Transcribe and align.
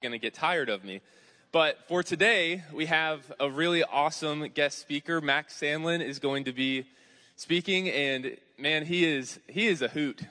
going 0.00 0.12
to 0.12 0.18
get 0.18 0.32
tired 0.32 0.68
of 0.68 0.84
me. 0.84 1.00
But 1.50 1.78
for 1.88 2.04
today, 2.04 2.62
we 2.72 2.86
have 2.86 3.32
a 3.40 3.50
really 3.50 3.82
awesome 3.82 4.46
guest 4.48 4.78
speaker. 4.78 5.20
Mac 5.20 5.48
Sandlin 5.48 6.00
is 6.00 6.20
going 6.20 6.44
to 6.44 6.52
be 6.52 6.86
speaking, 7.34 7.88
and 7.88 8.36
man, 8.56 8.84
he 8.84 9.04
is 9.04 9.40
he 9.48 9.66
is 9.66 9.82
a 9.82 9.88
hoot, 9.88 10.22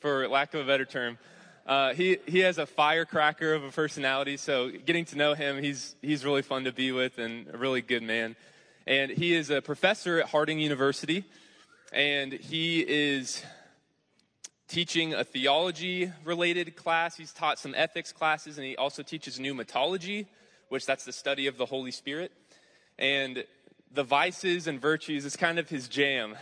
for 0.00 0.26
lack 0.28 0.54
of 0.54 0.60
a 0.60 0.64
better 0.64 0.86
term. 0.86 1.18
Uh, 1.66 1.92
he 1.92 2.20
he 2.26 2.38
has 2.38 2.56
a 2.56 2.64
firecracker 2.64 3.52
of 3.52 3.64
a 3.64 3.70
personality. 3.70 4.38
So 4.38 4.70
getting 4.70 5.04
to 5.06 5.18
know 5.18 5.34
him, 5.34 5.62
he's 5.62 5.94
he's 6.00 6.24
really 6.24 6.42
fun 6.42 6.64
to 6.64 6.72
be 6.72 6.90
with 6.90 7.18
and 7.18 7.48
a 7.52 7.58
really 7.58 7.82
good 7.82 8.02
man. 8.02 8.34
And 8.86 9.10
he 9.10 9.34
is 9.34 9.50
a 9.50 9.60
professor 9.60 10.20
at 10.20 10.30
Harding 10.30 10.58
University, 10.58 11.24
and 11.92 12.32
he 12.32 12.80
is 12.80 13.44
teaching 14.72 15.12
a 15.12 15.22
theology 15.22 16.10
related 16.24 16.74
class. 16.76 17.14
He's 17.14 17.30
taught 17.30 17.58
some 17.58 17.74
ethics 17.76 18.10
classes, 18.10 18.56
and 18.56 18.66
he 18.66 18.74
also 18.74 19.02
teaches 19.02 19.38
pneumatology, 19.38 20.24
which 20.70 20.86
that's 20.86 21.04
the 21.04 21.12
study 21.12 21.46
of 21.46 21.58
the 21.58 21.66
Holy 21.66 21.90
Spirit. 21.90 22.32
And 22.98 23.44
the 23.92 24.02
vices 24.02 24.66
and 24.66 24.80
virtues 24.80 25.26
is 25.26 25.36
kind 25.36 25.58
of 25.58 25.68
his 25.68 25.88
jam. 25.88 26.36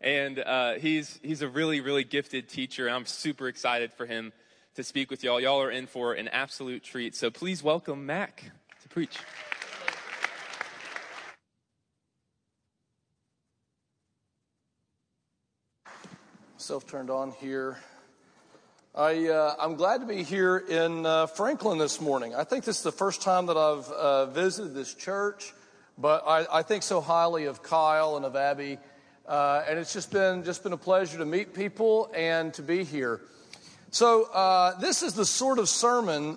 And 0.00 0.38
uh, 0.38 0.74
he's, 0.74 1.18
he's 1.20 1.42
a 1.42 1.48
really, 1.48 1.80
really 1.80 2.04
gifted 2.04 2.48
teacher. 2.48 2.88
I'm 2.88 3.06
super 3.06 3.48
excited 3.48 3.92
for 3.92 4.06
him 4.06 4.32
to 4.76 4.84
speak 4.84 5.10
with 5.10 5.24
y'all. 5.24 5.40
Y'all 5.40 5.60
are 5.60 5.70
in 5.70 5.88
for 5.88 6.12
an 6.12 6.28
absolute 6.28 6.84
treat. 6.84 7.16
So 7.16 7.32
please 7.32 7.60
welcome 7.60 8.06
Mac 8.06 8.52
to 8.82 8.88
preach. 8.88 9.18
Self 16.66 16.84
turned 16.84 17.10
on 17.10 17.30
here. 17.30 17.78
I, 18.92 19.28
uh, 19.28 19.54
I'm 19.56 19.76
glad 19.76 20.00
to 20.00 20.06
be 20.06 20.24
here 20.24 20.56
in 20.56 21.06
uh, 21.06 21.28
Franklin 21.28 21.78
this 21.78 22.00
morning. 22.00 22.34
I 22.34 22.42
think 22.42 22.64
this 22.64 22.78
is 22.78 22.82
the 22.82 22.90
first 22.90 23.22
time 23.22 23.46
that 23.46 23.56
I've 23.56 23.88
uh, 23.88 24.26
visited 24.26 24.74
this 24.74 24.92
church, 24.92 25.54
but 25.96 26.24
I, 26.26 26.44
I, 26.50 26.62
think 26.62 26.82
so 26.82 27.00
highly 27.00 27.44
of 27.44 27.62
Kyle 27.62 28.16
and 28.16 28.26
of 28.26 28.34
Abby. 28.34 28.78
Uh, 29.28 29.62
and 29.68 29.78
it's 29.78 29.92
just 29.92 30.10
been, 30.10 30.42
just 30.42 30.64
been 30.64 30.72
a 30.72 30.76
pleasure 30.76 31.18
to 31.18 31.24
meet 31.24 31.54
people 31.54 32.10
and 32.12 32.52
to 32.54 32.62
be 32.62 32.82
here. 32.82 33.20
So, 33.92 34.24
uh, 34.24 34.76
this 34.80 35.04
is 35.04 35.14
the 35.14 35.24
sort 35.24 35.60
of 35.60 35.68
sermon 35.68 36.36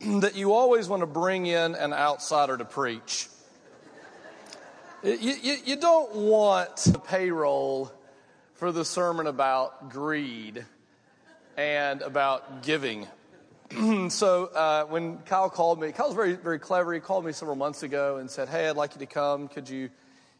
that 0.20 0.36
you 0.36 0.52
always 0.52 0.90
want 0.90 1.00
to 1.00 1.06
bring 1.06 1.46
in 1.46 1.74
an 1.74 1.94
outsider 1.94 2.58
to 2.58 2.66
preach. 2.66 3.28
You, 5.02 5.14
you, 5.14 5.56
you 5.64 5.76
don't 5.76 6.14
want 6.16 6.86
a 6.88 6.98
payroll 6.98 7.90
for 8.60 8.72
the 8.72 8.84
sermon 8.84 9.26
about 9.26 9.88
greed 9.88 10.66
and 11.56 12.02
about 12.02 12.62
giving. 12.62 13.06
so 14.10 14.44
uh, 14.48 14.84
when 14.84 15.16
Kyle 15.20 15.48
called 15.48 15.80
me, 15.80 15.92
Kyle's 15.92 16.14
very 16.14 16.34
very 16.34 16.58
clever. 16.58 16.92
He 16.92 17.00
called 17.00 17.24
me 17.24 17.32
several 17.32 17.56
months 17.56 17.82
ago 17.82 18.18
and 18.18 18.30
said, 18.30 18.50
"Hey, 18.50 18.68
I'd 18.68 18.76
like 18.76 18.94
you 18.94 18.98
to 18.98 19.06
come. 19.06 19.48
Could 19.48 19.70
you, 19.70 19.88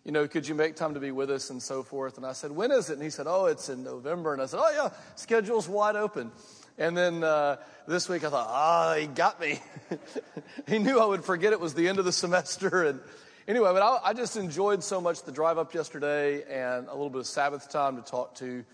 you 0.04 0.12
know, 0.12 0.28
could 0.28 0.46
you 0.46 0.54
make 0.54 0.76
time 0.76 0.92
to 0.92 1.00
be 1.00 1.12
with 1.12 1.30
us 1.30 1.48
and 1.48 1.62
so 1.62 1.82
forth?" 1.82 2.18
And 2.18 2.26
I 2.26 2.32
said, 2.32 2.50
"When 2.50 2.70
is 2.72 2.90
it?" 2.90 2.92
And 2.92 3.02
he 3.02 3.08
said, 3.08 3.26
"Oh, 3.26 3.46
it's 3.46 3.70
in 3.70 3.84
November." 3.84 4.34
And 4.34 4.42
I 4.42 4.46
said, 4.46 4.60
"Oh 4.62 4.70
yeah, 4.70 4.90
schedule's 5.14 5.66
wide 5.66 5.96
open." 5.96 6.30
And 6.76 6.94
then 6.94 7.24
uh, 7.24 7.56
this 7.88 8.06
week 8.06 8.22
I 8.24 8.28
thought, 8.28 8.48
ah, 8.50 8.96
he 8.98 9.06
got 9.06 9.40
me. 9.40 9.60
he 10.68 10.78
knew 10.78 10.98
I 10.98 11.06
would 11.06 11.24
forget 11.24 11.52
it 11.52 11.60
was 11.60 11.74
the 11.74 11.88
end 11.88 11.98
of 11.98 12.04
the 12.04 12.12
semester 12.12 12.84
and 12.84 13.00
anyway, 13.50 13.72
but 13.72 13.82
I, 13.82 14.10
I, 14.10 14.12
just 14.12 14.36
enjoyed 14.36 14.84
so 14.84 15.00
much 15.00 15.24
the 15.24 15.32
drive 15.32 15.58
up 15.58 15.74
yesterday 15.74 16.44
and 16.48 16.86
a 16.86 16.92
little 16.92 17.10
bit 17.10 17.18
of 17.18 17.26
Sabbath 17.26 17.68
time 17.68 17.96
to 17.96 18.02
talk 18.02 18.36
to 18.36 18.64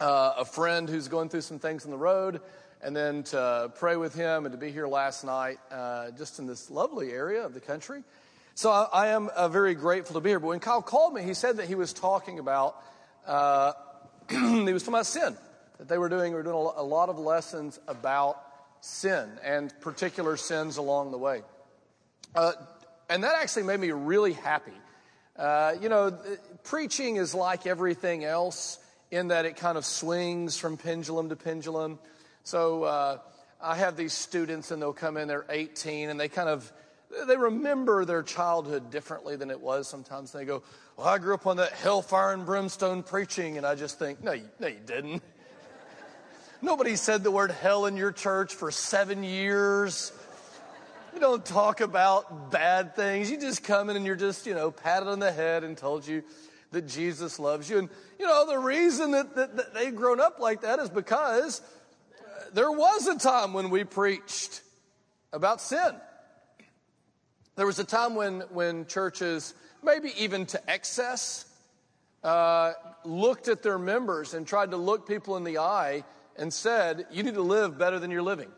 uh, 0.00 0.32
a 0.38 0.44
friend 0.46 0.88
who's 0.88 1.08
going 1.08 1.28
through 1.28 1.42
some 1.42 1.58
things 1.58 1.84
on 1.84 1.90
the 1.90 1.98
road, 1.98 2.40
and 2.82 2.96
then 2.96 3.22
to 3.24 3.70
pray 3.78 3.96
with 3.96 4.14
him 4.14 4.46
and 4.46 4.52
to 4.52 4.58
be 4.58 4.70
here 4.70 4.86
last 4.86 5.24
night, 5.24 5.58
uh, 5.70 6.10
just 6.12 6.38
in 6.38 6.46
this 6.46 6.70
lovely 6.70 7.12
area 7.12 7.44
of 7.44 7.52
the 7.52 7.60
country. 7.60 8.02
So 8.54 8.70
I, 8.70 8.88
I 8.92 9.06
am 9.08 9.28
uh, 9.28 9.48
very 9.48 9.74
grateful 9.74 10.14
to 10.14 10.20
be 10.20 10.30
here. 10.30 10.40
But 10.40 10.48
when 10.48 10.60
Kyle 10.60 10.80
called 10.80 11.12
me, 11.12 11.22
he 11.22 11.34
said 11.34 11.58
that 11.58 11.68
he 11.68 11.74
was 11.74 11.92
talking 11.92 12.38
about 12.38 12.82
uh, 13.26 13.74
he 14.30 14.72
was 14.72 14.84
talking 14.84 14.94
about 14.94 15.06
sin 15.06 15.36
that 15.76 15.88
they 15.88 15.98
were 15.98 16.08
doing. 16.08 16.32
We 16.32 16.36
were 16.36 16.42
doing 16.42 16.70
a 16.76 16.82
lot 16.82 17.10
of 17.10 17.18
lessons 17.18 17.78
about 17.86 18.40
sin 18.80 19.28
and 19.44 19.78
particular 19.80 20.38
sins 20.38 20.78
along 20.78 21.10
the 21.10 21.18
way. 21.18 21.42
Uh, 22.34 22.52
and 23.08 23.24
that 23.24 23.34
actually 23.36 23.64
made 23.64 23.80
me 23.80 23.90
really 23.90 24.32
happy. 24.32 24.72
Uh, 25.36 25.74
you 25.80 25.88
know, 25.88 26.18
preaching 26.64 27.16
is 27.16 27.34
like 27.34 27.66
everything 27.66 28.24
else 28.24 28.78
in 29.10 29.28
that 29.28 29.44
it 29.44 29.56
kind 29.56 29.78
of 29.78 29.84
swings 29.84 30.58
from 30.58 30.76
pendulum 30.76 31.28
to 31.28 31.36
pendulum. 31.36 31.98
So 32.42 32.84
uh, 32.84 33.18
I 33.60 33.76
have 33.76 33.96
these 33.96 34.12
students, 34.12 34.70
and 34.70 34.80
they'll 34.80 34.92
come 34.92 35.16
in, 35.16 35.28
they're 35.28 35.46
18, 35.48 36.08
and 36.08 36.18
they 36.18 36.28
kind 36.28 36.48
of 36.48 36.72
they 37.26 37.36
remember 37.36 38.04
their 38.04 38.22
childhood 38.22 38.90
differently 38.90 39.36
than 39.36 39.50
it 39.50 39.60
was 39.60 39.88
sometimes. 39.88 40.32
They 40.32 40.44
go, 40.44 40.62
Well, 40.96 41.06
I 41.06 41.18
grew 41.18 41.34
up 41.34 41.46
on 41.46 41.58
that 41.58 41.72
hellfire 41.72 42.32
and 42.32 42.44
brimstone 42.44 43.02
preaching. 43.02 43.56
And 43.56 43.66
I 43.66 43.74
just 43.74 43.98
think, 43.98 44.22
No, 44.22 44.32
you, 44.32 44.48
no, 44.58 44.66
you 44.66 44.80
didn't. 44.84 45.22
Nobody 46.62 46.96
said 46.96 47.22
the 47.22 47.30
word 47.30 47.50
hell 47.50 47.86
in 47.86 47.96
your 47.96 48.12
church 48.12 48.54
for 48.54 48.70
seven 48.70 49.22
years. 49.22 50.12
You 51.16 51.20
don't 51.20 51.46
talk 51.46 51.80
about 51.80 52.50
bad 52.50 52.94
things. 52.94 53.30
You 53.30 53.40
just 53.40 53.64
come 53.64 53.88
in 53.88 53.96
and 53.96 54.04
you're 54.04 54.16
just, 54.16 54.44
you 54.46 54.54
know, 54.54 54.70
patted 54.70 55.08
on 55.08 55.18
the 55.18 55.32
head 55.32 55.64
and 55.64 55.74
told 55.74 56.06
you 56.06 56.22
that 56.72 56.86
Jesus 56.86 57.38
loves 57.38 57.70
you. 57.70 57.78
And, 57.78 57.88
you 58.20 58.26
know, 58.26 58.44
the 58.46 58.58
reason 58.58 59.12
that, 59.12 59.34
that, 59.34 59.56
that 59.56 59.72
they've 59.72 59.96
grown 59.96 60.20
up 60.20 60.40
like 60.40 60.60
that 60.60 60.78
is 60.78 60.90
because 60.90 61.62
there 62.52 62.70
was 62.70 63.06
a 63.06 63.16
time 63.16 63.54
when 63.54 63.70
we 63.70 63.82
preached 63.82 64.60
about 65.32 65.62
sin. 65.62 65.96
There 67.54 67.64
was 67.64 67.78
a 67.78 67.84
time 67.84 68.14
when, 68.14 68.40
when 68.50 68.84
churches, 68.84 69.54
maybe 69.82 70.12
even 70.18 70.44
to 70.44 70.70
excess, 70.70 71.46
uh, 72.24 72.74
looked 73.06 73.48
at 73.48 73.62
their 73.62 73.78
members 73.78 74.34
and 74.34 74.46
tried 74.46 74.72
to 74.72 74.76
look 74.76 75.08
people 75.08 75.38
in 75.38 75.44
the 75.44 75.56
eye 75.56 76.04
and 76.36 76.52
said, 76.52 77.06
You 77.10 77.22
need 77.22 77.36
to 77.36 77.42
live 77.42 77.78
better 77.78 77.98
than 77.98 78.10
you're 78.10 78.20
living. 78.20 78.50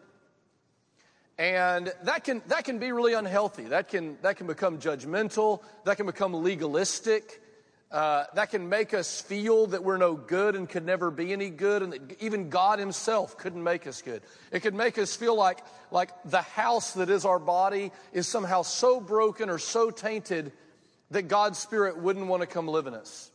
And 1.38 1.92
that 2.02 2.24
can, 2.24 2.42
that 2.48 2.64
can 2.64 2.78
be 2.78 2.90
really 2.90 3.14
unhealthy. 3.14 3.64
That 3.64 3.88
can, 3.88 4.18
that 4.22 4.36
can 4.36 4.48
become 4.48 4.80
judgmental. 4.80 5.62
That 5.84 5.96
can 5.96 6.06
become 6.06 6.34
legalistic. 6.34 7.40
Uh, 7.90 8.24
that 8.34 8.50
can 8.50 8.68
make 8.68 8.92
us 8.92 9.22
feel 9.22 9.68
that 9.68 9.82
we're 9.82 9.96
no 9.96 10.14
good 10.14 10.54
and 10.56 10.68
could 10.68 10.84
never 10.84 11.10
be 11.10 11.32
any 11.32 11.48
good, 11.48 11.82
and 11.82 11.92
that 11.94 12.20
even 12.20 12.50
God 12.50 12.78
Himself 12.78 13.38
couldn't 13.38 13.64
make 13.64 13.86
us 13.86 14.02
good. 14.02 14.20
It 14.52 14.60
could 14.60 14.74
make 14.74 14.98
us 14.98 15.16
feel 15.16 15.34
like, 15.34 15.60
like 15.90 16.10
the 16.26 16.42
house 16.42 16.92
that 16.94 17.08
is 17.08 17.24
our 17.24 17.38
body 17.38 17.90
is 18.12 18.28
somehow 18.28 18.60
so 18.60 19.00
broken 19.00 19.48
or 19.48 19.58
so 19.58 19.90
tainted 19.90 20.52
that 21.12 21.28
God's 21.28 21.58
Spirit 21.58 21.98
wouldn't 21.98 22.26
want 22.26 22.42
to 22.42 22.46
come 22.46 22.68
live 22.68 22.86
in 22.86 22.92
us. 22.92 23.30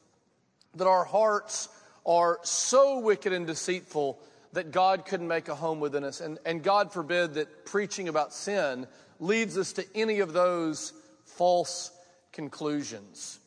That 0.75 0.85
our 0.85 1.03
hearts 1.03 1.67
are 2.05 2.37
so 2.43 2.99
wicked 2.99 3.33
and 3.33 3.47
deceitful 3.47 4.19
that 4.53 4.71
God 4.71 5.05
couldn't 5.05 5.27
make 5.27 5.49
a 5.49 5.55
home 5.55 5.79
within 5.79 6.03
us. 6.03 6.21
And, 6.21 6.39
and 6.45 6.63
God 6.63 6.93
forbid 6.93 7.35
that 7.35 7.65
preaching 7.65 8.07
about 8.07 8.33
sin 8.33 8.87
leads 9.19 9.57
us 9.57 9.73
to 9.73 9.85
any 9.95 10.19
of 10.19 10.33
those 10.33 10.93
false 11.25 11.91
conclusions. 12.31 13.39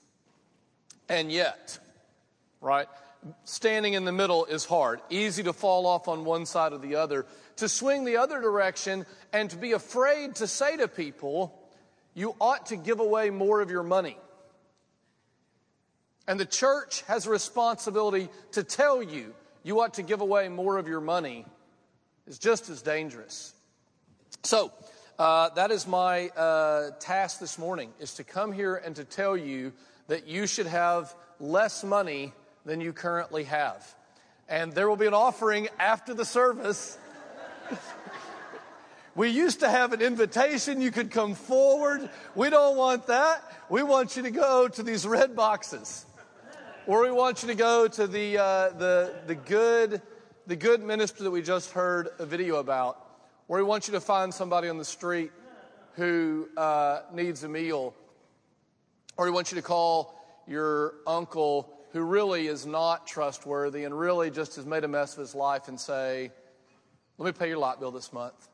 And 1.08 1.30
yet, 1.30 1.78
right, 2.60 2.88
standing 3.44 3.94
in 3.94 4.04
the 4.04 4.12
middle 4.12 4.44
is 4.46 4.64
hard. 4.64 5.00
Easy 5.08 5.42
to 5.44 5.52
fall 5.52 5.86
off 5.86 6.08
on 6.08 6.24
one 6.24 6.46
side 6.46 6.72
or 6.72 6.78
the 6.78 6.96
other. 6.96 7.26
To 7.56 7.68
swing 7.68 8.04
the 8.04 8.16
other 8.16 8.40
direction 8.40 9.06
and 9.32 9.48
to 9.50 9.56
be 9.56 9.72
afraid 9.72 10.36
to 10.36 10.46
say 10.46 10.76
to 10.76 10.88
people, 10.88 11.56
you 12.14 12.34
ought 12.40 12.66
to 12.66 12.76
give 12.76 13.00
away 13.00 13.30
more 13.30 13.60
of 13.60 13.70
your 13.70 13.82
money. 13.82 14.18
And 16.26 16.40
the 16.40 16.46
church 16.46 17.02
has 17.02 17.26
a 17.26 17.30
responsibility 17.30 18.28
to 18.52 18.64
tell 18.64 19.02
you 19.02 19.32
you 19.66 19.80
ought 19.80 19.94
to 19.94 20.02
give 20.04 20.20
away 20.20 20.48
more 20.48 20.78
of 20.78 20.86
your 20.86 21.00
money 21.00 21.44
is 22.28 22.38
just 22.38 22.70
as 22.70 22.82
dangerous. 22.82 23.52
So, 24.44 24.72
uh, 25.18 25.48
that 25.56 25.72
is 25.72 25.88
my 25.88 26.28
uh, 26.28 26.90
task 27.00 27.40
this 27.40 27.58
morning 27.58 27.92
is 27.98 28.14
to 28.14 28.22
come 28.22 28.52
here 28.52 28.76
and 28.76 28.94
to 28.94 29.02
tell 29.02 29.36
you 29.36 29.72
that 30.06 30.28
you 30.28 30.46
should 30.46 30.68
have 30.68 31.12
less 31.40 31.82
money 31.82 32.32
than 32.64 32.80
you 32.80 32.92
currently 32.92 33.42
have. 33.42 33.92
And 34.48 34.72
there 34.72 34.88
will 34.88 34.96
be 34.96 35.08
an 35.08 35.14
offering 35.14 35.66
after 35.80 36.14
the 36.14 36.24
service. 36.24 36.96
we 39.16 39.30
used 39.30 39.60
to 39.60 39.68
have 39.68 39.92
an 39.92 40.00
invitation. 40.00 40.80
You 40.80 40.92
could 40.92 41.10
come 41.10 41.34
forward. 41.34 42.08
We 42.36 42.50
don't 42.50 42.76
want 42.76 43.08
that. 43.08 43.42
We 43.68 43.82
want 43.82 44.16
you 44.16 44.22
to 44.22 44.30
go 44.30 44.68
to 44.68 44.82
these 44.84 45.04
red 45.04 45.34
boxes. 45.34 46.06
Or 46.86 47.02
we 47.02 47.10
want 47.10 47.42
you 47.42 47.48
to 47.48 47.56
go 47.56 47.88
to 47.88 48.06
the, 48.06 48.38
uh, 48.38 48.68
the, 48.70 49.12
the, 49.26 49.34
good, 49.34 50.00
the 50.46 50.54
good 50.54 50.80
minister 50.80 51.24
that 51.24 51.32
we 51.32 51.42
just 51.42 51.72
heard 51.72 52.10
a 52.20 52.24
video 52.24 52.56
about. 52.56 53.04
Or 53.48 53.58
we 53.58 53.64
want 53.64 53.88
you 53.88 53.92
to 53.94 54.00
find 54.00 54.32
somebody 54.32 54.68
on 54.68 54.78
the 54.78 54.84
street 54.84 55.32
who 55.94 56.48
uh, 56.56 57.00
needs 57.12 57.42
a 57.42 57.48
meal. 57.48 57.92
Or 59.16 59.24
we 59.24 59.32
want 59.32 59.50
you 59.50 59.56
to 59.56 59.62
call 59.62 60.14
your 60.46 60.94
uncle 61.08 61.72
who 61.90 62.02
really 62.02 62.46
is 62.46 62.66
not 62.66 63.04
trustworthy 63.04 63.82
and 63.82 63.98
really 63.98 64.30
just 64.30 64.54
has 64.54 64.64
made 64.64 64.84
a 64.84 64.88
mess 64.88 65.14
of 65.14 65.18
his 65.18 65.34
life 65.34 65.66
and 65.66 65.80
say, 65.80 66.30
Let 67.18 67.26
me 67.26 67.32
pay 67.32 67.48
your 67.48 67.58
light 67.58 67.80
bill 67.80 67.90
this 67.90 68.12
month. 68.12 68.48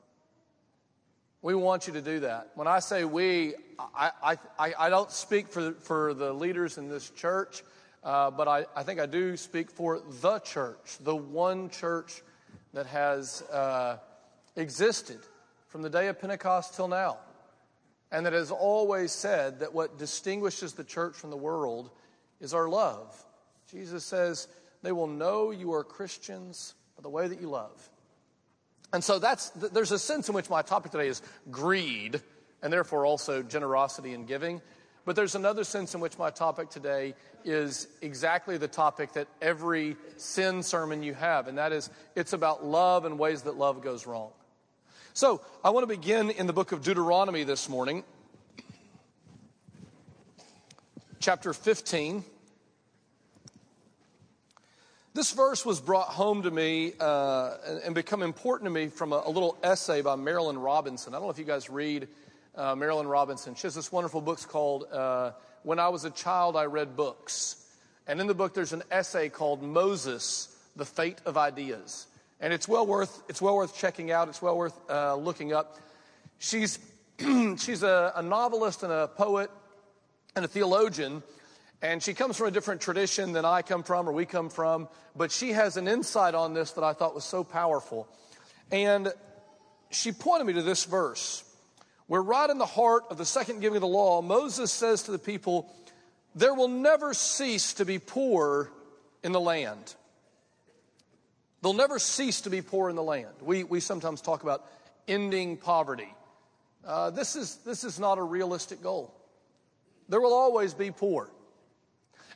We 1.43 1.55
want 1.55 1.87
you 1.87 1.93
to 1.93 2.00
do 2.00 2.20
that. 2.20 2.52
When 2.55 2.67
I 2.67 2.79
say 2.79 3.05
we, 3.05 3.56
I, 3.94 4.38
I, 4.58 4.73
I 4.79 4.88
don't 4.88 5.11
speak 5.11 5.49
for, 5.49 5.73
for 5.73 6.14
the 6.14 6.32
leaders 6.32 6.79
in 6.79 6.88
this 6.88 7.11
church, 7.11 7.62
uh, 8.04 8.31
but 8.31 8.49
I, 8.49 8.66
I 8.75 8.82
think 8.82 9.00
I 9.00 9.06
do 9.06 9.37
speak 9.37 9.70
for 9.70 10.00
the 10.20 10.38
church, 10.40 10.99
the 11.00 11.14
one 11.14 11.70
church 11.70 12.22
that 12.75 12.87
has 12.87 13.43
uh, 13.43 13.99
existed 14.56 15.20
from 15.69 15.82
the 15.82 15.90
day 15.90 16.08
of 16.08 16.20
Pentecost 16.20 16.75
till 16.75 16.88
now, 16.88 17.19
and 18.10 18.26
that 18.26 18.32
has 18.32 18.50
always 18.50 19.12
said 19.12 19.60
that 19.60 19.72
what 19.72 19.99
distinguishes 19.99 20.72
the 20.72 20.84
church 20.84 21.14
from 21.14 21.31
the 21.31 21.37
world 21.37 21.90
is 22.40 22.54
our 22.54 22.69
love. 22.69 23.25
Jesus 23.70 24.05
says, 24.05 24.48
They 24.82 24.93
will 24.93 25.06
know 25.06 25.50
you 25.50 25.72
are 25.72 25.84
Christians 25.84 26.75
by 26.96 27.02
the 27.02 27.08
way 27.08 27.28
that 27.28 27.40
you 27.40 27.48
love. 27.48 27.88
And 28.93 29.02
so 29.02 29.19
that's, 29.19 29.48
there's 29.50 29.93
a 29.93 29.98
sense 29.98 30.28
in 30.28 30.34
which 30.34 30.50
my 30.50 30.60
topic 30.60 30.93
today 30.93 31.08
is 31.08 31.22
greed, 31.50 32.20
and 32.62 32.72
therefore 32.72 33.06
also 33.06 33.43
generosity 33.43 34.12
and 34.12 34.26
giving. 34.26 34.60
But 35.04 35.16
there's 35.16 35.34
another 35.34 35.64
sense 35.64 35.94
in 35.94 36.00
which 36.00 36.16
my 36.16 36.31
topic 36.31 36.70
today 36.70 37.14
is 37.44 37.88
exactly 38.02 38.56
the 38.56 38.69
topic 38.69 39.14
that 39.14 39.26
every 39.40 39.96
sin 40.16 40.62
sermon 40.62 41.02
you 41.02 41.14
have, 41.14 41.49
and 41.49 41.58
that 41.58 41.72
is 41.72 41.90
it's 42.14 42.32
about 42.32 42.64
love 42.64 43.04
and 43.04 43.19
ways 43.19 43.43
that 43.43 43.56
love 43.56 43.82
goes 43.82 44.06
wrong. 44.06 44.31
So 45.12 45.40
I 45.64 45.70
want 45.70 45.82
to 45.82 45.88
begin 45.88 46.31
in 46.31 46.46
the 46.46 46.52
book 46.52 46.72
of 46.72 46.82
Deuteronomy 46.82 47.43
this 47.43 47.69
morning, 47.69 48.04
chapter 51.19 51.52
15. 51.52 52.25
This 55.14 55.32
verse 55.32 55.66
was 55.66 55.81
brought 55.81 56.08
home 56.08 56.44
to 56.44 56.50
me 56.50 56.93
uh, 56.98 57.56
and, 57.84 57.94
become 57.94 58.22
important 58.22 58.66
to 58.66 58.70
me 58.70 58.87
from 58.87 59.12
a, 59.12 59.22
a, 59.26 59.28
little 59.28 59.58
essay 59.62 60.00
by 60.00 60.16
Marilynne 60.16 60.62
Robinson. 60.62 61.12
I 61.12 61.19
don't 61.19 61.26
know 61.26 61.31
if 61.31 61.38
you 61.38 61.44
guys 61.44 61.69
read 61.69 62.08
uh, 62.54 62.75
Marilynne 62.75 63.10
Robinson. 63.10 63.54
She 63.54 63.62
has 63.62 63.75
this 63.75 63.90
wonderful 63.90 64.20
book 64.20 64.40
called 64.49 64.84
uh, 64.93 65.32
When 65.62 65.78
I 65.78 65.88
Was 65.88 66.04
a 66.04 66.10
Child, 66.10 66.56
I 66.56 66.64
Read 66.64 66.96
Books. 66.96 67.56
And 68.06 68.20
in 68.20 68.26
the 68.26 68.34
book, 68.34 68.54
there's 68.54 68.72
an 68.72 68.82
essay 68.90 69.28
called 69.28 69.62
Moses, 69.62 70.54
The 70.76 70.84
Fate 70.84 71.19
of 71.25 71.37
Ideas. 71.37 72.06
And 72.40 72.52
it's 72.52 72.66
well 72.66 72.87
worth, 72.87 73.22
it's 73.28 73.40
well 73.40 73.54
worth 73.54 73.76
checking 73.76 74.10
out. 74.10 74.28
It's 74.28 74.43
well 74.43 74.56
worth 74.56 74.78
uh, 74.90 75.14
looking 75.14 75.52
up. 75.52 75.78
She's, 76.38 76.78
she's 77.19 77.82
a, 77.82 78.12
a 78.16 78.22
novelist 78.22 78.82
and 78.82 78.93
a 78.93 79.08
poet 79.08 79.50
and 80.34 80.44
a 80.44 80.48
theologian. 80.48 81.22
And 81.81 82.02
she 82.02 82.14
comes 82.14 82.37
from 82.37 82.48
a 82.48 82.50
different 82.50 82.81
tradition 82.81 83.32
than 83.32 83.44
I 83.44 83.62
come 83.62 83.82
from 83.82 84.08
or 84.08 84.12
we 84.12 84.25
come 84.25 84.50
from, 84.50 84.88
but 85.16 85.32
she 85.32 85.50
has 85.50 85.76
an 85.76 85.88
insight 85.88 86.34
on 86.34 86.55
this 86.55 86.72
that 86.72 86.84
I 86.84 86.93
thought 86.93 87.14
was 87.14 87.25
so 87.25 87.43
powerful. 87.43 88.08
And 88.70 89.12
she 89.90 90.12
pointed 90.12 90.46
me 90.46 90.52
to 90.55 90.62
this 90.62 90.84
verse 90.84 91.44
where, 92.12 92.20
right 92.20 92.50
in 92.50 92.58
the 92.58 92.66
heart 92.66 93.04
of 93.08 93.16
the 93.16 93.24
second 93.24 93.60
giving 93.60 93.76
of 93.76 93.80
the 93.80 93.86
law, 93.86 94.20
Moses 94.20 94.70
says 94.70 95.04
to 95.04 95.12
the 95.12 95.18
people, 95.18 95.74
There 96.34 96.52
will 96.52 96.68
never 96.68 97.14
cease 97.14 97.72
to 97.72 97.86
be 97.86 97.98
poor 97.98 98.70
in 99.24 99.32
the 99.32 99.40
land. 99.40 99.94
They'll 101.62 101.72
never 101.72 101.98
cease 101.98 102.42
to 102.42 102.50
be 102.50 102.60
poor 102.60 102.90
in 102.90 102.96
the 102.96 103.02
land. 103.02 103.30
We, 103.40 103.64
we 103.64 103.80
sometimes 103.80 104.20
talk 104.20 104.42
about 104.42 104.62
ending 105.08 105.56
poverty. 105.56 106.14
Uh, 106.86 107.08
this, 107.08 107.34
is, 107.34 107.56
this 107.64 107.82
is 107.82 107.98
not 107.98 108.18
a 108.18 108.22
realistic 108.22 108.82
goal. 108.82 109.14
There 110.10 110.20
will 110.20 110.34
always 110.34 110.74
be 110.74 110.90
poor. 110.90 111.30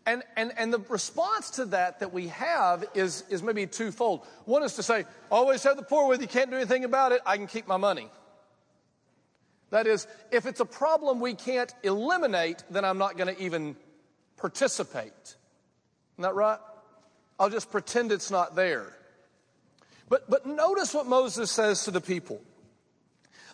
And, 0.06 0.22
and, 0.38 0.54
and 0.56 0.72
the 0.72 0.78
response 0.88 1.50
to 1.50 1.66
that 1.66 2.00
that 2.00 2.14
we 2.14 2.28
have 2.28 2.82
is, 2.94 3.24
is 3.28 3.42
maybe 3.42 3.66
twofold. 3.66 4.24
One 4.46 4.62
is 4.62 4.72
to 4.76 4.82
say, 4.82 5.04
always 5.30 5.62
have 5.64 5.76
the 5.76 5.82
poor 5.82 6.08
with 6.08 6.22
you, 6.22 6.28
can't 6.28 6.48
do 6.48 6.56
anything 6.56 6.84
about 6.84 7.12
it, 7.12 7.20
I 7.26 7.36
can 7.36 7.46
keep 7.46 7.68
my 7.68 7.76
money. 7.76 8.08
That 9.70 9.86
is, 9.86 10.06
if 10.30 10.46
it's 10.46 10.60
a 10.60 10.64
problem 10.64 11.20
we 11.20 11.34
can't 11.34 11.72
eliminate, 11.82 12.62
then 12.70 12.84
I'm 12.84 12.98
not 12.98 13.16
going 13.16 13.34
to 13.34 13.42
even 13.42 13.76
participate. 14.36 15.12
Isn't 16.14 16.22
that 16.22 16.34
right? 16.34 16.58
I'll 17.38 17.50
just 17.50 17.70
pretend 17.70 18.12
it's 18.12 18.30
not 18.30 18.54
there. 18.54 18.96
But, 20.08 20.30
but 20.30 20.46
notice 20.46 20.94
what 20.94 21.06
Moses 21.06 21.50
says 21.50 21.84
to 21.84 21.90
the 21.90 22.00
people. 22.00 22.40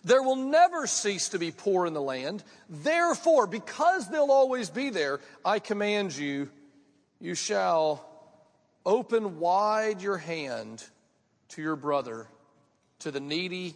There 0.03 0.21
will 0.21 0.35
never 0.35 0.85
cease 0.85 1.29
to 1.29 1.39
be 1.39 1.51
poor 1.51 1.85
in 1.85 1.93
the 1.93 2.01
land. 2.01 2.43
Therefore, 2.69 3.47
because 3.47 4.09
they'll 4.09 4.31
always 4.31 4.69
be 4.69 4.89
there, 4.89 5.19
I 5.43 5.59
command 5.59 6.15
you, 6.15 6.49
you 7.19 7.35
shall 7.35 8.05
open 8.85 9.39
wide 9.39 10.01
your 10.01 10.17
hand 10.17 10.83
to 11.49 11.61
your 11.61 11.77
brother, 11.77 12.27
to 12.99 13.11
the 13.11 13.21
needy, 13.21 13.75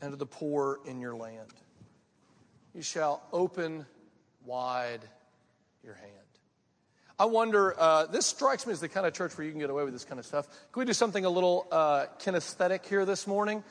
and 0.00 0.10
to 0.10 0.16
the 0.16 0.26
poor 0.26 0.80
in 0.86 1.00
your 1.00 1.14
land. 1.14 1.52
You 2.74 2.82
shall 2.82 3.22
open 3.32 3.86
wide 4.44 5.00
your 5.84 5.94
hand. 5.94 6.10
I 7.18 7.26
wonder, 7.26 7.74
uh, 7.78 8.06
this 8.06 8.26
strikes 8.26 8.66
me 8.66 8.72
as 8.72 8.80
the 8.80 8.88
kind 8.88 9.06
of 9.06 9.12
church 9.12 9.36
where 9.36 9.44
you 9.44 9.50
can 9.50 9.60
get 9.60 9.70
away 9.70 9.84
with 9.84 9.92
this 9.92 10.04
kind 10.04 10.18
of 10.18 10.24
stuff. 10.24 10.46
Can 10.72 10.80
we 10.80 10.86
do 10.86 10.92
something 10.92 11.24
a 11.24 11.30
little 11.30 11.66
uh, 11.70 12.06
kinesthetic 12.18 12.86
here 12.86 13.04
this 13.04 13.26
morning? 13.26 13.62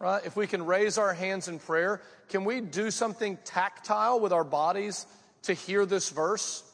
right? 0.00 0.24
If 0.24 0.34
we 0.34 0.46
can 0.48 0.66
raise 0.66 0.98
our 0.98 1.14
hands 1.14 1.46
in 1.46 1.60
prayer, 1.60 2.00
can 2.30 2.44
we 2.44 2.60
do 2.60 2.90
something 2.90 3.38
tactile 3.44 4.18
with 4.18 4.32
our 4.32 4.44
bodies 4.44 5.06
to 5.42 5.52
hear 5.54 5.86
this 5.86 6.08
verse? 6.08 6.64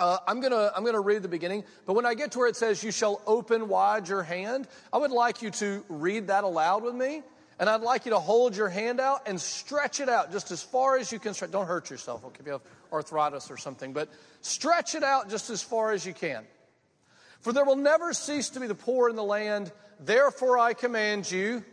Uh, 0.00 0.18
I'm 0.26 0.40
gonna 0.40 0.70
I'm 0.74 0.84
gonna 0.84 1.00
read 1.00 1.22
the 1.22 1.28
beginning, 1.28 1.64
but 1.84 1.94
when 1.94 2.06
I 2.06 2.14
get 2.14 2.32
to 2.32 2.38
where 2.38 2.48
it 2.48 2.56
says, 2.56 2.82
"You 2.82 2.92
shall 2.92 3.20
open 3.26 3.68
wide 3.68 4.08
your 4.08 4.22
hand," 4.22 4.68
I 4.92 4.98
would 4.98 5.10
like 5.10 5.42
you 5.42 5.50
to 5.50 5.84
read 5.88 6.28
that 6.28 6.44
aloud 6.44 6.84
with 6.84 6.94
me, 6.94 7.22
and 7.58 7.68
I'd 7.68 7.80
like 7.80 8.04
you 8.04 8.12
to 8.12 8.18
hold 8.18 8.56
your 8.56 8.68
hand 8.68 9.00
out 9.00 9.22
and 9.26 9.40
stretch 9.40 10.00
it 10.00 10.08
out 10.08 10.32
just 10.32 10.50
as 10.50 10.62
far 10.62 10.96
as 10.96 11.10
you 11.10 11.18
can. 11.18 11.34
Don't 11.50 11.66
hurt 11.66 11.90
yourself. 11.90 12.24
If 12.38 12.46
you 12.46 12.52
have 12.52 12.62
arthritis 12.92 13.50
or 13.50 13.56
something, 13.56 13.92
but 13.92 14.08
stretch 14.40 14.94
it 14.94 15.02
out 15.02 15.28
just 15.28 15.50
as 15.50 15.62
far 15.62 15.92
as 15.92 16.06
you 16.06 16.14
can. 16.14 16.44
For 17.40 17.52
there 17.52 17.64
will 17.64 17.76
never 17.76 18.12
cease 18.12 18.50
to 18.50 18.60
be 18.60 18.66
the 18.66 18.74
poor 18.74 19.08
in 19.08 19.16
the 19.16 19.24
land. 19.24 19.72
Therefore, 20.00 20.58
I 20.58 20.74
command 20.74 21.30
you 21.30 21.64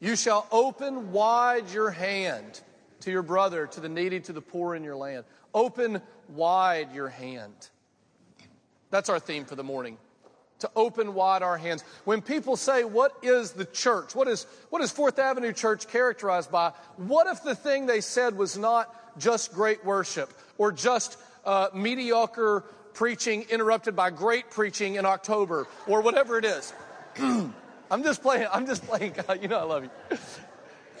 you 0.00 0.14
shall 0.14 0.46
open 0.52 1.10
wide 1.10 1.70
your 1.70 1.90
hand 1.90 2.60
to 3.00 3.10
your 3.10 3.22
brother, 3.22 3.66
to 3.66 3.80
the 3.80 3.88
needy, 3.88 4.20
to 4.20 4.32
the 4.32 4.40
poor 4.40 4.74
in 4.74 4.84
your 4.84 4.96
land. 4.96 5.24
Open 5.52 6.00
wide 6.28 6.92
your 6.94 7.08
hand. 7.08 7.68
That's 8.90 9.08
our 9.08 9.18
theme 9.18 9.44
for 9.44 9.56
the 9.56 9.64
morning. 9.64 9.98
To 10.60 10.70
open 10.74 11.14
wide 11.14 11.42
our 11.42 11.56
hands. 11.56 11.84
When 12.04 12.20
people 12.20 12.56
say, 12.56 12.82
What 12.84 13.12
is 13.22 13.52
the 13.52 13.64
church? 13.64 14.14
What 14.14 14.26
is, 14.26 14.46
what 14.70 14.82
is 14.82 14.90
Fourth 14.90 15.18
Avenue 15.18 15.52
Church 15.52 15.86
characterized 15.86 16.50
by? 16.50 16.72
What 16.96 17.28
if 17.28 17.44
the 17.44 17.54
thing 17.54 17.86
they 17.86 18.00
said 18.00 18.36
was 18.36 18.58
not 18.58 19.18
just 19.20 19.52
great 19.52 19.84
worship 19.84 20.32
or 20.56 20.72
just 20.72 21.16
uh, 21.44 21.68
mediocre 21.74 22.64
preaching 22.92 23.46
interrupted 23.50 23.94
by 23.94 24.10
great 24.10 24.50
preaching 24.50 24.96
in 24.96 25.06
October 25.06 25.68
or 25.86 26.00
whatever 26.00 26.38
it 26.38 26.44
is? 26.44 26.72
I'm 27.18 28.02
just 28.02 28.22
playing. 28.22 28.48
I'm 28.52 28.66
just 28.66 28.84
playing. 28.84 29.14
You 29.40 29.48
know, 29.48 29.58
I 29.58 29.62
love 29.62 29.84
you. 29.84 30.18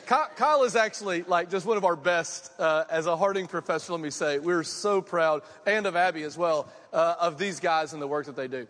Kyle 0.08 0.62
is 0.62 0.74
actually 0.74 1.22
like 1.24 1.50
just 1.50 1.66
one 1.66 1.76
of 1.76 1.84
our 1.84 1.96
best 1.96 2.50
uh, 2.58 2.84
as 2.90 3.04
a 3.04 3.14
Harding 3.14 3.46
professor. 3.46 3.92
Let 3.92 4.00
me 4.00 4.08
say, 4.08 4.38
we're 4.38 4.62
so 4.62 5.02
proud, 5.02 5.42
and 5.66 5.84
of 5.84 5.96
Abby 5.96 6.22
as 6.22 6.38
well, 6.38 6.66
uh, 6.94 7.16
of 7.20 7.36
these 7.36 7.60
guys 7.60 7.92
and 7.92 8.00
the 8.00 8.06
work 8.06 8.24
that 8.24 8.36
they 8.36 8.48
do. 8.48 8.66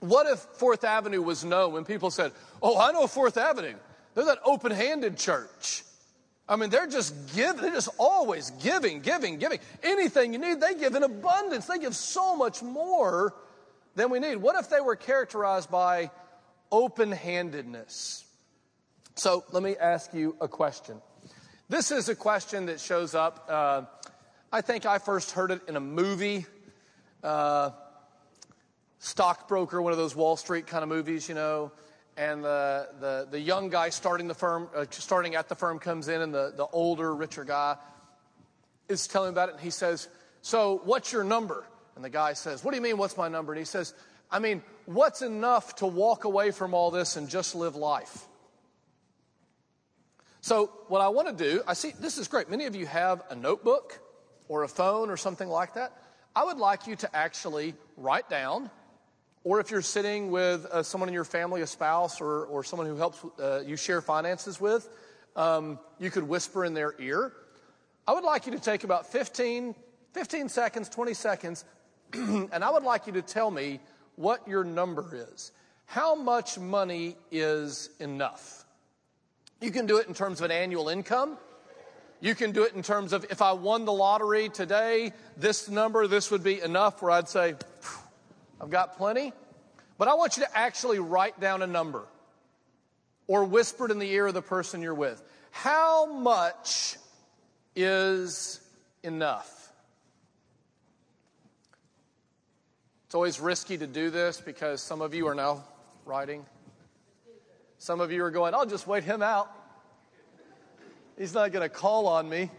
What 0.00 0.26
if 0.26 0.38
Fourth 0.38 0.84
Avenue 0.84 1.22
was 1.22 1.44
known 1.44 1.72
when 1.72 1.84
people 1.84 2.10
said, 2.10 2.32
"Oh, 2.62 2.78
I 2.78 2.92
know 2.92 3.06
Fourth 3.06 3.36
Avenue. 3.36 3.76
They're 4.14 4.24
that 4.24 4.40
open-handed 4.44 5.16
church." 5.16 5.84
I 6.48 6.56
mean, 6.56 6.70
they're 6.70 6.88
just 6.88 7.14
giving. 7.34 7.62
They're 7.62 7.72
just 7.72 7.90
always 7.98 8.50
giving, 8.62 9.00
giving, 9.00 9.38
giving. 9.38 9.60
Anything 9.82 10.32
you 10.32 10.38
need, 10.38 10.60
they 10.60 10.74
give 10.74 10.94
in 10.94 11.04
abundance. 11.04 11.66
They 11.66 11.78
give 11.78 11.94
so 11.94 12.34
much 12.34 12.62
more 12.62 13.34
than 13.94 14.10
we 14.10 14.18
need. 14.18 14.36
What 14.36 14.56
if 14.56 14.68
they 14.68 14.80
were 14.80 14.96
characterized 14.96 15.70
by 15.70 16.10
open 16.72 17.12
handedness. 17.12 18.24
So 19.16 19.44
let 19.52 19.62
me 19.62 19.76
ask 19.76 20.14
you 20.14 20.36
a 20.40 20.48
question. 20.48 21.00
This 21.68 21.90
is 21.90 22.08
a 22.08 22.14
question 22.14 22.66
that 22.66 22.80
shows 22.80 23.14
up. 23.14 23.46
Uh, 23.48 23.82
I 24.52 24.60
think 24.60 24.86
I 24.86 24.98
first 24.98 25.32
heard 25.32 25.50
it 25.50 25.62
in 25.68 25.76
a 25.76 25.80
movie. 25.80 26.46
Uh, 27.22 27.70
stockbroker, 29.00 29.82
one 29.82 29.92
of 29.92 29.98
those 29.98 30.14
Wall 30.14 30.36
Street 30.36 30.66
kind 30.66 30.84
of 30.84 30.88
movies, 30.88 31.28
you 31.28 31.34
know. 31.34 31.72
And 32.16 32.44
the, 32.44 32.88
the, 33.00 33.28
the 33.30 33.40
young 33.40 33.70
guy 33.70 33.88
starting 33.88 34.28
the 34.28 34.34
firm, 34.34 34.68
uh, 34.76 34.84
starting 34.90 35.34
at 35.34 35.48
the 35.48 35.54
firm 35.54 35.78
comes 35.78 36.08
in, 36.08 36.20
and 36.20 36.32
the, 36.32 36.52
the 36.56 36.66
older, 36.66 37.14
richer 37.14 37.44
guy 37.44 37.76
is 38.88 39.06
telling 39.08 39.30
about 39.30 39.48
it. 39.48 39.52
And 39.52 39.60
he 39.60 39.70
says, 39.70 40.08
So, 40.42 40.82
what's 40.84 41.12
your 41.12 41.24
number? 41.24 41.66
And 41.96 42.04
the 42.04 42.10
guy 42.10 42.34
says, 42.34 42.62
What 42.62 42.72
do 42.72 42.76
you 42.76 42.82
mean, 42.82 42.98
what's 42.98 43.16
my 43.16 43.28
number? 43.28 43.52
And 43.52 43.58
he 43.58 43.64
says, 43.64 43.94
I 44.30 44.38
mean, 44.38 44.62
what's 44.84 45.22
enough 45.22 45.76
to 45.76 45.86
walk 45.86 46.24
away 46.24 46.50
from 46.50 46.74
all 46.74 46.90
this 46.90 47.16
and 47.16 47.28
just 47.28 47.54
live 47.54 47.74
life? 47.74 48.26
So, 50.42 50.70
what 50.88 51.00
I 51.00 51.08
want 51.08 51.36
to 51.36 51.44
do, 51.44 51.62
I 51.66 51.72
see 51.72 51.92
this 51.98 52.18
is 52.18 52.28
great. 52.28 52.50
Many 52.50 52.66
of 52.66 52.76
you 52.76 52.86
have 52.86 53.22
a 53.30 53.34
notebook 53.34 53.98
or 54.48 54.62
a 54.64 54.68
phone 54.68 55.10
or 55.10 55.16
something 55.16 55.48
like 55.48 55.74
that. 55.74 55.96
I 56.34 56.44
would 56.44 56.58
like 56.58 56.86
you 56.86 56.96
to 56.96 57.16
actually 57.16 57.74
write 57.96 58.28
down, 58.28 58.70
or 59.44 59.60
if 59.60 59.70
you're 59.70 59.82
sitting 59.82 60.30
with 60.30 60.66
uh, 60.66 60.82
someone 60.82 61.08
in 61.08 61.14
your 61.14 61.24
family, 61.24 61.62
a 61.62 61.66
spouse, 61.66 62.20
or, 62.20 62.44
or 62.44 62.62
someone 62.64 62.86
who 62.86 62.96
helps 62.96 63.24
uh, 63.38 63.62
you 63.66 63.76
share 63.76 64.00
finances 64.00 64.60
with, 64.60 64.88
Um, 65.36 65.78
you 65.98 66.10
could 66.10 66.24
whisper 66.24 66.64
in 66.64 66.74
their 66.74 66.94
ear. 66.98 67.32
I 68.06 68.12
would 68.12 68.24
like 68.24 68.46
you 68.46 68.52
to 68.52 68.58
take 68.58 68.84
about 68.84 69.06
15, 69.06 69.74
15 70.12 70.48
seconds, 70.48 70.88
20 70.88 71.14
seconds, 71.14 71.64
and 72.12 72.64
I 72.64 72.70
would 72.70 72.82
like 72.82 73.06
you 73.06 73.12
to 73.14 73.22
tell 73.22 73.50
me 73.50 73.80
what 74.16 74.46
your 74.48 74.64
number 74.64 75.26
is. 75.32 75.52
How 75.86 76.14
much 76.14 76.58
money 76.58 77.16
is 77.30 77.90
enough? 78.00 78.64
You 79.60 79.70
can 79.70 79.86
do 79.86 79.98
it 79.98 80.08
in 80.08 80.14
terms 80.14 80.40
of 80.40 80.46
an 80.46 80.50
annual 80.50 80.88
income. 80.88 81.36
You 82.20 82.34
can 82.34 82.52
do 82.52 82.64
it 82.64 82.74
in 82.74 82.82
terms 82.82 83.12
of 83.12 83.24
if 83.30 83.40
I 83.40 83.52
won 83.52 83.84
the 83.84 83.92
lottery 83.92 84.48
today, 84.48 85.12
this 85.36 85.68
number, 85.68 86.06
this 86.06 86.30
would 86.30 86.42
be 86.42 86.60
enough 86.60 87.00
where 87.00 87.12
I'd 87.12 87.28
say, 87.28 87.54
I've 88.60 88.70
got 88.70 88.96
plenty. 88.96 89.32
But 89.98 90.08
I 90.08 90.14
want 90.14 90.36
you 90.36 90.44
to 90.44 90.58
actually 90.58 90.98
write 90.98 91.40
down 91.40 91.62
a 91.62 91.66
number 91.66 92.06
or 93.26 93.44
whisper 93.44 93.86
it 93.86 93.90
in 93.90 93.98
the 93.98 94.10
ear 94.10 94.26
of 94.26 94.34
the 94.34 94.42
person 94.42 94.82
you're 94.82 94.94
with. 94.94 95.22
How 95.50 96.06
much 96.06 96.96
is 97.76 98.60
enough? 99.02 99.72
It's 103.06 103.14
always 103.14 103.40
risky 103.40 103.76
to 103.76 103.86
do 103.86 104.10
this 104.10 104.40
because 104.40 104.80
some 104.80 105.02
of 105.02 105.14
you 105.14 105.26
are 105.26 105.34
now 105.34 105.64
writing. 106.04 106.46
Some 107.78 108.00
of 108.00 108.12
you 108.12 108.22
are 108.24 108.30
going, 108.30 108.54
I'll 108.54 108.66
just 108.66 108.86
wait 108.86 109.04
him 109.04 109.22
out. 109.22 109.50
He's 111.18 111.34
not 111.34 111.52
going 111.52 111.68
to 111.68 111.74
call 111.74 112.06
on 112.06 112.28
me. 112.28 112.50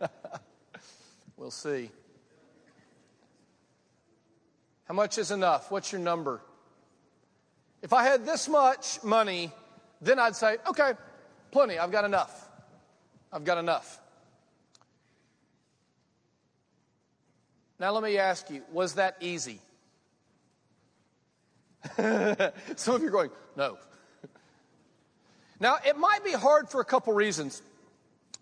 we'll 1.36 1.50
see. 1.50 1.90
How 4.84 4.94
much 4.94 5.18
is 5.18 5.30
enough? 5.30 5.70
What's 5.70 5.92
your 5.92 6.00
number? 6.00 6.40
If 7.82 7.92
I 7.92 8.04
had 8.04 8.24
this 8.24 8.48
much 8.48 9.02
money, 9.02 9.52
then 10.00 10.18
I'd 10.18 10.36
say, 10.36 10.56
okay, 10.68 10.92
plenty, 11.50 11.78
I've 11.78 11.92
got 11.92 12.04
enough. 12.04 12.48
I've 13.32 13.44
got 13.44 13.58
enough. 13.58 14.00
Now, 17.78 17.92
let 17.92 18.02
me 18.02 18.18
ask 18.18 18.48
you, 18.50 18.62
was 18.72 18.94
that 18.94 19.16
easy? 19.20 19.60
Some 21.96 22.94
of 22.94 23.02
you 23.02 23.08
are 23.08 23.10
going, 23.10 23.30
no. 23.56 23.78
now, 25.60 25.76
it 25.86 25.98
might 25.98 26.24
be 26.24 26.32
hard 26.32 26.70
for 26.70 26.80
a 26.80 26.84
couple 26.84 27.12
reasons. 27.12 27.60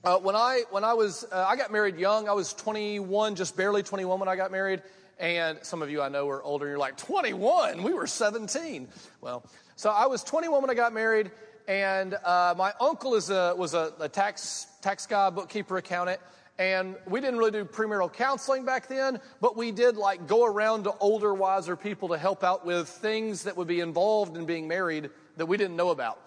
Uh, 0.04 0.18
when 0.18 0.34
I 0.34 0.62
when 0.70 0.82
I 0.82 0.94
was 0.94 1.25
uh, 1.30 1.46
I 1.49 1.54
got 1.54 1.70
married 1.70 1.96
young. 1.96 2.28
I 2.28 2.32
was 2.32 2.52
21, 2.54 3.37
just 3.37 3.56
barely 3.56 3.84
21 3.84 4.18
when 4.18 4.28
I 4.28 4.34
got 4.34 4.50
married. 4.50 4.82
And 5.23 5.61
some 5.62 5.83
of 5.83 5.91
you 5.91 6.02
I 6.02 6.09
know 6.09 6.29
are 6.31 6.43
older. 6.43 6.67
You're 6.67 6.79
like 6.79 6.97
21. 6.97 7.85
We 7.85 7.95
were 7.95 8.09
17. 8.09 8.88
Well, 9.21 9.47
so 9.76 9.88
I 9.88 10.07
was 10.07 10.25
21 10.25 10.62
when 10.62 10.69
I 10.69 10.75
got 10.75 10.93
married, 10.93 11.31
and 11.69 12.14
uh, 12.14 12.57
my 12.59 12.73
uncle 12.81 13.14
is 13.14 13.31
a, 13.31 13.55
was 13.57 13.73
a, 13.75 13.93
a 14.00 14.09
tax 14.09 14.67
tax 14.83 15.07
guy, 15.07 15.31
bookkeeper, 15.31 15.76
accountant. 15.76 16.19
And 16.59 16.97
we 17.07 17.21
didn't 17.21 17.38
really 17.38 17.52
do 17.52 17.64
premarital 17.64 18.12
counseling 18.12 18.64
back 18.64 18.88
then, 18.88 19.21
but 19.41 19.57
we 19.57 19.71
did 19.71 19.97
like 19.97 20.26
go 20.26 20.45
around 20.45 20.85
to 20.85 20.93
older, 20.99 21.33
wiser 21.33 21.76
people 21.76 22.09
to 22.09 22.19
help 22.19 22.43
out 22.43 22.67
with 22.67 22.88
things 22.88 23.45
that 23.45 23.57
would 23.57 23.69
be 23.69 23.79
involved 23.79 24.37
in 24.37 24.45
being 24.45 24.67
married 24.67 25.09
that 25.37 25.47
we 25.47 25.57
didn't 25.57 25.76
know 25.76 25.91
about. 25.91 26.19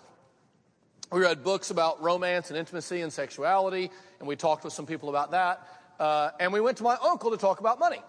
We 1.12 1.20
read 1.20 1.44
books 1.44 1.70
about 1.70 2.02
romance 2.02 2.50
and 2.50 2.58
intimacy 2.58 3.02
and 3.02 3.12
sexuality, 3.12 3.92
and 4.20 4.28
we 4.28 4.38
talked 4.38 4.64
with 4.64 4.72
some 4.72 4.86
people 4.86 5.10
about 5.10 5.32
that. 5.32 5.68
Uh, 6.00 6.32
and 6.40 6.54
we 6.54 6.62
went 6.62 6.78
to 6.78 6.84
my 6.84 6.98
uncle 7.04 7.32
to 7.32 7.38
talk 7.38 7.60
about 7.60 7.78
money. 7.78 8.02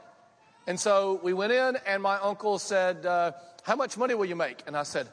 And 0.67 0.79
so 0.81 1.21
we 1.23 1.33
went 1.33 1.53
in, 1.53 1.79
and 1.87 2.03
my 2.03 2.17
uncle 2.17 2.59
said, 2.59 3.07
uh, 3.07 3.33
How 3.63 3.77
much 3.77 3.97
money 3.97 4.15
will 4.15 4.25
you 4.25 4.37
make? 4.37 4.63
And 4.67 4.77
I 4.77 4.83
said, 4.83 5.09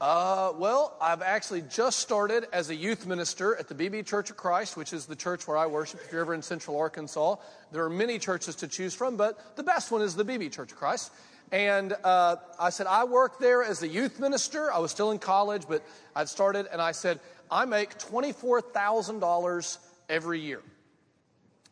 uh, 0.00 0.52
well, 0.56 0.96
I've 1.00 1.22
actually 1.22 1.62
just 1.62 1.98
started 1.98 2.46
as 2.52 2.70
a 2.70 2.74
youth 2.74 3.04
minister 3.04 3.56
at 3.56 3.66
the 3.66 3.74
Beebe 3.74 4.04
Church 4.04 4.30
of 4.30 4.36
Christ, 4.36 4.76
which 4.76 4.92
is 4.92 5.06
the 5.06 5.16
church 5.16 5.48
where 5.48 5.56
I 5.56 5.66
worship. 5.66 6.00
If 6.04 6.12
you're 6.12 6.20
ever 6.20 6.34
in 6.34 6.42
Central 6.42 6.78
Arkansas, 6.78 7.34
there 7.72 7.84
are 7.84 7.90
many 7.90 8.20
churches 8.20 8.54
to 8.56 8.68
choose 8.68 8.94
from, 8.94 9.16
but 9.16 9.56
the 9.56 9.64
best 9.64 9.90
one 9.90 10.00
is 10.00 10.14
the 10.14 10.22
Beebe 10.22 10.50
Church 10.50 10.70
of 10.70 10.78
Christ. 10.78 11.10
And 11.50 11.94
uh, 12.04 12.36
I 12.60 12.70
said, 12.70 12.86
I 12.86 13.04
work 13.04 13.40
there 13.40 13.64
as 13.64 13.82
a 13.82 13.88
youth 13.88 14.20
minister. 14.20 14.72
I 14.72 14.78
was 14.78 14.92
still 14.92 15.10
in 15.10 15.18
college, 15.18 15.62
but 15.68 15.82
I'd 16.14 16.28
started, 16.28 16.68
and 16.70 16.80
I 16.80 16.92
said, 16.92 17.18
I 17.50 17.64
make 17.64 17.98
$24,000 17.98 19.78
every 20.08 20.40
year. 20.40 20.62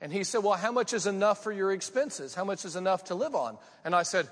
And 0.00 0.12
he 0.12 0.24
said, 0.24 0.42
Well, 0.42 0.54
how 0.54 0.72
much 0.72 0.92
is 0.92 1.06
enough 1.06 1.42
for 1.42 1.52
your 1.52 1.72
expenses? 1.72 2.34
How 2.34 2.44
much 2.44 2.64
is 2.64 2.76
enough 2.76 3.04
to 3.04 3.14
live 3.14 3.34
on? 3.34 3.58
And 3.84 3.94
I 3.94 4.02
said, 4.02 4.28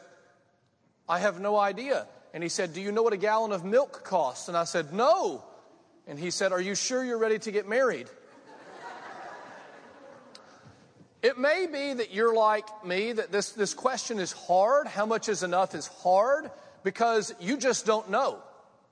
I 1.08 1.18
have 1.18 1.40
no 1.40 1.56
idea. 1.56 2.06
And 2.32 2.42
he 2.42 2.48
said, 2.48 2.74
Do 2.74 2.80
you 2.80 2.92
know 2.92 3.02
what 3.02 3.12
a 3.12 3.18
gallon 3.18 3.52
of 3.52 3.64
milk 3.64 4.04
costs? 4.04 4.48
And 4.48 4.56
I 4.56 4.64
said, 4.64 4.92
No. 4.92 5.44
And 6.06 6.18
he 6.18 6.30
said, 6.30 6.52
Are 6.52 6.60
you 6.60 6.74
sure 6.74 7.04
you're 7.04 7.18
ready 7.18 7.38
to 7.40 7.50
get 7.50 7.68
married? 7.68 8.08
it 11.22 11.38
may 11.38 11.66
be 11.66 11.94
that 11.94 12.12
you're 12.12 12.34
like 12.34 12.66
me, 12.84 13.12
that 13.12 13.32
this, 13.32 13.52
this 13.52 13.72
question 13.72 14.18
is 14.18 14.32
hard. 14.32 14.86
How 14.86 15.06
much 15.06 15.30
is 15.30 15.42
enough 15.42 15.74
is 15.74 15.86
hard 15.86 16.50
because 16.82 17.34
you 17.40 17.56
just 17.56 17.86
don't 17.86 18.10
know, 18.10 18.38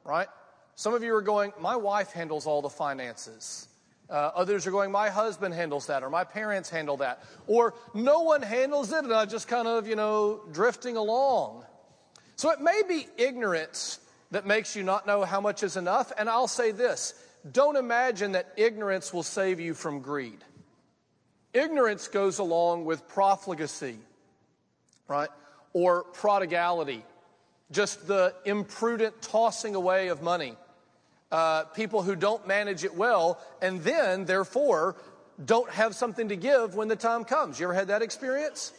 right? 0.05 0.29
Some 0.75 0.95
of 0.95 1.03
you 1.03 1.15
are 1.15 1.23
going, 1.23 1.53
My 1.61 1.77
wife 1.77 2.13
handles 2.13 2.47
all 2.47 2.63
the 2.63 2.71
finances. 2.71 3.69
Uh, 4.13 4.31
others 4.35 4.67
are 4.67 4.71
going, 4.71 4.93
my 4.93 5.09
husband 5.09 5.55
handles 5.55 5.87
that, 5.87 6.03
or 6.03 6.11
my 6.11 6.23
parents 6.23 6.69
handle 6.69 6.99
that, 6.99 7.25
or 7.47 7.73
no 7.95 8.21
one 8.21 8.43
handles 8.43 8.93
it, 8.93 9.05
and 9.05 9.13
I'm 9.13 9.27
just 9.27 9.49
kind 9.49 9.67
of, 9.67 9.87
you 9.87 9.97
know, 9.97 10.43
drifting 10.53 10.99
along. 10.99 11.65
So 12.37 12.51
it 12.51 12.61
may 12.61 12.83
be 12.87 13.07
ignorance 13.17 13.99
that 14.31 14.47
makes 14.47 14.77
you 14.77 14.83
not 14.83 15.07
know 15.07 15.25
how 15.25 15.41
much 15.41 15.63
is 15.63 15.79
enough. 15.79 16.13
And 16.19 16.29
I'll 16.29 16.47
say 16.47 16.73
this 16.73 17.15
don't 17.53 17.77
imagine 17.77 18.33
that 18.33 18.53
ignorance 18.59 19.15
will 19.15 19.23
save 19.23 19.61
you 19.61 19.73
from 19.73 20.01
greed. 20.01 20.45
Ignorance 21.55 22.09
goes 22.09 22.39
along 22.39 22.85
with 22.85 23.09
profligacy, 23.09 23.97
right? 25.09 25.31
Or 25.73 26.05
prodigality, 26.05 27.03
just 27.71 28.07
the 28.07 28.35
imprudent 28.45 29.23
tossing 29.23 29.75
away 29.75 30.09
of 30.09 30.21
money 30.21 30.55
uh, 31.33 31.65
people 31.65 32.03
who 32.03 32.15
don't 32.15 32.47
manage 32.47 32.85
it 32.85 32.95
well 32.95 33.41
and 33.61 33.81
then, 33.81 34.27
therefore, 34.27 34.97
don't 35.43 35.71
have 35.71 35.95
something 35.95 36.29
to 36.29 36.37
give 36.37 36.75
when 36.75 36.89
the 36.89 36.97
time 36.97 37.25
comes. 37.25 37.59
You 37.59 37.67
ever 37.67 37.75
had 37.75 37.89
that 37.89 38.03
experience? 38.03 38.73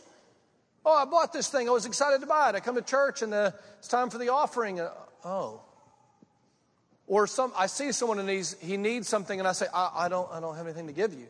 Oh, 0.86 0.94
I 0.96 1.06
bought 1.06 1.34
this 1.34 1.50
thing. 1.50 1.68
I 1.68 1.72
was 1.72 1.86
excited 1.86 2.22
to 2.22 2.28
buy 2.28 2.50
it. 2.50 2.56
I 2.56 2.60
come 2.60 2.76
to 2.76 2.82
church 2.82 3.22
and 3.22 3.34
uh, 3.34 3.52
it's 3.80 3.88
time 3.88 4.10
for 4.10 4.20
the 4.20 4.30
offering. 4.30 4.80
Uh, 4.80 4.92
oh. 5.26 5.62
Or 7.08 7.26
some, 7.26 7.52
I 7.58 7.66
see 7.66 7.92
someone 7.92 8.20
and 8.20 8.30
he's, 8.30 8.56
he 8.62 8.78
needs 8.78 9.08
something 9.08 9.40
and 9.40 9.48
I 9.48 9.54
say, 9.54 9.66
I, 9.74 9.92
I, 9.96 10.10
don't, 10.10 10.32
I 10.32 10.40
don't 10.40 10.56
have 10.56 10.68
anything 10.68 10.88
to 10.88 10.94
give 10.94 11.14
you 11.14 11.28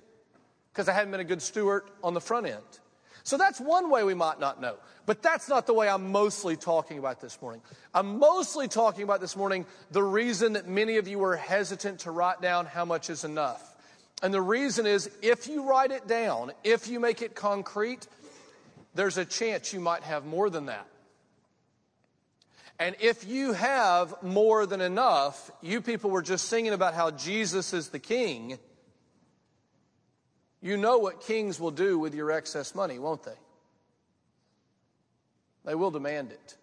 because 0.72 0.90
I 0.90 0.94
haven't 0.94 1.12
been 1.12 1.22
a 1.22 1.26
good 1.26 1.42
steward 1.42 1.84
on 2.04 2.14
the 2.14 2.22
front 2.22 2.48
end. 2.48 2.80
So 3.24 3.38
that's 3.38 3.60
one 3.60 3.90
way 3.90 4.04
we 4.04 4.14
might 4.14 4.40
not 4.40 4.62
know. 4.62 4.76
But 5.06 5.22
that's 5.22 5.50
not 5.50 5.66
the 5.66 5.74
way 5.74 5.88
I'm 5.88 6.12
mostly 6.12 6.56
talking 6.56 6.98
about 7.00 7.22
this 7.22 7.42
morning. 7.42 7.62
I'm 7.94 8.20
mostly 8.20 8.68
talking 8.68 9.04
about 9.04 9.22
this 9.22 9.36
morning 9.36 9.66
the 9.92 10.04
reason 10.04 10.54
that 10.54 10.68
many 10.68 10.98
of 10.98 11.08
you 11.08 11.24
are 11.24 11.36
hesitant 11.36 12.00
to 12.02 12.12
write 12.12 12.42
down 12.42 12.66
how 12.66 12.86
much 12.86 13.10
is 13.10 13.24
enough. 13.24 13.76
And 14.22 14.34
the 14.34 14.42
reason 14.42 14.86
is 14.86 15.10
if 15.22 15.48
you 15.48 15.68
write 15.68 15.92
it 15.92 16.08
down, 16.08 16.52
if 16.64 16.88
you 16.88 17.00
make 17.00 17.22
it 17.22 17.36
concrete, 17.36 18.08
there's 18.94 19.18
a 19.18 19.26
chance 19.26 19.74
you 19.74 19.80
might 19.80 20.04
have 20.04 20.26
more 20.26 20.50
than 20.50 20.68
that. 20.68 20.88
And 22.80 22.96
if 23.00 23.26
you 23.26 23.54
have 23.54 24.16
more 24.24 24.66
than 24.66 24.82
enough, 24.82 25.52
you 25.62 25.82
people 25.82 26.10
were 26.10 26.22
just 26.22 26.50
singing 26.50 26.74
about 26.74 26.94
how 26.94 27.12
Jesus 27.12 27.74
is 27.74 27.90
the 27.90 28.00
king. 28.00 28.58
You 30.64 30.78
know 30.78 30.98
what 30.98 31.20
kings 31.20 31.60
will 31.60 31.72
do 31.72 32.00
with 32.00 32.16
your 32.16 32.32
excess 32.32 32.74
money, 32.74 32.98
won't 32.98 33.24
they? 33.24 33.36
They 35.66 35.76
will 35.76 35.92
demand 35.92 36.32
it. 36.32 36.56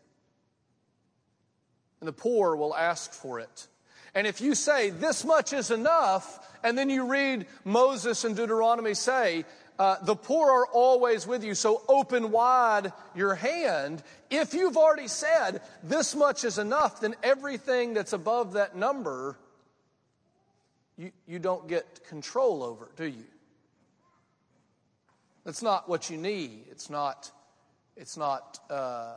And 2.00 2.08
the 2.08 2.12
poor 2.12 2.56
will 2.56 2.74
ask 2.74 3.12
for 3.12 3.40
it. 3.40 3.68
And 4.14 4.26
if 4.26 4.40
you 4.40 4.54
say, 4.54 4.88
this 4.88 5.22
much 5.22 5.52
is 5.52 5.70
enough, 5.70 6.48
and 6.64 6.78
then 6.78 6.88
you 6.88 7.06
read 7.10 7.46
Moses 7.66 8.24
and 8.24 8.34
Deuteronomy 8.34 8.94
say, 8.94 9.44
uh, 9.78 9.96
the 10.02 10.16
poor 10.16 10.50
are 10.50 10.66
always 10.66 11.26
with 11.26 11.44
you, 11.44 11.54
so 11.54 11.82
open 11.86 12.30
wide 12.30 12.94
your 13.14 13.34
hand. 13.34 14.02
If 14.30 14.54
you've 14.54 14.78
already 14.78 15.08
said 15.08 15.60
this 15.82 16.14
much 16.14 16.44
is 16.44 16.56
enough, 16.56 17.02
then 17.02 17.14
everything 17.22 17.92
that's 17.92 18.14
above 18.14 18.54
that 18.54 18.74
number, 18.74 19.36
you, 20.96 21.12
you 21.26 21.38
don't 21.38 21.68
get 21.68 22.02
control 22.08 22.62
over, 22.62 22.90
do 22.96 23.04
you? 23.04 23.24
That's 25.44 25.62
not 25.62 25.88
what 25.88 26.10
you 26.10 26.16
need. 26.16 26.64
It's 26.70 26.90
not, 26.90 27.30
it's 27.96 28.16
not, 28.16 28.58
uh, 28.68 29.14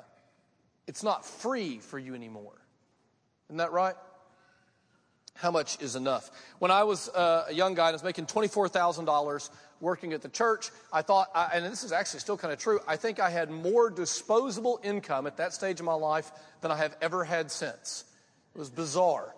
it's 0.88 1.04
not 1.04 1.26
free 1.26 1.80
for 1.80 2.00
you 2.00 2.16
anymore. 2.16 2.58
Isn't 3.50 3.58
that 3.58 3.72
right? 3.72 3.96
How 5.36 5.52
much 5.52 5.82
is 5.82 5.96
enough? 5.96 6.30
When 6.60 6.72
I 6.72 6.84
was 6.84 7.10
uh, 7.10 7.46
a 7.50 7.54
young 7.54 7.74
guy, 7.74 7.88
and 7.88 7.94
I 7.94 7.96
was 7.96 8.04
making 8.04 8.28
$24,000 8.28 9.50
working 9.84 10.14
at 10.14 10.22
the 10.22 10.30
church. 10.30 10.72
I 10.92 11.02
thought, 11.02 11.28
I, 11.36 11.52
and 11.54 11.66
this 11.66 11.84
is 11.84 11.92
actually 11.92 12.22
still 12.22 12.38
kind 12.38 12.54
of 12.54 12.58
true, 12.58 12.80
I 12.88 12.96
think 12.96 13.20
I 13.20 13.30
had 13.30 13.52
more 13.52 13.90
disposable 13.90 14.80
income 14.82 15.28
at 15.28 15.38
that 15.38 15.54
stage 15.54 15.80
of 15.80 15.86
my 15.86 15.94
life 15.94 16.32
than 16.62 16.72
I 16.72 16.78
have 16.78 16.96
ever 17.02 17.24
had 17.24 17.52
since. 17.52 18.06
It 18.56 18.60
was 18.60 18.70
bizarre. 18.70 19.36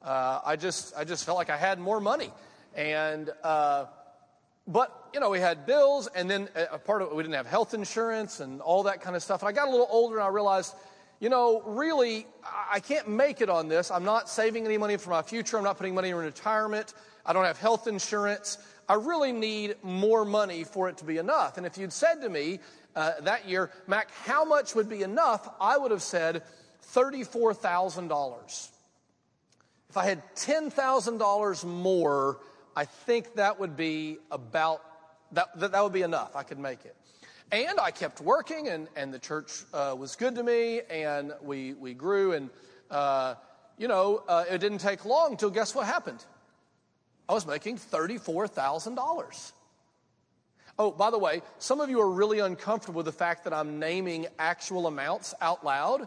Uh, 0.00 0.40
I, 0.44 0.56
just, 0.56 0.94
I 0.96 1.04
just 1.04 1.26
felt 1.26 1.36
like 1.36 1.50
I 1.50 1.56
had 1.56 1.78
more 1.80 2.00
money. 2.00 2.30
And, 2.74 3.30
uh, 3.42 3.86
but, 4.68 5.08
you 5.14 5.20
know, 5.20 5.30
we 5.30 5.40
had 5.40 5.64
bills, 5.64 6.08
and 6.14 6.30
then 6.30 6.48
a 6.70 6.78
part 6.78 7.00
of 7.00 7.08
it, 7.08 7.16
we 7.16 7.22
didn't 7.22 7.36
have 7.36 7.46
health 7.46 7.72
insurance 7.72 8.40
and 8.40 8.60
all 8.60 8.82
that 8.82 9.00
kind 9.00 9.16
of 9.16 9.22
stuff. 9.22 9.40
And 9.40 9.48
I 9.48 9.52
got 9.52 9.66
a 9.66 9.70
little 9.70 9.88
older, 9.90 10.16
and 10.16 10.24
I 10.24 10.28
realized, 10.28 10.74
you 11.20 11.30
know, 11.30 11.62
really, 11.64 12.26
I 12.70 12.80
can't 12.80 13.08
make 13.08 13.40
it 13.40 13.48
on 13.48 13.68
this. 13.68 13.90
I'm 13.90 14.04
not 14.04 14.28
saving 14.28 14.66
any 14.66 14.76
money 14.76 14.98
for 14.98 15.08
my 15.08 15.22
future. 15.22 15.56
I'm 15.56 15.64
not 15.64 15.78
putting 15.78 15.94
money 15.94 16.10
in 16.10 16.16
retirement. 16.16 16.92
I 17.24 17.32
don't 17.32 17.46
have 17.46 17.58
health 17.58 17.86
insurance. 17.88 18.58
I 18.88 18.94
really 18.94 19.32
need 19.32 19.76
more 19.82 20.26
money 20.26 20.64
for 20.64 20.88
it 20.90 20.98
to 20.98 21.04
be 21.04 21.16
enough. 21.16 21.56
And 21.56 21.66
if 21.66 21.78
you'd 21.78 21.92
said 21.92 22.20
to 22.22 22.28
me 22.28 22.60
uh, 22.94 23.12
that 23.22 23.48
year, 23.48 23.70
Mac, 23.86 24.10
how 24.24 24.44
much 24.44 24.74
would 24.74 24.88
be 24.88 25.02
enough? 25.02 25.48
I 25.60 25.78
would 25.78 25.92
have 25.92 26.02
said 26.02 26.42
$34,000. 26.92 28.68
If 29.90 29.96
I 29.96 30.04
had 30.04 30.22
$10,000 30.36 31.64
more, 31.64 32.38
I 32.76 32.84
think 32.84 33.34
that 33.34 33.58
would 33.58 33.76
be 33.76 34.18
about, 34.30 34.82
that, 35.32 35.58
that, 35.58 35.72
that 35.72 35.82
would 35.82 35.92
be 35.92 36.02
enough. 36.02 36.36
I 36.36 36.42
could 36.42 36.58
make 36.58 36.84
it. 36.84 36.94
And 37.50 37.80
I 37.80 37.90
kept 37.90 38.20
working, 38.20 38.68
and, 38.68 38.88
and 38.94 39.12
the 39.12 39.18
church 39.18 39.64
uh, 39.72 39.94
was 39.98 40.16
good 40.16 40.34
to 40.34 40.42
me, 40.42 40.82
and 40.90 41.32
we, 41.42 41.72
we 41.74 41.94
grew. 41.94 42.32
And, 42.32 42.50
uh, 42.90 43.36
you 43.78 43.88
know, 43.88 44.22
uh, 44.28 44.44
it 44.50 44.58
didn't 44.58 44.78
take 44.78 45.04
long 45.04 45.32
until 45.32 45.50
guess 45.50 45.74
what 45.74 45.86
happened? 45.86 46.22
I 47.28 47.32
was 47.32 47.46
making 47.46 47.78
$34,000. 47.78 49.52
Oh, 50.78 50.92
by 50.92 51.10
the 51.10 51.18
way, 51.18 51.42
some 51.58 51.80
of 51.80 51.90
you 51.90 52.00
are 52.00 52.10
really 52.10 52.38
uncomfortable 52.38 52.98
with 52.98 53.06
the 53.06 53.12
fact 53.12 53.44
that 53.44 53.52
I'm 53.52 53.78
naming 53.78 54.26
actual 54.38 54.86
amounts 54.86 55.34
out 55.40 55.64
loud. 55.64 56.06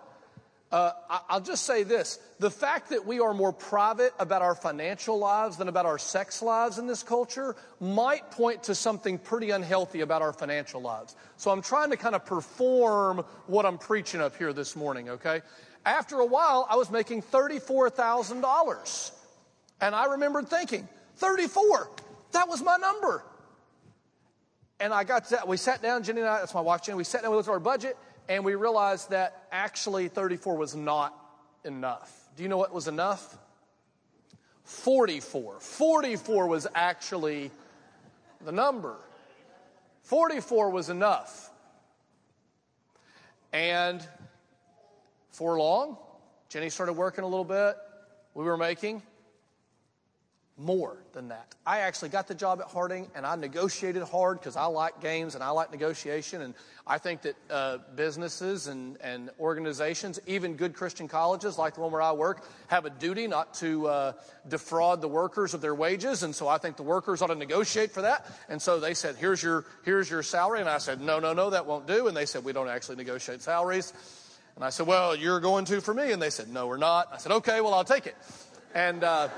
Uh, 0.71 0.91
I'll 1.27 1.41
just 1.41 1.65
say 1.65 1.83
this 1.83 2.17
the 2.39 2.49
fact 2.49 2.91
that 2.91 3.05
we 3.05 3.19
are 3.19 3.33
more 3.33 3.51
private 3.51 4.13
about 4.17 4.41
our 4.41 4.55
financial 4.55 5.19
lives 5.19 5.57
than 5.57 5.67
about 5.67 5.85
our 5.85 5.97
sex 5.97 6.41
lives 6.41 6.77
in 6.77 6.87
this 6.87 7.03
culture 7.03 7.57
might 7.81 8.31
point 8.31 8.63
to 8.63 8.75
something 8.75 9.17
pretty 9.17 9.49
unhealthy 9.49 9.99
about 9.99 10.21
our 10.21 10.31
financial 10.31 10.81
lives. 10.81 11.15
So 11.35 11.51
I'm 11.51 11.61
trying 11.61 11.89
to 11.89 11.97
kind 11.97 12.15
of 12.15 12.25
perform 12.25 13.25
what 13.47 13.65
I'm 13.65 13.77
preaching 13.77 14.21
up 14.21 14.37
here 14.37 14.53
this 14.53 14.75
morning, 14.77 15.09
okay? 15.09 15.41
After 15.85 16.19
a 16.19 16.25
while, 16.25 16.65
I 16.69 16.77
was 16.77 16.89
making 16.89 17.23
$34,000. 17.23 19.11
And 19.81 19.95
I 19.95 20.05
remembered 20.05 20.47
thinking, 20.47 20.87
34, 21.17 21.89
that 22.31 22.47
was 22.47 22.61
my 22.61 22.77
number. 22.77 23.23
And 24.79 24.93
I 24.93 25.03
got 25.03 25.29
that, 25.29 25.47
we 25.47 25.57
sat 25.57 25.81
down, 25.81 26.03
Jenny 26.03 26.21
and 26.21 26.29
I, 26.29 26.39
that's 26.39 26.53
my 26.53 26.61
wife 26.61 26.83
Jenny, 26.83 26.97
we 26.97 27.03
sat 27.03 27.21
down, 27.23 27.31
we 27.31 27.37
looked 27.37 27.49
at 27.49 27.51
our 27.51 27.59
budget, 27.59 27.97
and 28.31 28.45
we 28.45 28.55
realized 28.55 29.09
that 29.09 29.45
actually 29.51 30.07
34 30.07 30.55
was 30.55 30.73
not 30.73 31.13
enough. 31.65 32.29
Do 32.37 32.43
you 32.43 32.47
know 32.47 32.57
what 32.57 32.73
was 32.73 32.87
enough? 32.87 33.37
44. 34.63 35.59
44 35.59 36.47
was 36.47 36.65
actually 36.73 37.51
the 38.45 38.53
number. 38.53 38.95
44 40.03 40.69
was 40.69 40.89
enough. 40.89 41.49
And 43.51 44.01
for 45.31 45.59
long, 45.59 45.97
Jenny 46.47 46.69
started 46.69 46.93
working 46.93 47.25
a 47.25 47.27
little 47.27 47.43
bit. 47.43 47.75
We 48.33 48.45
were 48.45 48.55
making 48.55 49.01
more 50.61 50.97
than 51.13 51.29
that. 51.29 51.55
I 51.65 51.79
actually 51.79 52.09
got 52.09 52.27
the 52.27 52.35
job 52.35 52.61
at 52.61 52.67
Harding 52.67 53.07
and 53.15 53.25
I 53.25 53.35
negotiated 53.35 54.03
hard 54.03 54.39
because 54.39 54.55
I 54.55 54.65
like 54.65 55.01
games 55.01 55.33
and 55.35 55.43
I 55.43 55.49
like 55.49 55.71
negotiation. 55.71 56.41
And 56.41 56.53
I 56.85 56.99
think 56.99 57.23
that 57.23 57.35
uh, 57.49 57.77
businesses 57.95 58.67
and, 58.67 58.97
and 59.01 59.31
organizations, 59.39 60.19
even 60.27 60.55
good 60.55 60.73
Christian 60.73 61.07
colleges 61.07 61.57
like 61.57 61.75
the 61.75 61.81
one 61.81 61.91
where 61.91 62.01
I 62.01 62.11
work, 62.11 62.47
have 62.67 62.85
a 62.85 62.89
duty 62.89 63.27
not 63.27 63.55
to 63.55 63.87
uh, 63.87 64.13
defraud 64.47 65.01
the 65.01 65.07
workers 65.07 65.53
of 65.53 65.61
their 65.61 65.75
wages. 65.75 66.23
And 66.23 66.35
so 66.35 66.47
I 66.47 66.57
think 66.57 66.77
the 66.77 66.83
workers 66.83 67.21
ought 67.21 67.27
to 67.27 67.35
negotiate 67.35 67.91
for 67.91 68.03
that. 68.03 68.25
And 68.47 68.61
so 68.61 68.79
they 68.79 68.93
said, 68.93 69.15
here's 69.15 69.41
your, 69.41 69.65
here's 69.83 70.09
your 70.09 70.23
salary. 70.23 70.59
And 70.59 70.69
I 70.69 70.77
said, 70.77 71.01
no, 71.01 71.19
no, 71.19 71.33
no, 71.33 71.49
that 71.49 71.65
won't 71.65 71.87
do. 71.87 72.07
And 72.07 72.15
they 72.15 72.25
said, 72.25 72.43
we 72.43 72.53
don't 72.53 72.69
actually 72.69 72.97
negotiate 72.97 73.41
salaries. 73.41 73.93
And 74.55 74.63
I 74.63 74.69
said, 74.69 74.85
well, 74.85 75.15
you're 75.15 75.39
going 75.39 75.65
to 75.65 75.81
for 75.81 75.93
me. 75.93 76.11
And 76.11 76.21
they 76.21 76.29
said, 76.29 76.49
no, 76.49 76.67
we're 76.67 76.77
not. 76.77 77.09
I 77.11 77.17
said, 77.17 77.31
okay, 77.31 77.61
well, 77.61 77.73
I'll 77.73 77.83
take 77.83 78.05
it. 78.05 78.15
And, 78.73 79.03
uh, 79.03 79.29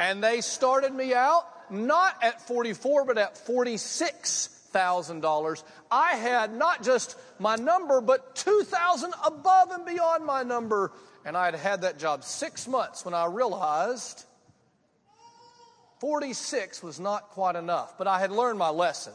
and 0.00 0.24
they 0.24 0.40
started 0.40 0.92
me 0.94 1.14
out 1.14 1.44
not 1.70 2.16
at 2.22 2.40
44, 2.48 3.04
but 3.04 3.18
at 3.18 3.34
$46,000. 3.34 5.62
I 5.90 6.12
had 6.16 6.56
not 6.56 6.82
just 6.82 7.18
my 7.38 7.54
number, 7.54 8.00
but 8.00 8.34
2,000 8.34 9.12
above 9.24 9.70
and 9.70 9.86
beyond 9.86 10.24
my 10.24 10.42
number. 10.42 10.90
And 11.24 11.36
I 11.36 11.44
had 11.44 11.54
had 11.54 11.82
that 11.82 11.96
job 11.98 12.24
six 12.24 12.66
months 12.66 13.04
when 13.04 13.14
I 13.14 13.26
realized 13.26 14.24
46 16.00 16.82
was 16.82 16.98
not 16.98 17.28
quite 17.28 17.54
enough. 17.54 17.96
But 17.98 18.08
I 18.08 18.18
had 18.18 18.32
learned 18.32 18.58
my 18.58 18.70
lesson. 18.70 19.12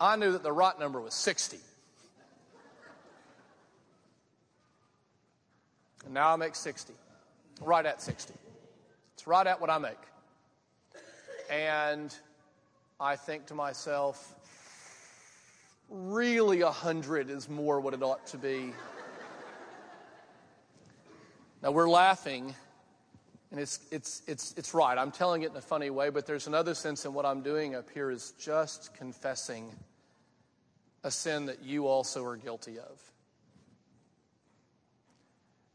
I 0.00 0.16
knew 0.16 0.32
that 0.32 0.42
the 0.42 0.52
right 0.52 0.78
number 0.78 1.00
was 1.00 1.14
60. 1.14 1.56
And 6.04 6.12
now 6.14 6.32
I 6.32 6.36
make 6.36 6.54
60, 6.56 6.92
right 7.60 7.86
at 7.86 8.02
60. 8.02 8.34
Right 9.28 9.46
at 9.46 9.60
what 9.60 9.68
I 9.68 9.76
make. 9.76 9.98
And 11.50 12.16
I 12.98 13.16
think 13.16 13.44
to 13.48 13.54
myself, 13.54 14.34
really 15.90 16.62
a 16.62 16.70
hundred 16.70 17.28
is 17.28 17.46
more 17.46 17.78
what 17.78 17.92
it 17.92 18.02
ought 18.02 18.26
to 18.28 18.38
be. 18.38 18.72
now 21.62 21.72
we're 21.72 21.90
laughing, 21.90 22.54
and 23.50 23.60
it's, 23.60 23.80
it's, 23.90 24.22
it's, 24.26 24.54
it's 24.56 24.72
right. 24.72 24.96
I'm 24.96 25.10
telling 25.10 25.42
it 25.42 25.50
in 25.50 25.56
a 25.58 25.60
funny 25.60 25.90
way, 25.90 26.08
but 26.08 26.24
there's 26.24 26.46
another 26.46 26.72
sense 26.72 27.04
in 27.04 27.12
what 27.12 27.26
I'm 27.26 27.42
doing 27.42 27.74
up 27.74 27.90
here 27.92 28.10
is 28.10 28.32
just 28.38 28.94
confessing 28.94 29.70
a 31.04 31.10
sin 31.10 31.44
that 31.44 31.62
you 31.62 31.86
also 31.86 32.24
are 32.24 32.38
guilty 32.38 32.78
of. 32.78 33.12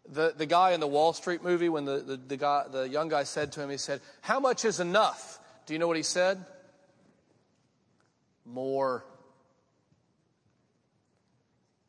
The, 0.09 0.33
the 0.35 0.45
guy 0.45 0.71
in 0.71 0.79
the 0.79 0.87
Wall 0.87 1.13
Street 1.13 1.43
movie, 1.43 1.69
when 1.69 1.85
the, 1.85 1.99
the, 1.99 2.17
the, 2.17 2.37
guy, 2.37 2.65
the 2.69 2.87
young 2.89 3.07
guy 3.07 3.23
said 3.23 3.53
to 3.53 3.61
him, 3.61 3.69
he 3.69 3.77
said, 3.77 4.01
How 4.21 4.39
much 4.39 4.65
is 4.65 4.79
enough? 4.79 5.39
Do 5.65 5.73
you 5.73 5.79
know 5.79 5.87
what 5.87 5.97
he 5.97 6.03
said? 6.03 6.43
More. 8.45 9.05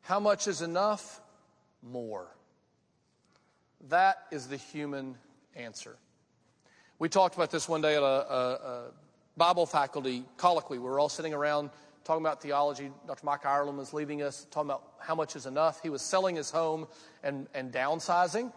How 0.01 0.19
much 0.19 0.47
is 0.47 0.61
enough? 0.61 1.19
More. 1.83 2.27
That 3.89 4.17
is 4.31 4.47
the 4.47 4.57
human 4.57 5.17
answer. 5.55 5.97
We 6.97 7.09
talked 7.09 7.35
about 7.35 7.51
this 7.51 7.67
one 7.67 7.81
day 7.81 7.95
at 7.95 8.01
a, 8.01 8.05
a, 8.05 8.51
a 8.53 8.83
Bible 9.35 9.65
faculty 9.65 10.23
colloquy. 10.37 10.77
We 10.77 10.85
were 10.85 10.99
all 10.99 11.09
sitting 11.09 11.33
around 11.33 11.69
talking 12.05 12.23
about 12.23 12.41
theology. 12.41 12.91
Dr. 13.07 13.25
Mike 13.25 13.45
Ireland 13.45 13.77
was 13.79 13.91
leaving 13.91 14.21
us, 14.21 14.47
talking 14.51 14.69
about 14.69 14.83
how 14.99 15.15
much 15.15 15.35
is 15.35 15.47
enough. 15.47 15.81
He 15.81 15.89
was 15.89 16.01
selling 16.01 16.35
his 16.35 16.51
home 16.51 16.87
and, 17.23 17.47
and 17.53 17.73
downsizing 17.73 18.53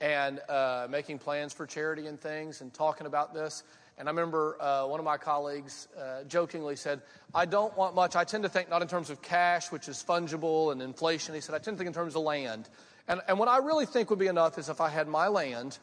and 0.00 0.40
uh, 0.48 0.88
making 0.90 1.18
plans 1.18 1.52
for 1.52 1.66
charity 1.66 2.06
and 2.06 2.18
things 2.18 2.62
and 2.62 2.72
talking 2.72 3.06
about 3.06 3.34
this. 3.34 3.62
And 3.98 4.08
I 4.08 4.12
remember 4.12 4.56
uh, 4.60 4.86
one 4.86 4.98
of 4.98 5.04
my 5.04 5.18
colleagues 5.18 5.88
uh, 5.98 6.24
jokingly 6.24 6.74
said, 6.74 7.02
I 7.34 7.44
don't 7.44 7.76
want 7.76 7.94
much. 7.94 8.16
I 8.16 8.24
tend 8.24 8.44
to 8.44 8.48
think 8.48 8.70
not 8.70 8.80
in 8.80 8.88
terms 8.88 9.10
of 9.10 9.20
cash, 9.20 9.70
which 9.70 9.86
is 9.86 10.02
fungible 10.02 10.72
and 10.72 10.80
inflation. 10.80 11.34
He 11.34 11.42
said, 11.42 11.54
I 11.54 11.58
tend 11.58 11.76
to 11.76 11.78
think 11.78 11.88
in 11.88 11.92
terms 11.92 12.16
of 12.16 12.22
land. 12.22 12.70
And, 13.08 13.20
and 13.28 13.38
what 13.38 13.48
I 13.48 13.58
really 13.58 13.84
think 13.84 14.08
would 14.08 14.18
be 14.18 14.28
enough 14.28 14.56
is 14.56 14.70
if 14.70 14.80
I 14.80 14.88
had 14.88 15.06
my 15.06 15.28
land 15.28 15.78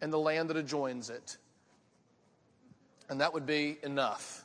and 0.00 0.12
the 0.12 0.18
land 0.18 0.50
that 0.50 0.56
adjoins 0.56 1.08
it. 1.08 1.36
And 3.08 3.20
that 3.20 3.32
would 3.32 3.46
be 3.46 3.78
enough. 3.84 4.41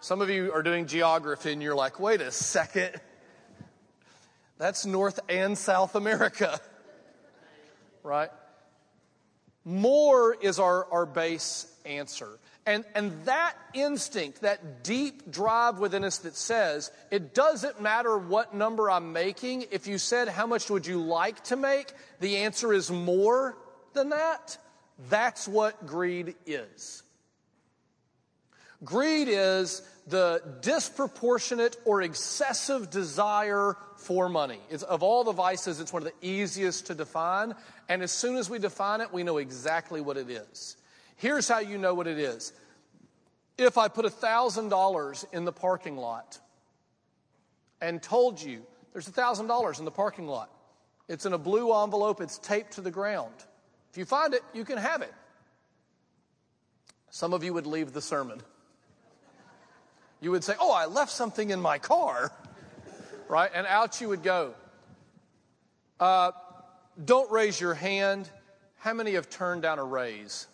Some 0.00 0.20
of 0.20 0.30
you 0.30 0.52
are 0.52 0.62
doing 0.62 0.86
geography 0.86 1.52
and 1.52 1.62
you're 1.62 1.74
like, 1.74 1.98
wait 1.98 2.20
a 2.20 2.30
second. 2.30 2.92
That's 4.56 4.86
North 4.86 5.18
and 5.28 5.58
South 5.58 5.96
America, 5.96 6.60
right? 8.02 8.30
More 9.64 10.34
is 10.40 10.58
our, 10.58 10.86
our 10.92 11.04
base 11.04 11.66
answer. 11.84 12.38
And, 12.64 12.84
and 12.94 13.24
that 13.24 13.54
instinct, 13.74 14.42
that 14.42 14.84
deep 14.84 15.30
drive 15.30 15.78
within 15.78 16.04
us 16.04 16.18
that 16.18 16.36
says, 16.36 16.90
it 17.10 17.34
doesn't 17.34 17.80
matter 17.80 18.16
what 18.18 18.54
number 18.54 18.90
I'm 18.90 19.12
making. 19.12 19.66
If 19.70 19.86
you 19.86 19.98
said, 19.98 20.28
how 20.28 20.46
much 20.46 20.70
would 20.70 20.86
you 20.86 21.00
like 21.00 21.42
to 21.44 21.56
make? 21.56 21.92
The 22.20 22.38
answer 22.38 22.72
is 22.72 22.90
more 22.90 23.56
than 23.94 24.10
that. 24.10 24.58
That's 25.08 25.48
what 25.48 25.86
greed 25.86 26.34
is. 26.46 27.02
Greed 28.84 29.28
is 29.28 29.82
the 30.06 30.40
disproportionate 30.62 31.76
or 31.84 32.00
excessive 32.02 32.90
desire 32.90 33.76
for 33.96 34.28
money. 34.28 34.60
It's, 34.70 34.82
of 34.84 35.02
all 35.02 35.24
the 35.24 35.32
vices, 35.32 35.80
it's 35.80 35.92
one 35.92 36.02
of 36.02 36.08
the 36.08 36.26
easiest 36.26 36.86
to 36.86 36.94
define. 36.94 37.54
And 37.88 38.02
as 38.02 38.12
soon 38.12 38.36
as 38.36 38.48
we 38.48 38.58
define 38.58 39.00
it, 39.00 39.12
we 39.12 39.22
know 39.22 39.38
exactly 39.38 40.00
what 40.00 40.16
it 40.16 40.30
is. 40.30 40.76
Here's 41.16 41.48
how 41.48 41.58
you 41.58 41.76
know 41.78 41.94
what 41.94 42.06
it 42.06 42.18
is. 42.18 42.52
If 43.58 43.76
I 43.76 43.88
put 43.88 44.06
$1,000 44.06 45.24
in 45.32 45.44
the 45.44 45.52
parking 45.52 45.96
lot 45.96 46.38
and 47.80 48.00
told 48.00 48.40
you 48.40 48.62
there's 48.92 49.08
$1,000 49.08 49.78
in 49.78 49.84
the 49.84 49.90
parking 49.90 50.28
lot, 50.28 50.50
it's 51.08 51.26
in 51.26 51.32
a 51.32 51.38
blue 51.38 51.74
envelope, 51.82 52.20
it's 52.20 52.38
taped 52.38 52.72
to 52.74 52.80
the 52.80 52.90
ground. 52.90 53.34
If 53.90 53.98
you 53.98 54.04
find 54.04 54.32
it, 54.32 54.42
you 54.54 54.64
can 54.64 54.78
have 54.78 55.02
it. 55.02 55.12
Some 57.10 57.32
of 57.32 57.42
you 57.42 57.52
would 57.54 57.66
leave 57.66 57.92
the 57.92 58.02
sermon. 58.02 58.40
You 60.20 60.30
would 60.32 60.44
say, 60.44 60.54
Oh, 60.60 60.72
I 60.72 60.86
left 60.86 61.12
something 61.12 61.50
in 61.50 61.60
my 61.60 61.78
car, 61.78 62.32
right? 63.28 63.50
And 63.54 63.66
out 63.66 64.00
you 64.00 64.08
would 64.08 64.22
go. 64.22 64.54
Uh, 66.00 66.32
don't 67.04 67.30
raise 67.30 67.60
your 67.60 67.74
hand. 67.74 68.28
How 68.78 68.94
many 68.94 69.12
have 69.14 69.28
turned 69.28 69.62
down 69.62 69.78
a 69.78 69.84
raise? 69.84 70.46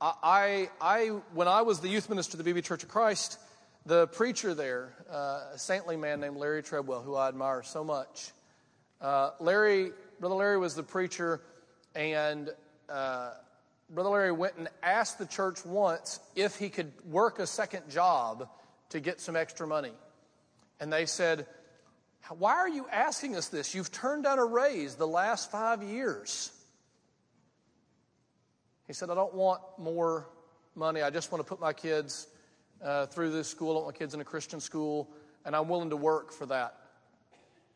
I, 0.00 0.68
I, 0.80 1.06
when 1.32 1.48
I 1.48 1.62
was 1.62 1.80
the 1.80 1.88
youth 1.88 2.10
minister 2.10 2.34
of 2.34 2.38
the 2.38 2.44
Beebe 2.44 2.60
Church 2.60 2.82
of 2.82 2.90
Christ, 2.90 3.38
the 3.86 4.06
preacher 4.08 4.54
there, 4.54 4.92
uh, 5.10 5.52
a 5.54 5.58
saintly 5.58 5.96
man 5.96 6.20
named 6.20 6.36
Larry 6.36 6.62
Treadwell, 6.62 7.00
who 7.00 7.14
I 7.14 7.28
admire 7.28 7.62
so 7.62 7.82
much, 7.82 8.32
uh, 9.00 9.30
Larry, 9.40 9.92
Brother 10.20 10.34
Larry 10.34 10.58
was 10.58 10.74
the 10.74 10.82
preacher, 10.82 11.40
and 11.94 12.50
uh, 12.90 13.30
Brother 13.94 14.10
Larry 14.10 14.32
went 14.32 14.56
and 14.56 14.68
asked 14.82 15.18
the 15.18 15.26
church 15.26 15.64
once 15.64 16.18
if 16.34 16.56
he 16.56 16.68
could 16.68 16.92
work 17.04 17.38
a 17.38 17.46
second 17.46 17.88
job 17.88 18.48
to 18.90 18.98
get 18.98 19.20
some 19.20 19.36
extra 19.36 19.66
money. 19.66 19.92
And 20.80 20.92
they 20.92 21.06
said, 21.06 21.46
Why 22.28 22.54
are 22.54 22.68
you 22.68 22.86
asking 22.90 23.36
us 23.36 23.48
this? 23.48 23.72
You've 23.72 23.92
turned 23.92 24.24
down 24.24 24.40
a 24.40 24.44
raise 24.44 24.96
the 24.96 25.06
last 25.06 25.50
five 25.50 25.82
years. 25.82 26.50
He 28.88 28.92
said, 28.92 29.10
I 29.10 29.14
don't 29.14 29.34
want 29.34 29.60
more 29.78 30.28
money. 30.74 31.00
I 31.00 31.10
just 31.10 31.30
want 31.30 31.44
to 31.44 31.48
put 31.48 31.60
my 31.60 31.72
kids 31.72 32.26
uh, 32.82 33.06
through 33.06 33.30
this 33.30 33.48
school. 33.48 33.70
I 33.70 33.74
want 33.74 33.94
my 33.94 33.98
kids 33.98 34.12
in 34.12 34.20
a 34.20 34.24
Christian 34.24 34.60
school, 34.60 35.08
and 35.44 35.54
I'm 35.54 35.68
willing 35.68 35.90
to 35.90 35.96
work 35.96 36.32
for 36.32 36.46
that. 36.46 36.74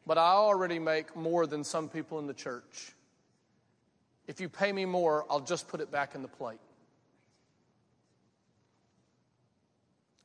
But 0.04 0.18
I 0.18 0.32
already 0.32 0.80
make 0.80 1.14
more 1.14 1.46
than 1.46 1.62
some 1.62 1.88
people 1.88 2.18
in 2.18 2.26
the 2.26 2.34
church. 2.34 2.92
If 4.28 4.40
you 4.40 4.48
pay 4.48 4.72
me 4.72 4.84
more, 4.84 5.26
I'll 5.28 5.40
just 5.40 5.66
put 5.66 5.80
it 5.80 5.90
back 5.90 6.14
in 6.14 6.22
the 6.22 6.28
plate. 6.28 6.60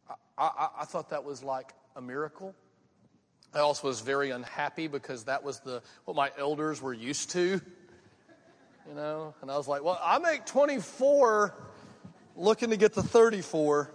I, 0.08 0.16
I, 0.38 0.70
I 0.82 0.86
thought 0.86 1.10
that 1.10 1.24
was 1.24 1.42
like 1.42 1.74
a 1.96 2.02
miracle. 2.02 2.54
I 3.56 3.60
also 3.60 3.88
was 3.88 4.02
very 4.02 4.30
unhappy 4.30 4.88
because 4.88 5.24
that 5.24 5.44
was 5.44 5.60
the 5.62 5.82
what 6.06 6.16
my 6.16 6.32
elders 6.38 6.82
were 6.82 6.94
used 6.94 7.32
to 7.32 7.62
you 8.88 8.96
know? 8.96 9.34
And 9.42 9.50
I 9.50 9.58
was 9.58 9.68
like, 9.68 9.84
well, 9.84 10.00
I 10.04 10.20
make 10.20 10.46
24 10.46 11.54
looking 12.36 12.70
to 12.72 12.78
get 12.78 12.94
to 12.94 13.04
34. 13.04 13.92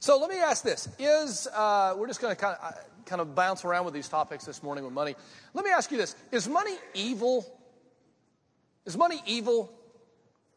So 0.00 0.18
let 0.18 0.30
me 0.30 0.38
ask 0.38 0.64
this. 0.64 0.88
Is, 0.98 1.46
uh, 1.54 1.94
we're 1.96 2.06
just 2.06 2.20
going 2.20 2.34
to 2.34 2.40
kind 2.40 2.56
of, 2.60 2.72
uh, 2.72 2.76
kind 3.04 3.20
of 3.20 3.34
bounce 3.34 3.64
around 3.64 3.84
with 3.84 3.94
these 3.94 4.08
topics 4.08 4.44
this 4.44 4.62
morning 4.62 4.84
with 4.84 4.92
money. 4.92 5.14
Let 5.54 5.64
me 5.64 5.70
ask 5.70 5.90
you 5.90 5.96
this. 5.96 6.16
Is 6.32 6.48
money 6.48 6.76
evil? 6.94 7.59
Is 8.86 8.96
money 8.96 9.22
evil? 9.26 9.72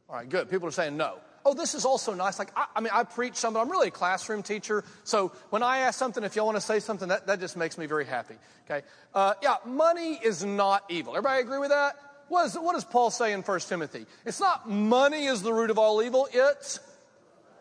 All 0.09 0.15
right, 0.15 0.27
good. 0.27 0.49
People 0.49 0.67
are 0.67 0.71
saying 0.71 0.97
no. 0.97 1.17
Oh, 1.45 1.53
this 1.53 1.75
is 1.75 1.83
also 1.83 2.13
nice. 2.13 2.39
Like, 2.39 2.51
I, 2.55 2.65
I 2.75 2.81
mean, 2.81 2.91
I 2.93 3.03
preach 3.03 3.35
something. 3.35 3.61
I'm 3.61 3.69
really 3.69 3.89
a 3.89 3.91
classroom 3.91 4.43
teacher. 4.43 4.83
So 5.03 5.33
when 5.49 5.61
I 5.61 5.79
ask 5.79 5.99
something, 5.99 6.23
if 6.23 6.35
y'all 6.35 6.45
want 6.45 6.57
to 6.57 6.61
say 6.61 6.79
something, 6.79 7.09
that, 7.09 7.27
that 7.27 7.39
just 7.39 7.57
makes 7.57 7.77
me 7.77 7.85
very 7.85 8.05
happy. 8.05 8.35
Okay. 8.65 8.85
Uh, 9.13 9.33
yeah, 9.41 9.57
money 9.65 10.19
is 10.23 10.45
not 10.45 10.85
evil. 10.89 11.17
Everybody 11.17 11.41
agree 11.41 11.59
with 11.59 11.69
that? 11.69 11.95
What, 12.29 12.45
is, 12.45 12.55
what 12.55 12.73
does 12.73 12.85
Paul 12.85 13.11
say 13.11 13.33
in 13.33 13.41
1 13.41 13.59
Timothy? 13.61 14.05
It's 14.25 14.39
not 14.39 14.69
money 14.69 15.25
is 15.25 15.41
the 15.41 15.53
root 15.53 15.69
of 15.69 15.77
all 15.77 16.01
evil, 16.01 16.27
it's 16.31 16.79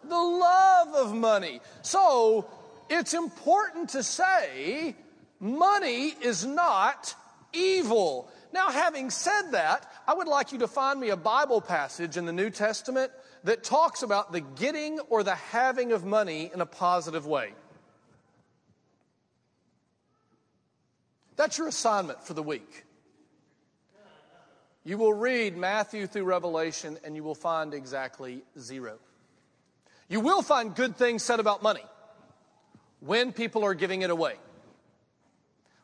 the 0.04 0.14
love 0.14 0.94
of 0.94 1.14
money. 1.14 1.60
So 1.82 2.48
it's 2.88 3.14
important 3.14 3.90
to 3.90 4.02
say 4.02 4.94
money 5.40 6.14
is 6.20 6.46
not 6.46 7.14
evil. 7.52 8.30
Now, 8.52 8.70
having 8.70 9.08
said 9.10 9.52
that, 9.52 9.90
I 10.06 10.14
would 10.14 10.28
like 10.28 10.52
you 10.52 10.58
to 10.58 10.68
find 10.68 11.00
me 11.00 11.08
a 11.08 11.16
Bible 11.16 11.60
passage 11.60 12.16
in 12.16 12.26
the 12.26 12.32
New 12.32 12.50
Testament 12.50 13.10
that 13.44 13.64
talks 13.64 14.02
about 14.02 14.30
the 14.32 14.40
getting 14.40 15.00
or 15.08 15.22
the 15.22 15.34
having 15.34 15.92
of 15.92 16.04
money 16.04 16.50
in 16.52 16.60
a 16.60 16.66
positive 16.66 17.26
way. 17.26 17.54
That's 21.36 21.56
your 21.56 21.68
assignment 21.68 22.22
for 22.24 22.34
the 22.34 22.42
week. 22.42 22.84
You 24.84 24.98
will 24.98 25.14
read 25.14 25.56
Matthew 25.56 26.06
through 26.06 26.24
Revelation 26.24 26.98
and 27.04 27.16
you 27.16 27.22
will 27.22 27.34
find 27.34 27.72
exactly 27.72 28.42
zero. 28.58 28.98
You 30.08 30.20
will 30.20 30.42
find 30.42 30.74
good 30.74 30.96
things 30.96 31.22
said 31.22 31.40
about 31.40 31.62
money 31.62 31.84
when 33.00 33.32
people 33.32 33.64
are 33.64 33.74
giving 33.74 34.02
it 34.02 34.10
away. 34.10 34.34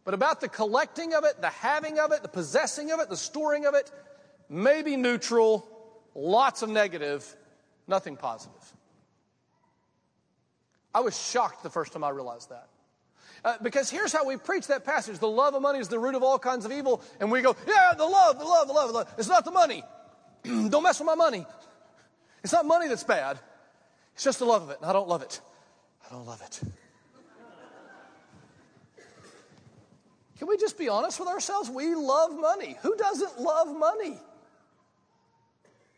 But 0.09 0.15
about 0.15 0.41
the 0.41 0.49
collecting 0.49 1.13
of 1.13 1.25
it, 1.25 1.43
the 1.43 1.51
having 1.51 1.99
of 1.99 2.13
it, 2.13 2.23
the 2.23 2.31
possessing 2.31 2.93
of 2.93 2.99
it, 2.99 3.11
the 3.11 3.17
storing 3.19 3.67
of 3.67 3.75
it, 3.75 3.91
maybe 4.49 4.97
neutral, 4.97 5.69
lots 6.15 6.63
of 6.63 6.71
negative, 6.71 7.37
nothing 7.87 8.17
positive. 8.17 8.73
I 10.95 11.01
was 11.01 11.15
shocked 11.15 11.63
the 11.63 11.69
first 11.69 11.93
time 11.93 12.05
I 12.05 12.09
realized 12.09 12.49
that. 12.49 12.69
Uh, 13.45 13.57
because 13.61 13.91
here's 13.91 14.11
how 14.11 14.25
we 14.25 14.39
preach 14.39 14.69
that 14.69 14.83
passage 14.83 15.19
the 15.19 15.29
love 15.29 15.53
of 15.55 15.61
money 15.61 15.79
is 15.79 15.89
the 15.89 15.99
root 15.99 16.15
of 16.15 16.23
all 16.23 16.39
kinds 16.39 16.65
of 16.65 16.73
evil. 16.73 17.03
And 17.21 17.31
we 17.31 17.43
go, 17.43 17.55
yeah, 17.67 17.93
the 17.95 18.07
love, 18.07 18.39
the 18.39 18.47
love, 18.47 18.67
the 18.67 18.73
love, 18.73 18.89
the 18.89 18.95
love. 18.95 19.15
It's 19.19 19.29
not 19.29 19.45
the 19.45 19.51
money. 19.51 19.85
don't 20.43 20.83
mess 20.85 21.01
with 21.01 21.07
my 21.07 21.17
money. 21.17 21.45
It's 22.43 22.55
not 22.55 22.65
money 22.65 22.89
that's 22.89 23.05
bad, 23.05 23.39
it's 24.15 24.25
just 24.25 24.39
the 24.39 24.47
love 24.47 24.63
of 24.63 24.71
it. 24.71 24.79
And 24.81 24.89
I 24.89 24.95
don't 24.95 25.07
love 25.07 25.21
it. 25.21 25.39
I 26.07 26.15
don't 26.15 26.27
love 26.27 26.41
it. 26.41 26.63
Can 30.39 30.49
we 30.49 30.57
just 30.57 30.79
be 30.79 30.89
honest 30.89 31.19
with 31.19 31.29
ourselves? 31.29 31.69
We 31.69 31.95
love 31.95 32.39
money. 32.39 32.77
Who 32.83 32.97
doesn't 32.97 33.41
love 33.41 33.77
money? 33.77 34.19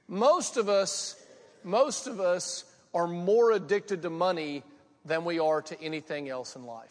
Most 0.09 0.57
of 0.57 0.69
us, 0.69 1.15
most 1.63 2.07
of 2.07 2.21
us 2.21 2.65
are 2.95 3.07
more 3.07 3.53
addicted 3.53 4.03
to 4.03 4.11
money 4.11 4.63
than 5.05 5.25
we 5.25 5.39
are 5.39 5.63
to 5.63 5.81
anything 5.81 6.29
else 6.29 6.57
in 6.57 6.65
life. 6.65 6.89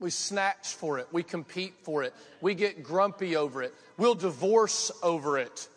We 0.00 0.10
snatch 0.10 0.74
for 0.74 0.98
it. 0.98 1.06
We 1.12 1.22
compete 1.22 1.74
for 1.82 2.02
it. 2.02 2.12
We 2.40 2.54
get 2.54 2.82
grumpy 2.82 3.36
over 3.36 3.62
it. 3.62 3.72
We'll 3.96 4.16
divorce 4.16 4.90
over 5.02 5.38
it. 5.38 5.68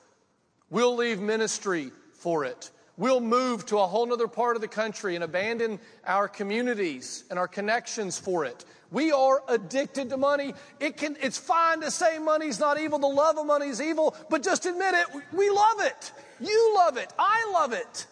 We'll 0.71 0.95
leave 0.95 1.19
ministry 1.19 1.91
for 2.13 2.45
it. 2.45 2.71
We'll 2.97 3.21
move 3.21 3.65
to 3.67 3.77
a 3.77 3.85
whole 3.85 4.11
other 4.11 4.27
part 4.27 4.55
of 4.55 4.61
the 4.61 4.67
country 4.67 5.15
and 5.15 5.23
abandon 5.23 5.79
our 6.07 6.27
communities 6.27 7.25
and 7.29 7.37
our 7.37 7.47
connections 7.47 8.17
for 8.17 8.45
it. 8.45 8.65
We 8.91 9.11
are 9.11 9.41
addicted 9.47 10.09
to 10.09 10.17
money. 10.17 10.53
It 10.79 10.97
can, 10.97 11.17
it's 11.21 11.37
fine 11.37 11.81
to 11.81 11.91
say 11.91 12.19
money's 12.19 12.59
not 12.59 12.79
evil. 12.79 12.99
The 12.99 13.07
love 13.07 13.37
of 13.37 13.45
money 13.45 13.67
is 13.67 13.81
evil, 13.81 14.15
but 14.29 14.43
just 14.43 14.65
admit 14.65 14.93
it. 14.93 15.07
We 15.33 15.49
love 15.49 15.81
it. 15.81 16.11
You 16.39 16.73
love 16.75 16.97
it. 16.97 17.11
I 17.17 17.49
love 17.53 17.73
it. 17.73 18.05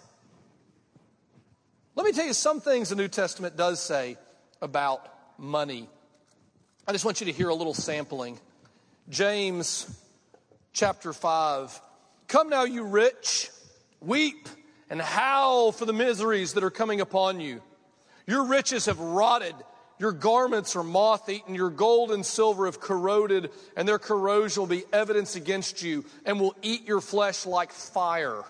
Let 1.95 2.05
me 2.05 2.11
tell 2.11 2.25
you 2.25 2.33
some 2.33 2.59
things 2.59 2.89
the 2.89 2.95
New 2.95 3.07
Testament 3.07 3.55
does 3.55 3.79
say 3.79 4.17
about 4.61 5.07
money. 5.37 5.87
I 6.87 6.91
just 6.91 7.05
want 7.05 7.21
you 7.21 7.27
to 7.27 7.31
hear 7.31 7.49
a 7.49 7.55
little 7.55 7.73
sampling. 7.73 8.39
James 9.09 9.87
chapter 10.73 11.13
5. 11.13 11.79
Come 12.27 12.49
now, 12.49 12.63
you 12.63 12.83
rich, 12.83 13.51
weep 14.01 14.49
and 14.89 15.01
howl 15.01 15.71
for 15.71 15.85
the 15.85 15.93
miseries 15.93 16.53
that 16.53 16.63
are 16.63 16.71
coming 16.71 16.99
upon 16.99 17.39
you. 17.39 17.61
Your 18.25 18.45
riches 18.45 18.87
have 18.87 18.99
rotted. 18.99 19.55
Your 20.03 20.11
garments 20.11 20.75
are 20.75 20.83
moth 20.83 21.29
eaten. 21.29 21.55
Your 21.55 21.69
gold 21.69 22.11
and 22.11 22.25
silver 22.25 22.65
have 22.65 22.81
corroded, 22.81 23.51
and 23.77 23.87
their 23.87 23.99
corrosion 23.99 24.59
will 24.59 24.67
be 24.67 24.83
evidence 24.91 25.37
against 25.37 25.81
you 25.81 26.03
and 26.25 26.41
will 26.41 26.53
eat 26.61 26.85
your 26.85 26.99
flesh 26.99 27.45
like 27.45 27.71
fire. 27.71 28.43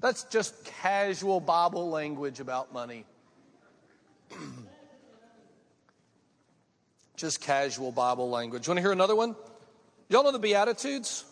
That's 0.00 0.24
just 0.24 0.64
casual 0.64 1.38
Bible 1.38 1.88
language 1.88 2.40
about 2.40 2.72
money. 2.72 3.04
Just 7.14 7.40
casual 7.40 7.92
Bible 7.92 8.28
language. 8.28 8.66
You 8.66 8.72
want 8.72 8.78
to 8.78 8.82
hear 8.82 8.92
another 8.92 9.14
one? 9.14 9.36
Y'all 10.08 10.24
know 10.24 10.32
the 10.32 10.38
Beatitudes? 10.40 11.24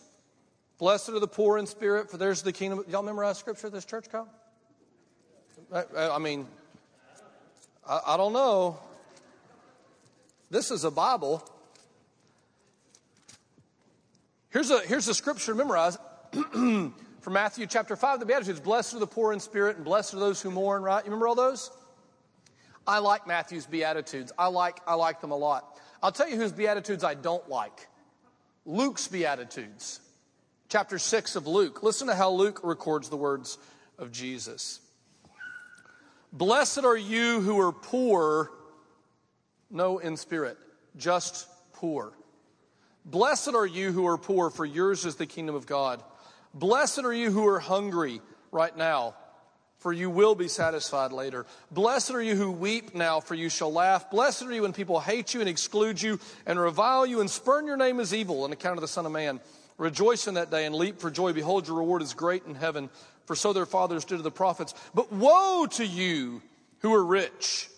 Blessed 0.79 1.09
are 1.09 1.19
the 1.19 1.27
poor 1.27 1.57
in 1.57 1.67
spirit, 1.67 2.09
for 2.09 2.15
there's 2.15 2.41
the 2.41 2.53
kingdom. 2.53 2.85
Y'all 2.87 3.03
memorize 3.03 3.37
scripture 3.37 3.69
this 3.69 3.83
church, 3.83 4.09
Kyle? 4.09 4.29
I, 5.73 5.83
I 5.95 6.19
mean, 6.19 6.47
I, 7.85 7.99
I 8.07 8.17
don't 8.17 8.31
know. 8.31 8.79
This 10.55 10.71
is 10.71 10.85
a 10.85 10.89
Bible. 10.89 11.43
Here's 14.51 14.71
a, 14.71 14.79
here's 14.79 15.05
a 15.09 15.13
scripture 15.13 15.51
to 15.51 15.57
memorize 15.57 15.97
from 16.31 16.93
Matthew 17.27 17.67
chapter 17.67 17.97
5, 17.97 18.21
the 18.21 18.25
Beatitudes. 18.25 18.61
Blessed 18.61 18.93
are 18.93 18.99
the 18.99 19.05
poor 19.05 19.33
in 19.33 19.41
spirit, 19.41 19.75
and 19.75 19.83
blessed 19.83 20.13
are 20.13 20.19
those 20.19 20.41
who 20.41 20.49
mourn, 20.49 20.81
right? 20.81 21.03
You 21.03 21.11
remember 21.11 21.27
all 21.27 21.35
those? 21.35 21.71
I 22.87 22.99
like 22.99 23.27
Matthew's 23.27 23.65
Beatitudes. 23.65 24.31
I 24.37 24.47
like, 24.47 24.79
I 24.87 24.93
like 24.93 25.19
them 25.19 25.31
a 25.31 25.35
lot. 25.35 25.77
I'll 26.01 26.13
tell 26.13 26.29
you 26.29 26.37
whose 26.37 26.53
Beatitudes 26.53 27.03
I 27.03 27.15
don't 27.15 27.49
like 27.49 27.89
Luke's 28.65 29.09
Beatitudes 29.09 29.99
chapter 30.69 30.97
6 30.97 31.35
of 31.35 31.47
Luke. 31.47 31.83
Listen 31.83 32.07
to 32.07 32.15
how 32.15 32.31
Luke 32.31 32.61
records 32.63 33.09
the 33.09 33.17
words 33.17 33.57
of 33.99 34.09
Jesus. 34.09 34.79
Blessed 36.31 36.85
are 36.85 36.95
you 36.95 37.41
who 37.41 37.59
are 37.59 37.73
poor, 37.73 38.51
no 39.69 39.97
in 39.99 40.17
spirit, 40.17 40.57
just 40.97 41.47
poor. 41.73 42.13
Blessed 43.05 43.53
are 43.53 43.65
you 43.65 43.91
who 43.91 44.07
are 44.07 44.17
poor, 44.17 44.49
for 44.49 44.65
yours 44.65 45.05
is 45.05 45.15
the 45.15 45.25
kingdom 45.25 45.55
of 45.55 45.67
God. 45.67 46.01
Blessed 46.53 47.03
are 47.03 47.13
you 47.13 47.31
who 47.31 47.45
are 47.47 47.59
hungry 47.59 48.21
right 48.51 48.75
now, 48.75 49.13
for 49.77 49.93
you 49.93 50.09
will 50.09 50.33
be 50.33 50.47
satisfied 50.47 51.11
later. 51.11 51.45
Blessed 51.69 52.11
are 52.11 52.21
you 52.21 52.35
who 52.35 52.51
weep 52.51 52.95
now, 52.95 53.19
for 53.19 53.35
you 53.35 53.49
shall 53.49 53.71
laugh. 53.71 54.09
Blessed 54.09 54.43
are 54.43 54.53
you 54.53 54.63
when 54.63 54.73
people 54.73 54.99
hate 54.99 55.33
you 55.33 55.41
and 55.41 55.49
exclude 55.49 56.01
you 56.01 56.19
and 56.47 56.59
revile 56.59 57.05
you 57.05 57.19
and 57.19 57.29
spurn 57.29 57.67
your 57.67 57.77
name 57.77 57.99
as 57.99 58.13
evil 58.13 58.43
on 58.43 58.51
account 58.51 58.77
of 58.77 58.81
the 58.81 58.87
Son 58.87 59.05
of 59.05 59.11
Man. 59.11 59.39
Rejoice 59.77 60.27
in 60.27 60.35
that 60.35 60.49
day 60.49 60.65
and 60.65 60.73
leap 60.73 60.99
for 60.99 61.11
joy. 61.11 61.33
Behold, 61.33 61.67
your 61.67 61.77
reward 61.77 62.01
is 62.01 62.13
great 62.13 62.45
in 62.45 62.55
heaven, 62.55 62.89
for 63.25 63.35
so 63.35 63.53
their 63.53 63.65
fathers 63.65 64.05
did 64.05 64.17
to 64.17 64.23
the 64.23 64.31
prophets. 64.31 64.73
But 64.93 65.11
woe 65.11 65.67
to 65.71 65.85
you 65.85 66.41
who 66.79 66.93
are 66.93 67.03
rich. 67.03 67.69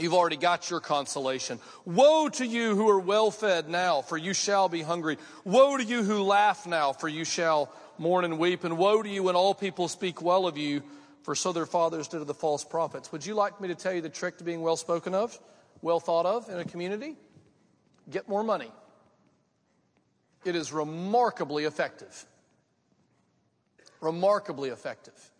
You've 0.00 0.14
already 0.14 0.36
got 0.36 0.70
your 0.70 0.80
consolation. 0.80 1.58
Woe 1.84 2.28
to 2.30 2.46
you 2.46 2.74
who 2.74 2.88
are 2.88 2.98
well 2.98 3.30
fed 3.30 3.68
now, 3.68 4.02
for 4.02 4.16
you 4.16 4.32
shall 4.32 4.68
be 4.68 4.82
hungry. 4.82 5.18
Woe 5.44 5.76
to 5.76 5.84
you 5.84 6.02
who 6.02 6.22
laugh 6.22 6.66
now, 6.66 6.92
for 6.92 7.08
you 7.08 7.24
shall 7.24 7.72
mourn 7.98 8.24
and 8.24 8.38
weep. 8.38 8.64
And 8.64 8.78
woe 8.78 9.02
to 9.02 9.08
you 9.08 9.22
when 9.22 9.36
all 9.36 9.54
people 9.54 9.88
speak 9.88 10.22
well 10.22 10.46
of 10.46 10.56
you, 10.56 10.82
for 11.22 11.34
so 11.34 11.52
their 11.52 11.66
fathers 11.66 12.08
did 12.08 12.18
to 12.18 12.24
the 12.24 12.34
false 12.34 12.64
prophets. 12.64 13.12
Would 13.12 13.26
you 13.26 13.34
like 13.34 13.60
me 13.60 13.68
to 13.68 13.74
tell 13.74 13.92
you 13.92 14.00
the 14.00 14.08
trick 14.08 14.38
to 14.38 14.44
being 14.44 14.62
well 14.62 14.76
spoken 14.76 15.14
of, 15.14 15.38
well 15.82 16.00
thought 16.00 16.26
of 16.26 16.48
in 16.48 16.58
a 16.58 16.64
community? 16.64 17.16
Get 18.08 18.28
more 18.28 18.42
money. 18.42 18.72
It 20.44 20.56
is 20.56 20.72
remarkably 20.72 21.64
effective. 21.64 22.24
Remarkably 24.00 24.70
effective. 24.70 25.30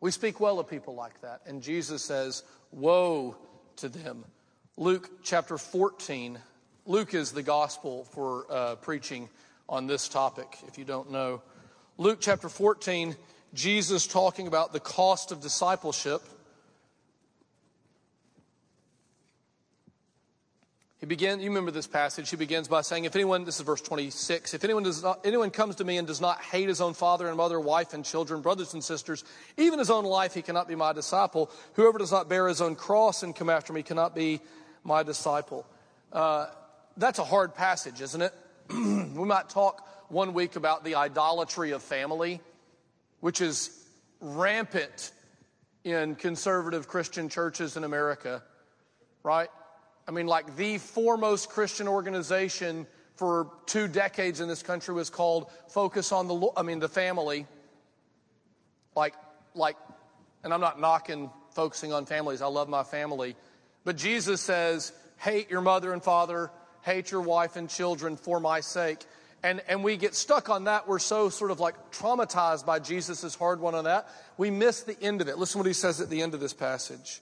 We 0.00 0.10
speak 0.10 0.40
well 0.40 0.58
of 0.58 0.68
people 0.68 0.94
like 0.94 1.20
that, 1.22 1.40
and 1.46 1.62
Jesus 1.62 2.04
says, 2.04 2.42
Woe 2.70 3.36
to 3.76 3.88
them. 3.88 4.24
Luke 4.76 5.10
chapter 5.22 5.56
14. 5.56 6.38
Luke 6.84 7.14
is 7.14 7.32
the 7.32 7.42
gospel 7.42 8.04
for 8.04 8.46
uh, 8.50 8.74
preaching 8.76 9.30
on 9.68 9.86
this 9.86 10.08
topic, 10.08 10.58
if 10.68 10.76
you 10.76 10.84
don't 10.84 11.10
know. 11.10 11.42
Luke 11.96 12.18
chapter 12.20 12.50
14, 12.50 13.16
Jesus 13.54 14.06
talking 14.06 14.46
about 14.46 14.74
the 14.74 14.80
cost 14.80 15.32
of 15.32 15.40
discipleship. 15.40 16.22
He 21.06 21.08
began, 21.08 21.38
you 21.38 21.50
remember 21.50 21.70
this 21.70 21.86
passage, 21.86 22.30
he 22.30 22.36
begins 22.36 22.66
by 22.66 22.80
saying, 22.80 23.04
if 23.04 23.14
anyone, 23.14 23.44
this 23.44 23.60
is 23.60 23.60
verse 23.60 23.80
26, 23.80 24.54
if 24.54 24.64
anyone, 24.64 24.82
does 24.82 25.04
not, 25.04 25.20
anyone 25.24 25.52
comes 25.52 25.76
to 25.76 25.84
me 25.84 25.98
and 25.98 26.06
does 26.08 26.20
not 26.20 26.42
hate 26.42 26.66
his 26.66 26.80
own 26.80 26.94
father 26.94 27.28
and 27.28 27.36
mother, 27.36 27.60
wife 27.60 27.94
and 27.94 28.04
children, 28.04 28.42
brothers 28.42 28.74
and 28.74 28.82
sisters, 28.82 29.22
even 29.56 29.78
his 29.78 29.88
own 29.88 30.04
life, 30.04 30.34
he 30.34 30.42
cannot 30.42 30.66
be 30.66 30.74
my 30.74 30.92
disciple. 30.92 31.48
Whoever 31.74 31.98
does 31.98 32.10
not 32.10 32.28
bear 32.28 32.48
his 32.48 32.60
own 32.60 32.74
cross 32.74 33.22
and 33.22 33.36
come 33.36 33.48
after 33.48 33.72
me 33.72 33.84
cannot 33.84 34.16
be 34.16 34.40
my 34.82 35.04
disciple. 35.04 35.64
Uh, 36.12 36.48
that's 36.96 37.20
a 37.20 37.24
hard 37.24 37.54
passage, 37.54 38.00
isn't 38.00 38.22
it? 38.22 38.34
we 38.68 38.74
might 38.74 39.48
talk 39.48 39.86
one 40.08 40.34
week 40.34 40.56
about 40.56 40.82
the 40.82 40.96
idolatry 40.96 41.70
of 41.70 41.84
family, 41.84 42.40
which 43.20 43.40
is 43.40 43.70
rampant 44.20 45.12
in 45.84 46.16
conservative 46.16 46.88
Christian 46.88 47.28
churches 47.28 47.76
in 47.76 47.84
America, 47.84 48.42
right? 49.22 49.50
I 50.08 50.12
mean, 50.12 50.26
like 50.26 50.56
the 50.56 50.78
foremost 50.78 51.48
Christian 51.48 51.88
organization 51.88 52.86
for 53.16 53.50
two 53.66 53.88
decades 53.88 54.40
in 54.40 54.48
this 54.48 54.62
country 54.62 54.94
was 54.94 55.10
called 55.10 55.50
Focus 55.68 56.12
on 56.12 56.28
the, 56.28 56.48
I 56.56 56.62
mean, 56.62 56.78
the 56.78 56.88
family. 56.88 57.46
Like, 58.94 59.14
like, 59.54 59.76
and 60.44 60.54
I'm 60.54 60.60
not 60.60 60.80
knocking 60.80 61.30
focusing 61.50 61.92
on 61.92 62.06
families. 62.06 62.42
I 62.42 62.46
love 62.46 62.68
my 62.68 62.84
family. 62.84 63.34
But 63.84 63.96
Jesus 63.96 64.40
says, 64.40 64.92
hate 65.18 65.50
your 65.50 65.62
mother 65.62 65.92
and 65.92 66.02
father, 66.02 66.50
hate 66.82 67.10
your 67.10 67.22
wife 67.22 67.56
and 67.56 67.68
children 67.68 68.16
for 68.16 68.38
my 68.38 68.60
sake. 68.60 68.98
And, 69.42 69.62
and 69.68 69.82
we 69.82 69.96
get 69.96 70.14
stuck 70.14 70.50
on 70.50 70.64
that. 70.64 70.86
We're 70.86 70.98
so 70.98 71.30
sort 71.30 71.50
of 71.50 71.60
like 71.60 71.92
traumatized 71.92 72.66
by 72.66 72.78
Jesus' 72.78 73.34
hard 73.34 73.60
one 73.60 73.74
on 73.74 73.84
that. 73.84 74.08
We 74.36 74.50
miss 74.50 74.82
the 74.82 75.00
end 75.00 75.20
of 75.20 75.28
it. 75.28 75.38
Listen 75.38 75.58
what 75.58 75.66
he 75.66 75.72
says 75.72 76.00
at 76.00 76.10
the 76.10 76.20
end 76.20 76.34
of 76.34 76.40
this 76.40 76.52
passage. 76.52 77.20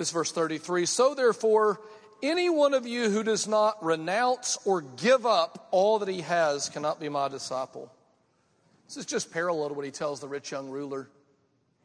This 0.00 0.12
verse 0.12 0.32
33. 0.32 0.86
So 0.86 1.14
therefore, 1.14 1.78
any 2.22 2.48
one 2.48 2.72
of 2.72 2.86
you 2.86 3.10
who 3.10 3.22
does 3.22 3.46
not 3.46 3.84
renounce 3.84 4.56
or 4.64 4.80
give 4.80 5.26
up 5.26 5.68
all 5.72 5.98
that 5.98 6.08
he 6.08 6.22
has 6.22 6.70
cannot 6.70 7.00
be 7.00 7.10
my 7.10 7.28
disciple. 7.28 7.92
This 8.88 8.96
is 8.96 9.04
just 9.04 9.30
parallel 9.30 9.68
to 9.68 9.74
what 9.74 9.84
he 9.84 9.90
tells 9.90 10.18
the 10.18 10.26
rich 10.26 10.52
young 10.52 10.70
ruler. 10.70 11.10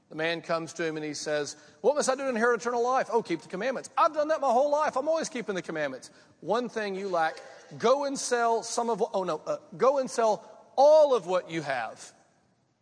The 0.08 0.16
man 0.16 0.42
comes 0.42 0.72
to 0.76 0.86
him 0.86 0.96
and 0.96 1.06
he 1.06 1.14
says, 1.14 1.58
What 1.82 1.98
must 1.98 2.10
I 2.10 2.16
do 2.16 2.22
to 2.22 2.30
inherit 2.30 2.62
eternal 2.62 2.82
life? 2.82 3.10
Oh, 3.12 3.22
keep 3.22 3.42
the 3.42 3.50
commandments. 3.50 3.90
I've 3.98 4.14
done 4.14 4.30
that 4.30 4.40
my 4.40 4.48
whole 4.48 4.72
life. 4.72 4.96
I'm 4.96 5.10
always 5.10 5.28
keeping 5.28 5.54
the 5.54 5.62
commandments. 5.62 6.10
One 6.40 6.70
thing 6.70 6.96
you 6.96 7.10
lack 7.10 7.36
go 7.78 8.06
and 8.06 8.18
sell 8.18 8.64
some 8.64 8.90
of, 8.90 9.04
oh 9.14 9.26
no, 9.26 9.42
uh, 9.46 9.58
go 9.76 9.98
and 9.98 10.10
sell 10.10 10.42
all 10.78 11.14
of 11.14 11.28
what 11.28 11.52
you 11.52 11.62
have 11.64 12.14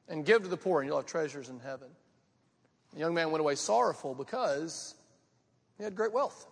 and 0.08 0.28
give 0.28 0.44
to 0.44 0.48
the 0.48 0.58
poor, 0.58 0.82
and 0.82 0.88
you'll 0.88 0.98
have 0.98 1.08
treasures 1.08 1.50
in 1.50 1.60
heaven. 1.60 1.88
The 2.94 3.00
young 3.00 3.16
man 3.16 3.32
went 3.32 3.40
away 3.40 3.56
sorrowful 3.56 4.14
because 4.14 4.94
he 5.78 5.84
had 5.84 5.96
great 5.96 6.14
wealth. 6.14 6.48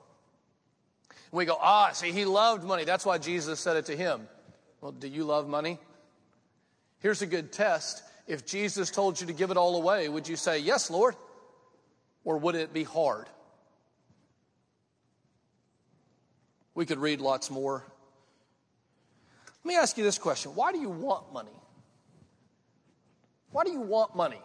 We 1.32 1.46
go, 1.46 1.58
ah, 1.60 1.92
see, 1.94 2.12
he 2.12 2.26
loved 2.26 2.64
money. 2.64 2.84
That's 2.84 3.06
why 3.06 3.18
Jesus 3.18 3.60
said 3.60 3.78
it 3.78 3.86
to 3.86 3.96
him. 3.96 4.28
Well, 4.82 4.92
do 4.92 5.08
you 5.08 5.24
love 5.24 5.48
money? 5.48 5.80
Here's 7.00 7.22
a 7.22 7.28
good 7.28 7.52
test. 7.52 8.04
If 8.28 8.46
Jesus 8.46 8.90
told 8.92 9.20
you 9.20 9.28
to 9.28 9.34
give 9.34 9.52
it 9.52 9.58
all 9.58 9.76
away, 9.76 10.10
would 10.10 10.28
you 10.28 10.36
say, 10.36 10.60
Yes, 10.60 10.90
Lord? 10.90 11.16
Or 12.24 12.38
would 12.38 12.56
it 12.56 12.74
be 12.74 12.84
hard? 12.84 13.28
We 16.76 16.86
could 16.86 17.00
read 17.00 17.20
lots 17.20 17.50
more. 17.50 17.84
Let 19.64 19.68
me 19.68 19.76
ask 19.76 19.98
you 19.98 20.04
this 20.04 20.18
question 20.18 20.52
Why 20.56 20.72
do 20.72 20.80
you 20.80 20.90
want 20.90 21.34
money? 21.34 21.52
Why 23.52 23.64
do 23.64 23.72
you 23.72 23.82
want 23.82 24.16
money? 24.16 24.42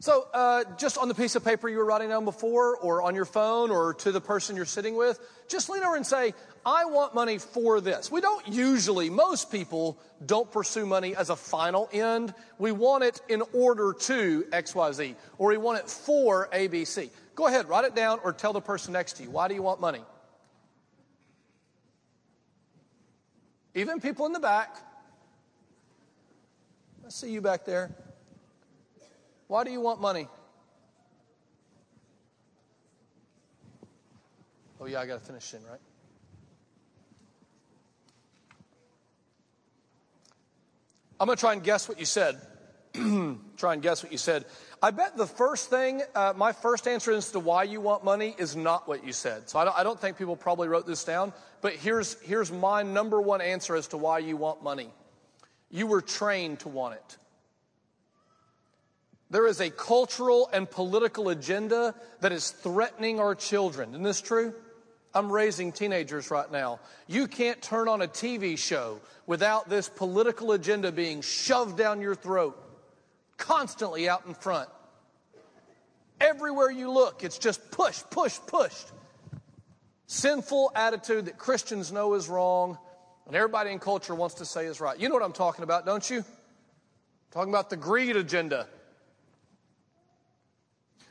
So, 0.00 0.28
uh, 0.32 0.62
just 0.76 0.96
on 0.96 1.08
the 1.08 1.14
piece 1.14 1.34
of 1.34 1.44
paper 1.44 1.68
you 1.68 1.76
were 1.78 1.84
writing 1.84 2.10
down 2.10 2.24
before, 2.24 2.76
or 2.76 3.02
on 3.02 3.16
your 3.16 3.24
phone, 3.24 3.72
or 3.72 3.94
to 3.94 4.12
the 4.12 4.20
person 4.20 4.54
you're 4.54 4.64
sitting 4.64 4.96
with, 4.96 5.18
just 5.48 5.68
lean 5.68 5.82
over 5.82 5.96
and 5.96 6.06
say, 6.06 6.34
I 6.64 6.84
want 6.84 7.16
money 7.16 7.38
for 7.38 7.80
this. 7.80 8.10
We 8.10 8.20
don't 8.20 8.46
usually, 8.46 9.10
most 9.10 9.50
people 9.50 9.98
don't 10.24 10.50
pursue 10.52 10.86
money 10.86 11.16
as 11.16 11.30
a 11.30 11.36
final 11.36 11.88
end. 11.92 12.32
We 12.58 12.70
want 12.70 13.02
it 13.02 13.20
in 13.28 13.42
order 13.52 13.92
to 13.92 14.44
XYZ, 14.52 15.16
or 15.36 15.48
we 15.48 15.56
want 15.56 15.80
it 15.80 15.90
for 15.90 16.48
ABC. 16.52 17.10
Go 17.34 17.48
ahead, 17.48 17.68
write 17.68 17.84
it 17.84 17.96
down, 17.96 18.20
or 18.22 18.32
tell 18.32 18.52
the 18.52 18.60
person 18.60 18.92
next 18.92 19.14
to 19.14 19.24
you, 19.24 19.30
why 19.30 19.48
do 19.48 19.54
you 19.54 19.62
want 19.62 19.80
money? 19.80 20.02
Even 23.74 24.00
people 24.00 24.26
in 24.26 24.32
the 24.32 24.40
back. 24.40 24.76
I 27.04 27.08
see 27.08 27.32
you 27.32 27.40
back 27.40 27.64
there. 27.64 27.90
Why 29.48 29.64
do 29.64 29.70
you 29.70 29.80
want 29.80 30.00
money? 30.00 30.28
Oh, 34.80 34.86
yeah, 34.86 35.00
I 35.00 35.06
got 35.06 35.18
to 35.18 35.24
finish 35.24 35.52
in, 35.54 35.60
right? 35.64 35.80
I'm 41.18 41.26
going 41.26 41.36
to 41.36 41.40
try 41.40 41.54
and 41.54 41.64
guess 41.64 41.88
what 41.88 41.98
you 41.98 42.04
said. 42.04 42.40
try 43.56 43.72
and 43.72 43.82
guess 43.82 44.02
what 44.02 44.12
you 44.12 44.18
said. 44.18 44.44
I 44.82 44.92
bet 44.92 45.16
the 45.16 45.26
first 45.26 45.70
thing, 45.70 46.02
uh, 46.14 46.34
my 46.36 46.52
first 46.52 46.86
answer 46.86 47.10
as 47.10 47.32
to 47.32 47.40
why 47.40 47.64
you 47.64 47.80
want 47.80 48.04
money 48.04 48.36
is 48.38 48.54
not 48.54 48.86
what 48.86 49.04
you 49.04 49.12
said. 49.12 49.48
So 49.48 49.58
I 49.58 49.64
don't, 49.64 49.76
I 49.76 49.82
don't 49.82 49.98
think 49.98 50.16
people 50.16 50.36
probably 50.36 50.68
wrote 50.68 50.86
this 50.86 51.02
down, 51.04 51.32
but 51.60 51.72
here's, 51.72 52.20
here's 52.20 52.52
my 52.52 52.82
number 52.82 53.20
one 53.20 53.40
answer 53.40 53.74
as 53.74 53.88
to 53.88 53.96
why 53.96 54.18
you 54.20 54.36
want 54.36 54.62
money. 54.62 54.90
You 55.70 55.86
were 55.86 56.00
trained 56.00 56.60
to 56.60 56.68
want 56.68 56.94
it. 56.94 57.16
There 59.30 59.46
is 59.46 59.60
a 59.60 59.70
cultural 59.70 60.48
and 60.52 60.70
political 60.70 61.28
agenda 61.28 61.94
that 62.20 62.32
is 62.32 62.50
threatening 62.50 63.20
our 63.20 63.34
children. 63.34 63.90
Isn't 63.90 64.02
this 64.02 64.22
true? 64.22 64.54
I'm 65.14 65.30
raising 65.30 65.72
teenagers 65.72 66.30
right 66.30 66.50
now. 66.50 66.80
You 67.06 67.26
can't 67.26 67.60
turn 67.60 67.88
on 67.88 68.02
a 68.02 68.08
TV 68.08 68.56
show 68.56 69.00
without 69.26 69.68
this 69.68 69.88
political 69.88 70.52
agenda 70.52 70.92
being 70.92 71.20
shoved 71.20 71.76
down 71.76 72.00
your 72.00 72.14
throat, 72.14 72.56
constantly 73.36 74.08
out 74.08 74.24
in 74.26 74.34
front. 74.34 74.68
Everywhere 76.20 76.70
you 76.70 76.90
look, 76.90 77.22
it's 77.22 77.38
just 77.38 77.70
push, 77.70 78.02
push, 78.10 78.38
push. 78.46 78.74
Sinful 80.06 80.72
attitude 80.74 81.26
that 81.26 81.36
Christians 81.36 81.92
know 81.92 82.14
is 82.14 82.28
wrong 82.28 82.78
and 83.26 83.36
everybody 83.36 83.70
in 83.70 83.78
culture 83.78 84.14
wants 84.14 84.36
to 84.36 84.46
say 84.46 84.64
is 84.64 84.80
right. 84.80 84.98
You 84.98 85.08
know 85.08 85.14
what 85.14 85.22
I'm 85.22 85.32
talking 85.32 85.62
about, 85.62 85.84
don't 85.84 86.08
you? 86.08 86.18
I'm 86.18 86.24
talking 87.30 87.52
about 87.52 87.68
the 87.68 87.76
greed 87.76 88.16
agenda. 88.16 88.66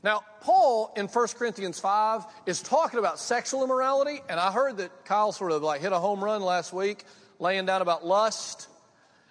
Now, 0.03 0.21
Paul 0.41 0.93
in 0.95 1.07
1 1.07 1.27
Corinthians 1.38 1.79
5 1.79 2.23
is 2.45 2.62
talking 2.62 2.99
about 2.99 3.19
sexual 3.19 3.63
immorality, 3.63 4.21
and 4.29 4.39
I 4.39 4.51
heard 4.51 4.77
that 4.77 5.05
Kyle 5.05 5.31
sort 5.31 5.51
of 5.51 5.63
like 5.63 5.81
hit 5.81 5.91
a 5.91 5.99
home 5.99 6.23
run 6.23 6.41
last 6.41 6.71
week 6.71 7.03
laying 7.39 7.65
down 7.65 7.81
about 7.81 8.05
lust. 8.05 8.67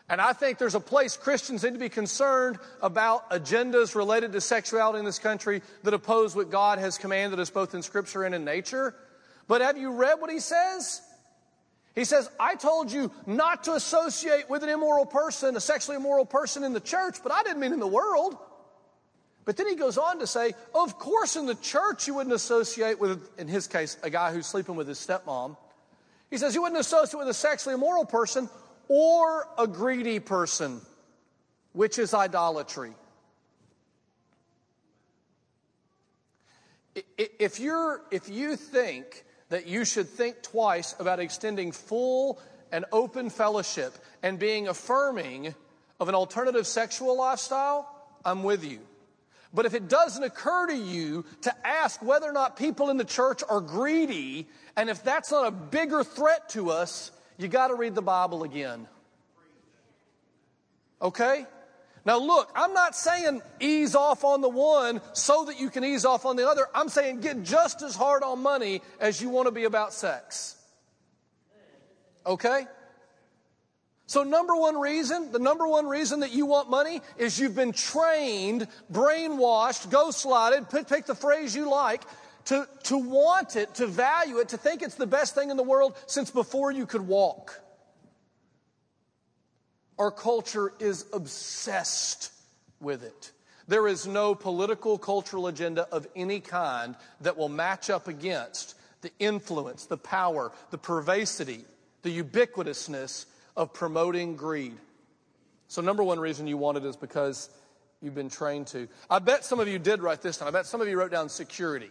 And 0.08 0.20
I 0.20 0.32
think 0.32 0.58
there's 0.58 0.76
a 0.76 0.80
place 0.80 1.16
Christians 1.16 1.64
need 1.64 1.72
to 1.72 1.78
be 1.78 1.88
concerned 1.88 2.58
about 2.80 3.30
agendas 3.30 3.94
related 3.94 4.32
to 4.32 4.40
sexuality 4.40 5.00
in 5.00 5.04
this 5.04 5.18
country 5.18 5.62
that 5.82 5.94
oppose 5.94 6.36
what 6.36 6.50
God 6.50 6.78
has 6.78 6.96
commanded 6.96 7.40
us 7.40 7.50
both 7.50 7.74
in 7.74 7.82
Scripture 7.82 8.22
and 8.22 8.34
in 8.34 8.44
nature. 8.44 8.94
But 9.48 9.62
have 9.62 9.76
you 9.76 9.92
read 9.92 10.20
what 10.20 10.30
he 10.30 10.38
says? 10.38 11.02
He 11.94 12.04
says, 12.04 12.28
I 12.38 12.56
told 12.56 12.92
you 12.92 13.10
not 13.26 13.64
to 13.64 13.72
associate 13.72 14.48
with 14.50 14.62
an 14.62 14.68
immoral 14.68 15.06
person, 15.06 15.56
a 15.56 15.60
sexually 15.60 15.96
immoral 15.96 16.26
person 16.26 16.62
in 16.62 16.72
the 16.72 16.80
church, 16.80 17.16
but 17.22 17.32
I 17.32 17.42
didn't 17.42 17.58
mean 17.58 17.72
in 17.72 17.80
the 17.80 17.86
world. 17.86 18.36
But 19.46 19.56
then 19.56 19.68
he 19.68 19.76
goes 19.76 19.96
on 19.96 20.18
to 20.18 20.26
say, 20.26 20.54
of 20.74 20.98
course, 20.98 21.36
in 21.36 21.46
the 21.46 21.54
church 21.54 22.08
you 22.08 22.14
wouldn't 22.14 22.34
associate 22.34 23.00
with, 23.00 23.30
in 23.38 23.46
his 23.46 23.68
case, 23.68 23.96
a 24.02 24.10
guy 24.10 24.32
who's 24.32 24.44
sleeping 24.46 24.74
with 24.74 24.88
his 24.88 24.98
stepmom. 24.98 25.56
He 26.30 26.36
says 26.36 26.54
you 26.54 26.62
wouldn't 26.62 26.80
associate 26.80 27.18
with 27.18 27.28
a 27.28 27.34
sexually 27.34 27.74
immoral 27.74 28.04
person 28.04 28.50
or 28.88 29.48
a 29.56 29.68
greedy 29.68 30.18
person, 30.18 30.80
which 31.72 31.96
is 32.00 32.12
idolatry. 32.12 32.92
If, 37.16 37.60
you're, 37.60 38.02
if 38.10 38.28
you 38.28 38.56
think 38.56 39.24
that 39.50 39.68
you 39.68 39.84
should 39.84 40.08
think 40.08 40.42
twice 40.42 40.96
about 40.98 41.20
extending 41.20 41.70
full 41.70 42.40
and 42.72 42.84
open 42.90 43.30
fellowship 43.30 43.94
and 44.24 44.40
being 44.40 44.66
affirming 44.66 45.54
of 46.00 46.08
an 46.08 46.16
alternative 46.16 46.66
sexual 46.66 47.16
lifestyle, 47.16 47.88
I'm 48.24 48.42
with 48.42 48.64
you. 48.64 48.80
But 49.56 49.64
if 49.64 49.72
it 49.72 49.88
doesn't 49.88 50.22
occur 50.22 50.66
to 50.66 50.76
you 50.76 51.24
to 51.40 51.66
ask 51.66 52.02
whether 52.02 52.28
or 52.28 52.32
not 52.32 52.58
people 52.58 52.90
in 52.90 52.98
the 52.98 53.06
church 53.06 53.42
are 53.48 53.62
greedy, 53.62 54.46
and 54.76 54.90
if 54.90 55.02
that's 55.02 55.30
not 55.30 55.46
a 55.46 55.50
bigger 55.50 56.04
threat 56.04 56.50
to 56.50 56.70
us, 56.70 57.10
you 57.38 57.48
got 57.48 57.68
to 57.68 57.74
read 57.74 57.94
the 57.94 58.02
Bible 58.02 58.42
again. 58.42 58.86
Okay? 61.00 61.46
Now, 62.04 62.18
look, 62.18 62.50
I'm 62.54 62.74
not 62.74 62.94
saying 62.94 63.40
ease 63.58 63.94
off 63.94 64.24
on 64.24 64.42
the 64.42 64.48
one 64.50 65.00
so 65.14 65.46
that 65.46 65.58
you 65.58 65.70
can 65.70 65.84
ease 65.84 66.04
off 66.04 66.26
on 66.26 66.36
the 66.36 66.46
other. 66.46 66.66
I'm 66.74 66.90
saying 66.90 67.20
get 67.20 67.42
just 67.42 67.80
as 67.80 67.96
hard 67.96 68.22
on 68.22 68.42
money 68.42 68.82
as 69.00 69.22
you 69.22 69.30
want 69.30 69.46
to 69.46 69.52
be 69.52 69.64
about 69.64 69.94
sex. 69.94 70.54
Okay? 72.26 72.66
So, 74.08 74.22
number 74.22 74.54
one 74.54 74.78
reason, 74.78 75.32
the 75.32 75.40
number 75.40 75.66
one 75.66 75.86
reason 75.86 76.20
that 76.20 76.32
you 76.32 76.46
want 76.46 76.70
money 76.70 77.02
is 77.18 77.40
you've 77.40 77.56
been 77.56 77.72
trained, 77.72 78.68
brainwashed, 78.92 79.88
ghostlighted, 79.88 80.70
pick, 80.70 80.88
pick 80.88 81.06
the 81.06 81.14
phrase 81.16 81.56
you 81.56 81.68
like, 81.68 82.02
to, 82.46 82.68
to 82.84 82.96
want 82.96 83.56
it, 83.56 83.74
to 83.74 83.86
value 83.88 84.38
it, 84.38 84.50
to 84.50 84.56
think 84.56 84.82
it's 84.82 84.94
the 84.94 85.08
best 85.08 85.34
thing 85.34 85.50
in 85.50 85.56
the 85.56 85.64
world 85.64 85.96
since 86.06 86.30
before 86.30 86.70
you 86.70 86.86
could 86.86 87.06
walk. 87.06 87.60
Our 89.98 90.12
culture 90.12 90.72
is 90.78 91.06
obsessed 91.12 92.32
with 92.80 93.02
it. 93.02 93.32
There 93.66 93.88
is 93.88 94.06
no 94.06 94.36
political, 94.36 94.98
cultural 94.98 95.48
agenda 95.48 95.88
of 95.90 96.06
any 96.14 96.38
kind 96.38 96.94
that 97.22 97.36
will 97.36 97.48
match 97.48 97.90
up 97.90 98.06
against 98.06 98.76
the 99.00 99.10
influence, 99.18 99.86
the 99.86 99.96
power, 99.96 100.52
the 100.70 100.78
pervasivity, 100.78 101.64
the 102.02 102.22
ubiquitousness 102.22 103.26
of 103.56 103.72
promoting 103.72 104.36
greed. 104.36 104.76
So, 105.68 105.82
number 105.82 106.04
one 106.04 106.20
reason 106.20 106.46
you 106.46 106.56
want 106.56 106.78
it 106.78 106.84
is 106.84 106.96
because 106.96 107.50
you've 108.00 108.14
been 108.14 108.28
trained 108.28 108.68
to. 108.68 108.88
I 109.10 109.18
bet 109.18 109.44
some 109.44 109.58
of 109.58 109.68
you 109.68 109.78
did 109.78 110.00
write 110.00 110.22
this 110.22 110.38
down. 110.38 110.48
I 110.48 110.50
bet 110.50 110.66
some 110.66 110.80
of 110.80 110.88
you 110.88 110.98
wrote 110.98 111.10
down 111.10 111.28
security. 111.28 111.90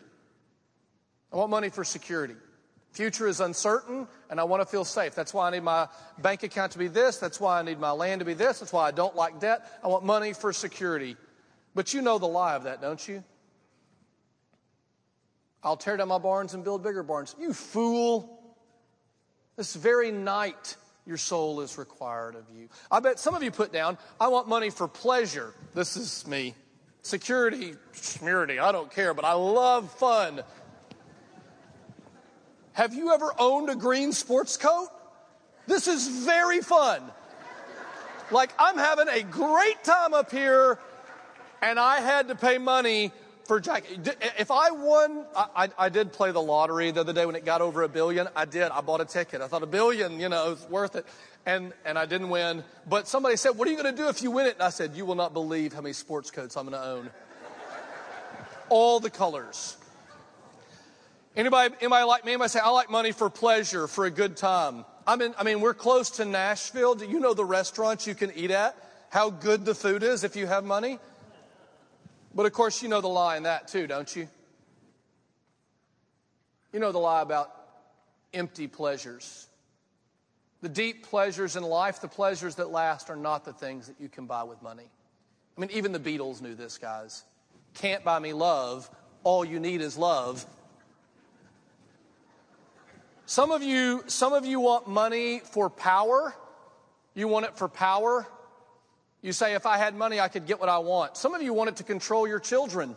I 1.33 1.37
want 1.37 1.49
money 1.49 1.69
for 1.69 1.83
security. 1.83 2.35
Future 2.91 3.27
is 3.27 3.41
uncertain, 3.41 4.07
and 4.29 4.39
I 4.39 4.45
want 4.45 4.61
to 4.61 4.65
feel 4.65 4.85
safe. 4.85 5.15
That's 5.15 5.33
why 5.33 5.49
I 5.49 5.51
need 5.51 5.63
my 5.63 5.89
bank 6.19 6.43
account 6.43 6.71
to 6.73 6.77
be 6.77 6.87
this. 6.87 7.17
That's 7.17 7.41
why 7.41 7.59
I 7.59 7.61
need 7.61 7.77
my 7.77 7.91
land 7.91 8.19
to 8.19 8.25
be 8.25 8.33
this. 8.33 8.59
That's 8.59 8.71
why 8.71 8.87
I 8.87 8.91
don't 8.91 9.15
like 9.17 9.41
debt. 9.41 9.67
I 9.83 9.89
want 9.89 10.05
money 10.05 10.31
for 10.31 10.53
security. 10.53 11.17
But 11.73 11.93
you 11.93 12.01
know 12.01 12.17
the 12.19 12.25
lie 12.25 12.55
of 12.55 12.63
that, 12.63 12.81
don't 12.81 13.05
you? 13.05 13.21
I'll 15.61 15.75
tear 15.75 15.97
down 15.97 16.07
my 16.07 16.19
barns 16.19 16.53
and 16.53 16.63
build 16.63 16.83
bigger 16.83 17.03
barns. 17.03 17.35
You 17.37 17.51
fool. 17.51 18.39
This 19.57 19.75
very 19.75 20.11
night, 20.11 20.77
your 21.05 21.17
soul 21.17 21.61
is 21.61 21.77
required 21.77 22.35
of 22.35 22.43
you. 22.55 22.69
I 22.89 22.99
bet 22.99 23.19
some 23.19 23.35
of 23.35 23.43
you 23.43 23.51
put 23.51 23.71
down, 23.71 23.97
I 24.19 24.27
want 24.27 24.47
money 24.47 24.69
for 24.69 24.87
pleasure. 24.87 25.53
This 25.73 25.97
is 25.97 26.25
me. 26.27 26.55
Security, 27.03 27.75
security, 27.91 28.57
I 28.57 28.71
don't 28.71 28.91
care, 28.91 29.13
but 29.13 29.25
I 29.25 29.33
love 29.33 29.91
fun. 29.91 30.41
Have 32.73 32.93
you 32.93 33.13
ever 33.13 33.31
owned 33.37 33.69
a 33.69 33.75
green 33.75 34.11
sports 34.11 34.57
coat? 34.57 34.89
This 35.67 35.87
is 35.87 36.07
very 36.25 36.61
fun. 36.61 37.01
Like, 38.31 38.51
I'm 38.57 38.77
having 38.77 39.07
a 39.07 39.21
great 39.21 39.83
time 39.83 40.15
up 40.15 40.31
here, 40.31 40.79
and 41.61 41.79
I 41.79 41.99
had 41.99 42.29
to 42.29 42.35
pay 42.35 42.57
money 42.57 43.11
for 43.45 43.59
Jack. 43.59 43.85
If 44.39 44.51
I 44.51 44.71
won, 44.71 45.25
I, 45.35 45.47
I, 45.55 45.69
I, 45.85 45.89
did 45.89 46.11
play 46.11 46.31
the 46.31 46.41
lottery 46.41 46.91
the 46.91 47.01
other 47.01 47.13
day 47.13 47.25
when 47.25 47.35
it 47.35 47.45
got 47.45 47.61
over 47.61 47.83
a 47.83 47.89
billion. 47.89 48.27
I 48.35 48.45
did. 48.45 48.63
I 48.71 48.81
bought 48.81 49.01
a 49.01 49.05
ticket. 49.05 49.41
I 49.41 49.47
thought 49.47 49.63
a 49.63 49.67
billion, 49.67 50.19
you 50.19 50.29
know, 50.29 50.53
is 50.53 50.67
worth 50.67 50.95
it. 50.95 51.05
And, 51.45 51.73
and 51.85 51.97
I 51.97 52.07
didn't 52.07 52.29
win. 52.29 52.63
But 52.89 53.07
somebody 53.07 53.35
said, 53.35 53.51
What 53.51 53.67
are 53.67 53.71
you 53.71 53.81
going 53.81 53.95
to 53.95 54.01
do 54.01 54.09
if 54.09 54.23
you 54.23 54.31
win 54.31 54.47
it? 54.47 54.55
And 54.55 54.63
I 54.63 54.69
said, 54.69 54.95
You 54.95 55.05
will 55.05 55.15
not 55.15 55.33
believe 55.33 55.73
how 55.73 55.81
many 55.81 55.93
sports 55.93 56.31
coats 56.31 56.57
I'm 56.57 56.67
going 56.67 56.81
to 56.81 56.87
own. 56.87 57.09
All 58.69 58.99
the 58.99 59.11
colors. 59.11 59.77
Anybody, 61.35 61.75
anybody 61.81 62.05
like 62.05 62.25
me? 62.25 62.31
Anybody 62.31 62.49
say, 62.49 62.59
I 62.59 62.69
like 62.69 62.89
money 62.89 63.11
for 63.11 63.29
pleasure, 63.29 63.87
for 63.87 64.05
a 64.05 64.11
good 64.11 64.37
time? 64.37 64.85
I 65.05 65.17
mean, 65.17 65.35
I 65.37 65.43
mean, 65.43 65.61
we're 65.61 65.73
close 65.73 66.09
to 66.11 66.25
Nashville. 66.25 66.95
Do 66.95 67.05
you 67.05 67.19
know 67.19 67.33
the 67.33 67.45
restaurants 67.45 68.07
you 68.07 68.15
can 68.15 68.31
eat 68.35 68.51
at? 68.51 68.75
How 69.11 69.29
good 69.29 69.65
the 69.65 69.75
food 69.75 70.01
is 70.01 70.23
if 70.23 70.35
you 70.35 70.47
have 70.47 70.63
money? 70.63 70.97
But 72.35 72.45
of 72.45 72.51
course, 72.51 72.83
you 72.83 72.89
know 72.89 72.99
the 72.99 73.07
lie 73.07 73.37
in 73.37 73.43
that 73.43 73.69
too, 73.69 73.87
don't 73.87 74.13
you? 74.13 74.27
You 76.73 76.79
know 76.81 76.91
the 76.91 76.99
lie 76.99 77.21
about 77.21 77.49
empty 78.33 78.67
pleasures. 78.67 79.47
The 80.61 80.67
deep 80.67 81.07
pleasures 81.07 81.55
in 81.55 81.63
life, 81.63 82.01
the 82.01 82.09
pleasures 82.09 82.55
that 82.55 82.69
last, 82.69 83.09
are 83.09 83.15
not 83.15 83.45
the 83.45 83.53
things 83.53 83.87
that 83.87 83.95
you 83.99 84.09
can 84.09 84.25
buy 84.25 84.43
with 84.43 84.61
money. 84.61 84.89
I 85.57 85.61
mean, 85.61 85.69
even 85.71 85.93
the 85.93 85.99
Beatles 85.99 86.41
knew 86.41 86.53
this, 86.53 86.77
guys. 86.77 87.23
Can't 87.75 88.03
buy 88.03 88.19
me 88.19 88.33
love. 88.33 88.89
All 89.23 89.45
you 89.45 89.59
need 89.59 89.79
is 89.79 89.97
love. 89.97 90.45
Some 93.25 93.51
of 93.51 93.63
you, 93.63 94.03
some 94.07 94.33
of 94.33 94.45
you 94.45 94.59
want 94.59 94.87
money 94.87 95.39
for 95.39 95.69
power. 95.69 96.35
You 97.13 97.27
want 97.27 97.45
it 97.45 97.57
for 97.57 97.69
power. 97.69 98.27
You 99.25 99.33
say, 99.33 99.55
if 99.55 99.65
I 99.65 99.77
had 99.77 99.95
money, 99.95 100.19
I 100.19 100.27
could 100.27 100.45
get 100.45 100.59
what 100.59 100.69
I 100.69 100.77
want. 100.77 101.17
Some 101.17 101.33
of 101.33 101.41
you 101.41 101.51
want 101.51 101.71
it 101.71 101.77
to 101.77 101.83
control 101.83 102.27
your 102.27 102.39
children. 102.39 102.95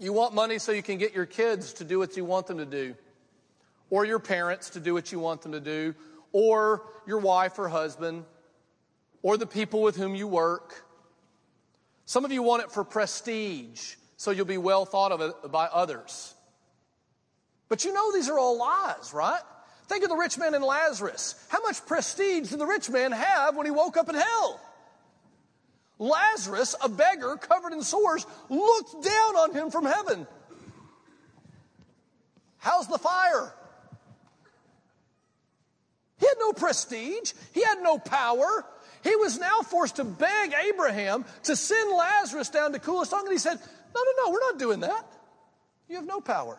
You 0.00 0.12
want 0.12 0.34
money 0.34 0.58
so 0.58 0.72
you 0.72 0.82
can 0.82 0.98
get 0.98 1.14
your 1.14 1.24
kids 1.24 1.74
to 1.74 1.84
do 1.84 2.00
what 2.00 2.16
you 2.16 2.24
want 2.24 2.48
them 2.48 2.58
to 2.58 2.66
do, 2.66 2.96
or 3.90 4.04
your 4.04 4.18
parents 4.18 4.70
to 4.70 4.80
do 4.80 4.92
what 4.92 5.12
you 5.12 5.20
want 5.20 5.42
them 5.42 5.52
to 5.52 5.60
do, 5.60 5.94
or 6.32 6.82
your 7.06 7.18
wife 7.18 7.60
or 7.60 7.68
husband, 7.68 8.24
or 9.22 9.36
the 9.36 9.46
people 9.46 9.82
with 9.82 9.94
whom 9.94 10.16
you 10.16 10.26
work. 10.26 10.84
Some 12.04 12.24
of 12.24 12.32
you 12.32 12.42
want 12.42 12.64
it 12.64 12.72
for 12.72 12.82
prestige, 12.82 13.94
so 14.16 14.32
you'll 14.32 14.46
be 14.46 14.58
well 14.58 14.84
thought 14.84 15.12
of 15.12 15.20
uh, 15.20 15.46
by 15.46 15.66
others. 15.66 16.34
But 17.68 17.84
you 17.84 17.92
know 17.92 18.10
these 18.10 18.28
are 18.28 18.36
all 18.36 18.58
lies, 18.58 19.14
right? 19.14 19.42
Think 19.86 20.02
of 20.02 20.10
the 20.10 20.16
rich 20.16 20.38
man 20.38 20.54
and 20.54 20.64
Lazarus. 20.64 21.36
How 21.50 21.62
much 21.62 21.86
prestige 21.86 22.48
did 22.50 22.58
the 22.58 22.66
rich 22.66 22.90
man 22.90 23.12
have 23.12 23.54
when 23.54 23.64
he 23.64 23.70
woke 23.70 23.96
up 23.96 24.08
in 24.08 24.16
hell? 24.16 24.60
Lazarus, 26.02 26.74
a 26.82 26.88
beggar 26.88 27.36
covered 27.36 27.72
in 27.72 27.82
sores, 27.82 28.26
looked 28.48 29.04
down 29.04 29.36
on 29.36 29.54
him 29.54 29.70
from 29.70 29.84
heaven. 29.84 30.26
How's 32.58 32.88
the 32.88 32.98
fire? 32.98 33.54
He 36.18 36.26
had 36.26 36.36
no 36.40 36.52
prestige, 36.52 37.32
he 37.52 37.62
had 37.62 37.82
no 37.82 37.98
power. 37.98 38.66
He 39.04 39.16
was 39.16 39.38
now 39.38 39.60
forced 39.62 39.96
to 39.96 40.04
beg 40.04 40.54
Abraham 40.68 41.24
to 41.44 41.56
send 41.56 41.90
Lazarus 41.90 42.50
down 42.50 42.72
to 42.72 42.78
cool 42.78 43.00
his 43.00 43.08
tongue. 43.08 43.24
And 43.24 43.32
he 43.32 43.38
said, 43.38 43.58
No, 43.94 44.00
no, 44.04 44.24
no, 44.24 44.32
we're 44.32 44.40
not 44.40 44.58
doing 44.58 44.80
that. 44.80 45.04
You 45.88 45.96
have 45.96 46.06
no 46.06 46.20
power. 46.20 46.58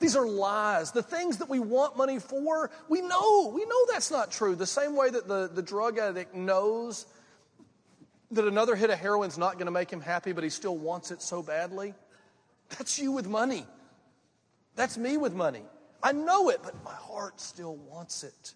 These 0.00 0.16
are 0.16 0.26
lies. 0.26 0.92
The 0.92 1.02
things 1.02 1.36
that 1.38 1.48
we 1.48 1.60
want 1.60 1.96
money 1.96 2.18
for, 2.18 2.70
we 2.88 3.02
know. 3.02 3.52
We 3.54 3.64
know 3.66 3.86
that's 3.92 4.10
not 4.10 4.32
true. 4.32 4.56
The 4.56 4.66
same 4.66 4.96
way 4.96 5.10
that 5.10 5.28
the, 5.28 5.50
the 5.52 5.62
drug 5.62 5.98
addict 5.98 6.34
knows 6.34 7.06
that 8.30 8.46
another 8.46 8.74
hit 8.74 8.90
of 8.90 8.98
heroin's 8.98 9.36
not 9.36 9.54
going 9.54 9.66
to 9.66 9.72
make 9.72 9.90
him 9.90 10.00
happy, 10.00 10.32
but 10.32 10.42
he 10.42 10.50
still 10.50 10.76
wants 10.76 11.10
it 11.10 11.20
so 11.20 11.42
badly. 11.42 11.94
That's 12.70 12.98
you 12.98 13.12
with 13.12 13.28
money. 13.28 13.66
That's 14.74 14.96
me 14.96 15.18
with 15.18 15.34
money. 15.34 15.62
I 16.02 16.12
know 16.12 16.48
it, 16.48 16.60
but 16.62 16.82
my 16.82 16.94
heart 16.94 17.38
still 17.40 17.76
wants 17.76 18.24
it. 18.24 18.54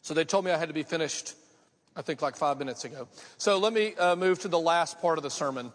So 0.00 0.14
they 0.14 0.24
told 0.24 0.46
me 0.46 0.50
I 0.50 0.56
had 0.56 0.68
to 0.68 0.74
be 0.74 0.84
finished, 0.84 1.34
I 1.94 2.00
think, 2.00 2.22
like 2.22 2.36
five 2.36 2.58
minutes 2.58 2.84
ago. 2.86 3.08
So 3.36 3.58
let 3.58 3.74
me 3.74 3.94
uh, 3.96 4.16
move 4.16 4.38
to 4.40 4.48
the 4.48 4.58
last 4.58 5.02
part 5.02 5.18
of 5.18 5.24
the 5.24 5.30
sermon. 5.30 5.72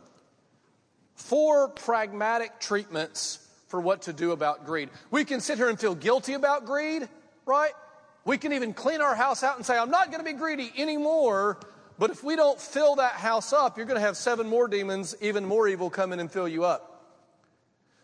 Four 1.14 1.68
pragmatic 1.68 2.60
treatments 2.60 3.48
for 3.72 3.82
what 3.82 4.04
to 4.04 4.14
do 4.14 4.34
about 4.34 4.66
greed. 4.66 4.90
We 5.10 5.26
can 5.26 5.40
sit 5.40 5.58
here 5.58 5.70
and 5.70 5.80
feel 5.80 5.96
guilty 5.96 6.34
about 6.34 6.66
greed, 6.66 7.08
right? 7.46 7.72
We 8.26 8.38
can 8.38 8.54
even 8.54 8.74
clean 8.74 9.02
our 9.02 9.16
house 9.16 9.44
out 9.44 9.56
and 9.56 9.66
say, 9.66 9.78
I'm 9.78 9.90
not 9.90 10.12
going 10.12 10.20
to 10.20 10.32
be 10.32 10.38
greedy 10.38 10.72
anymore. 10.78 11.58
But 11.98 12.12
if 12.12 12.24
we 12.24 12.36
don't 12.36 12.60
fill 12.60 12.98
that 12.98 13.14
house 13.14 13.54
up, 13.54 13.78
you're 13.78 13.86
going 13.86 14.00
to 14.00 14.06
have 14.06 14.18
seven 14.18 14.48
more 14.48 14.68
demons, 14.68 15.16
even 15.22 15.46
more 15.46 15.68
evil, 15.68 15.90
come 15.90 16.14
in 16.14 16.20
and 16.20 16.32
fill 16.32 16.48
you 16.48 16.66
up. 16.66 16.88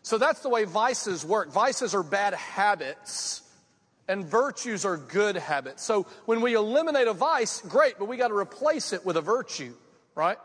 So 0.02 0.18
that's 0.18 0.40
the 0.40 0.48
way 0.48 0.64
vices 0.64 1.24
work. 1.24 1.52
Vices 1.52 1.94
are 1.94 2.02
bad 2.02 2.32
habits, 2.32 3.42
and 4.08 4.24
virtues 4.24 4.84
are 4.84 4.96
good 4.96 5.36
habits. 5.36 5.84
So 5.84 6.06
when 6.24 6.40
we 6.40 6.54
eliminate 6.54 7.08
a 7.08 7.12
vice, 7.12 7.60
great, 7.60 7.98
but 7.98 8.06
we 8.06 8.16
got 8.16 8.28
to 8.28 8.36
replace 8.36 8.92
it 8.92 9.04
with 9.04 9.16
a 9.16 9.20
virtue, 9.20 9.74
right? 10.14 10.38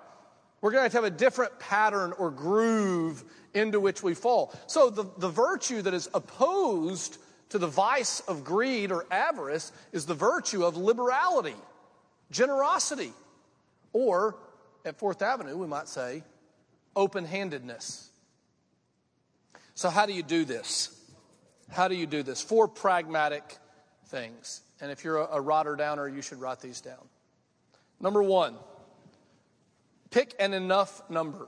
We're 0.60 0.72
going 0.72 0.80
to 0.80 0.84
have 0.84 0.92
to 0.92 0.98
have 0.98 1.14
a 1.14 1.18
different 1.18 1.60
pattern 1.60 2.14
or 2.18 2.30
groove 2.32 3.24
into 3.54 3.80
which 3.80 4.04
we 4.04 4.14
fall. 4.14 4.54
So 4.68 4.90
the, 4.90 5.06
the 5.18 5.30
virtue 5.30 5.82
that 5.82 5.94
is 5.94 6.10
opposed 6.14 7.18
to 7.50 7.60
the 7.60 7.68
vice 7.68 8.20
of 8.22 8.44
greed 8.44 8.92
or 8.92 9.06
avarice 9.12 9.72
is 9.92 10.06
the 10.06 10.16
virtue 10.16 10.66
of 10.66 10.76
liberality, 10.76 11.56
generosity, 12.32 13.14
or 13.92 14.36
at 14.86 14.98
Fourth 14.98 15.22
Avenue, 15.22 15.56
we 15.56 15.68
might 15.68 15.88
say, 15.88 16.24
open 16.96 17.26
handedness. 17.26 18.10
So, 19.76 19.90
how 19.90 20.06
do 20.06 20.14
you 20.14 20.24
do 20.24 20.46
this? 20.46 21.00
How 21.72 21.88
do 21.88 21.96
you 21.96 22.06
do 22.06 22.24
this? 22.24 22.42
Four 22.42 22.68
pragmatic 22.68 23.44
things. 24.08 24.62
And 24.82 24.92
if 24.92 25.04
you're 25.04 25.18
a, 25.18 25.28
a 25.34 25.42
writer 25.42 25.76
downer, 25.76 26.08
you 26.08 26.22
should 26.22 26.40
write 26.40 26.60
these 26.60 26.82
down. 26.82 27.08
Number 28.00 28.22
one, 28.22 28.56
pick 30.12 30.36
an 30.40 30.54
enough 30.54 31.02
number 31.10 31.48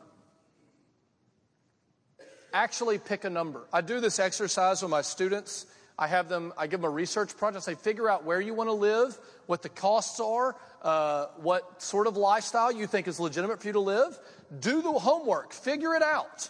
actually 2.56 2.98
pick 2.98 3.26
a 3.26 3.30
number. 3.30 3.66
I 3.74 3.82
do 3.82 4.00
this 4.00 4.18
exercise 4.18 4.82
with 4.82 4.90
my 4.90 5.02
students. 5.02 5.66
I 6.00 6.08
have 6.08 6.30
them, 6.30 6.54
I 6.58 6.68
give 6.68 6.80
them 6.80 6.90
a 6.90 6.94
research 6.94 7.36
project. 7.36 7.68
I 7.68 7.74
say, 7.74 7.76
figure 7.76 8.10
out 8.10 8.24
where 8.24 8.40
you 8.40 8.54
want 8.54 8.70
to 8.70 8.74
live, 8.74 9.18
what 9.46 9.62
the 9.62 9.70
costs 9.70 10.20
are, 10.22 10.56
uh, 10.82 11.28
what 11.38 11.82
sort 11.82 12.08
of 12.08 12.16
lifestyle 12.16 12.72
you 12.72 12.88
think 12.88 13.08
is 13.08 13.20
legitimate 13.20 13.62
for 13.62 13.68
you 13.68 13.74
to 13.74 13.82
live. 13.82 14.18
Do 14.60 14.82
the 14.82 14.92
homework, 14.92 15.52
figure 15.52 15.96
it 15.96 16.02
out. 16.02 16.50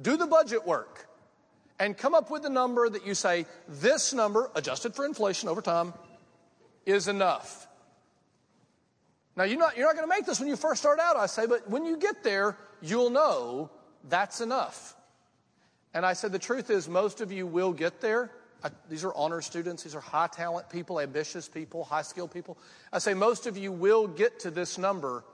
Do 0.00 0.16
the 0.16 0.26
budget 0.26 0.66
work. 0.66 1.06
And 1.78 1.96
come 1.96 2.14
up 2.14 2.30
with 2.30 2.44
a 2.44 2.50
number 2.50 2.88
that 2.88 3.06
you 3.06 3.14
say, 3.14 3.46
this 3.66 4.12
number, 4.12 4.50
adjusted 4.54 4.94
for 4.94 5.06
inflation 5.06 5.48
over 5.48 5.62
time, 5.62 5.94
is 6.84 7.08
enough. 7.08 7.66
Now, 9.36 9.44
you're 9.44 9.58
not, 9.58 9.76
you're 9.76 9.86
not 9.86 9.96
going 9.96 10.08
to 10.08 10.14
make 10.14 10.26
this 10.26 10.38
when 10.38 10.48
you 10.48 10.56
first 10.56 10.80
start 10.80 11.00
out, 11.00 11.16
I 11.16 11.26
say, 11.26 11.46
but 11.46 11.68
when 11.68 11.84
you 11.84 11.96
get 11.96 12.22
there, 12.22 12.56
you'll 12.82 13.10
know 13.10 13.70
that's 14.08 14.40
enough. 14.40 14.94
And 15.94 16.04
I 16.04 16.12
said, 16.12 16.32
the 16.32 16.40
truth 16.40 16.70
is, 16.70 16.88
most 16.88 17.20
of 17.20 17.30
you 17.30 17.46
will 17.46 17.72
get 17.72 18.00
there. 18.00 18.30
I, 18.64 18.70
these 18.90 19.04
are 19.04 19.14
honor 19.14 19.40
students, 19.40 19.84
these 19.84 19.94
are 19.94 20.00
high 20.00 20.26
talent 20.26 20.68
people, 20.68 21.00
ambitious 21.00 21.48
people, 21.48 21.84
high 21.84 22.02
skilled 22.02 22.32
people. 22.32 22.58
I 22.92 22.98
say, 22.98 23.14
most 23.14 23.46
of 23.46 23.56
you 23.56 23.70
will 23.70 24.08
get 24.08 24.40
to 24.40 24.50
this 24.50 24.76
number. 24.76 25.24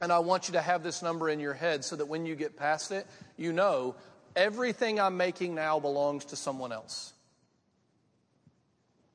And 0.00 0.10
I 0.10 0.18
want 0.18 0.48
you 0.48 0.52
to 0.54 0.60
have 0.60 0.82
this 0.82 1.02
number 1.02 1.28
in 1.28 1.38
your 1.38 1.54
head 1.54 1.84
so 1.84 1.94
that 1.96 2.06
when 2.06 2.26
you 2.26 2.34
get 2.34 2.56
past 2.56 2.90
it, 2.90 3.06
you 3.36 3.52
know 3.52 3.94
everything 4.34 4.98
I'm 4.98 5.16
making 5.16 5.54
now 5.54 5.78
belongs 5.78 6.24
to 6.26 6.36
someone 6.36 6.72
else. 6.72 7.12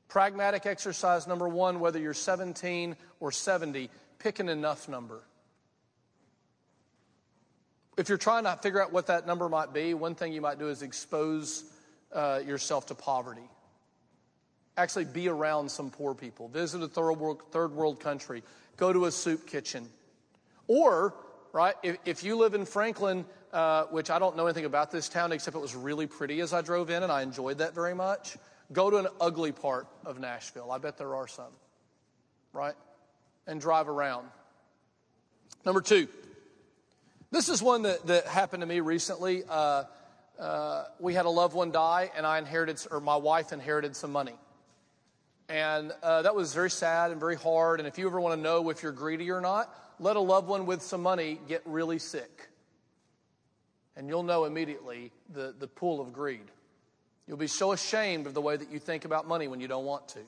Pragmatic 0.08 0.64
exercise 0.64 1.26
number 1.26 1.48
one 1.48 1.80
whether 1.80 1.98
you're 1.98 2.14
17 2.14 2.96
or 3.20 3.32
70, 3.32 3.90
pick 4.18 4.38
an 4.38 4.48
enough 4.48 4.88
number. 4.88 5.20
If 7.96 8.10
you're 8.10 8.18
trying 8.18 8.44
to 8.44 8.56
figure 8.56 8.82
out 8.82 8.92
what 8.92 9.06
that 9.06 9.26
number 9.26 9.48
might 9.48 9.72
be, 9.72 9.94
one 9.94 10.14
thing 10.14 10.32
you 10.32 10.42
might 10.42 10.58
do 10.58 10.68
is 10.68 10.82
expose 10.82 11.64
uh, 12.12 12.40
yourself 12.46 12.86
to 12.86 12.94
poverty. 12.94 13.48
Actually, 14.76 15.06
be 15.06 15.28
around 15.28 15.70
some 15.70 15.90
poor 15.90 16.14
people. 16.14 16.48
Visit 16.48 16.82
a 16.82 16.88
third 16.88 17.12
world, 17.12 17.42
third 17.50 17.72
world 17.72 18.00
country. 18.00 18.42
Go 18.76 18.92
to 18.92 19.06
a 19.06 19.10
soup 19.10 19.46
kitchen. 19.46 19.88
Or, 20.68 21.14
right, 21.54 21.74
if, 21.82 21.96
if 22.04 22.24
you 22.24 22.36
live 22.36 22.52
in 22.52 22.66
Franklin, 22.66 23.24
uh, 23.54 23.84
which 23.84 24.10
I 24.10 24.18
don't 24.18 24.36
know 24.36 24.44
anything 24.44 24.66
about 24.66 24.90
this 24.90 25.08
town 25.08 25.32
except 25.32 25.56
it 25.56 25.60
was 25.60 25.74
really 25.74 26.06
pretty 26.06 26.40
as 26.40 26.52
I 26.52 26.60
drove 26.60 26.90
in 26.90 27.02
and 27.02 27.10
I 27.10 27.22
enjoyed 27.22 27.58
that 27.58 27.74
very 27.74 27.94
much, 27.94 28.36
go 28.72 28.90
to 28.90 28.98
an 28.98 29.06
ugly 29.18 29.52
part 29.52 29.86
of 30.04 30.18
Nashville. 30.18 30.70
I 30.70 30.76
bet 30.76 30.98
there 30.98 31.14
are 31.14 31.28
some, 31.28 31.52
right? 32.52 32.74
And 33.46 33.58
drive 33.58 33.88
around. 33.88 34.28
Number 35.64 35.80
two, 35.80 36.08
this 37.36 37.50
is 37.50 37.60
one 37.62 37.82
that, 37.82 38.06
that 38.06 38.26
happened 38.26 38.62
to 38.62 38.66
me 38.66 38.80
recently. 38.80 39.42
Uh, 39.46 39.84
uh, 40.38 40.84
we 40.98 41.12
had 41.12 41.26
a 41.26 41.30
loved 41.30 41.54
one 41.54 41.70
die, 41.70 42.10
and 42.16 42.24
I 42.24 42.38
inherited, 42.38 42.80
or 42.90 42.98
my 42.98 43.16
wife 43.16 43.52
inherited 43.52 43.94
some 43.94 44.10
money. 44.10 44.32
And 45.50 45.92
uh, 46.02 46.22
that 46.22 46.34
was 46.34 46.54
very 46.54 46.70
sad 46.70 47.10
and 47.10 47.20
very 47.20 47.36
hard. 47.36 47.78
And 47.78 47.86
if 47.86 47.98
you 47.98 48.06
ever 48.06 48.18
want 48.22 48.36
to 48.36 48.40
know 48.40 48.70
if 48.70 48.82
you're 48.82 48.90
greedy 48.90 49.30
or 49.30 49.42
not, 49.42 49.68
let 50.00 50.16
a 50.16 50.20
loved 50.20 50.48
one 50.48 50.64
with 50.64 50.80
some 50.80 51.02
money 51.02 51.38
get 51.46 51.60
really 51.66 51.98
sick. 51.98 52.48
And 53.96 54.08
you'll 54.08 54.22
know 54.22 54.46
immediately 54.46 55.12
the, 55.34 55.54
the 55.58 55.68
pool 55.68 56.00
of 56.00 56.14
greed. 56.14 56.50
You'll 57.28 57.36
be 57.36 57.48
so 57.48 57.72
ashamed 57.72 58.26
of 58.26 58.32
the 58.32 58.40
way 58.40 58.56
that 58.56 58.72
you 58.72 58.78
think 58.78 59.04
about 59.04 59.28
money 59.28 59.46
when 59.46 59.60
you 59.60 59.68
don't 59.68 59.84
want 59.84 60.08
to. 60.08 60.20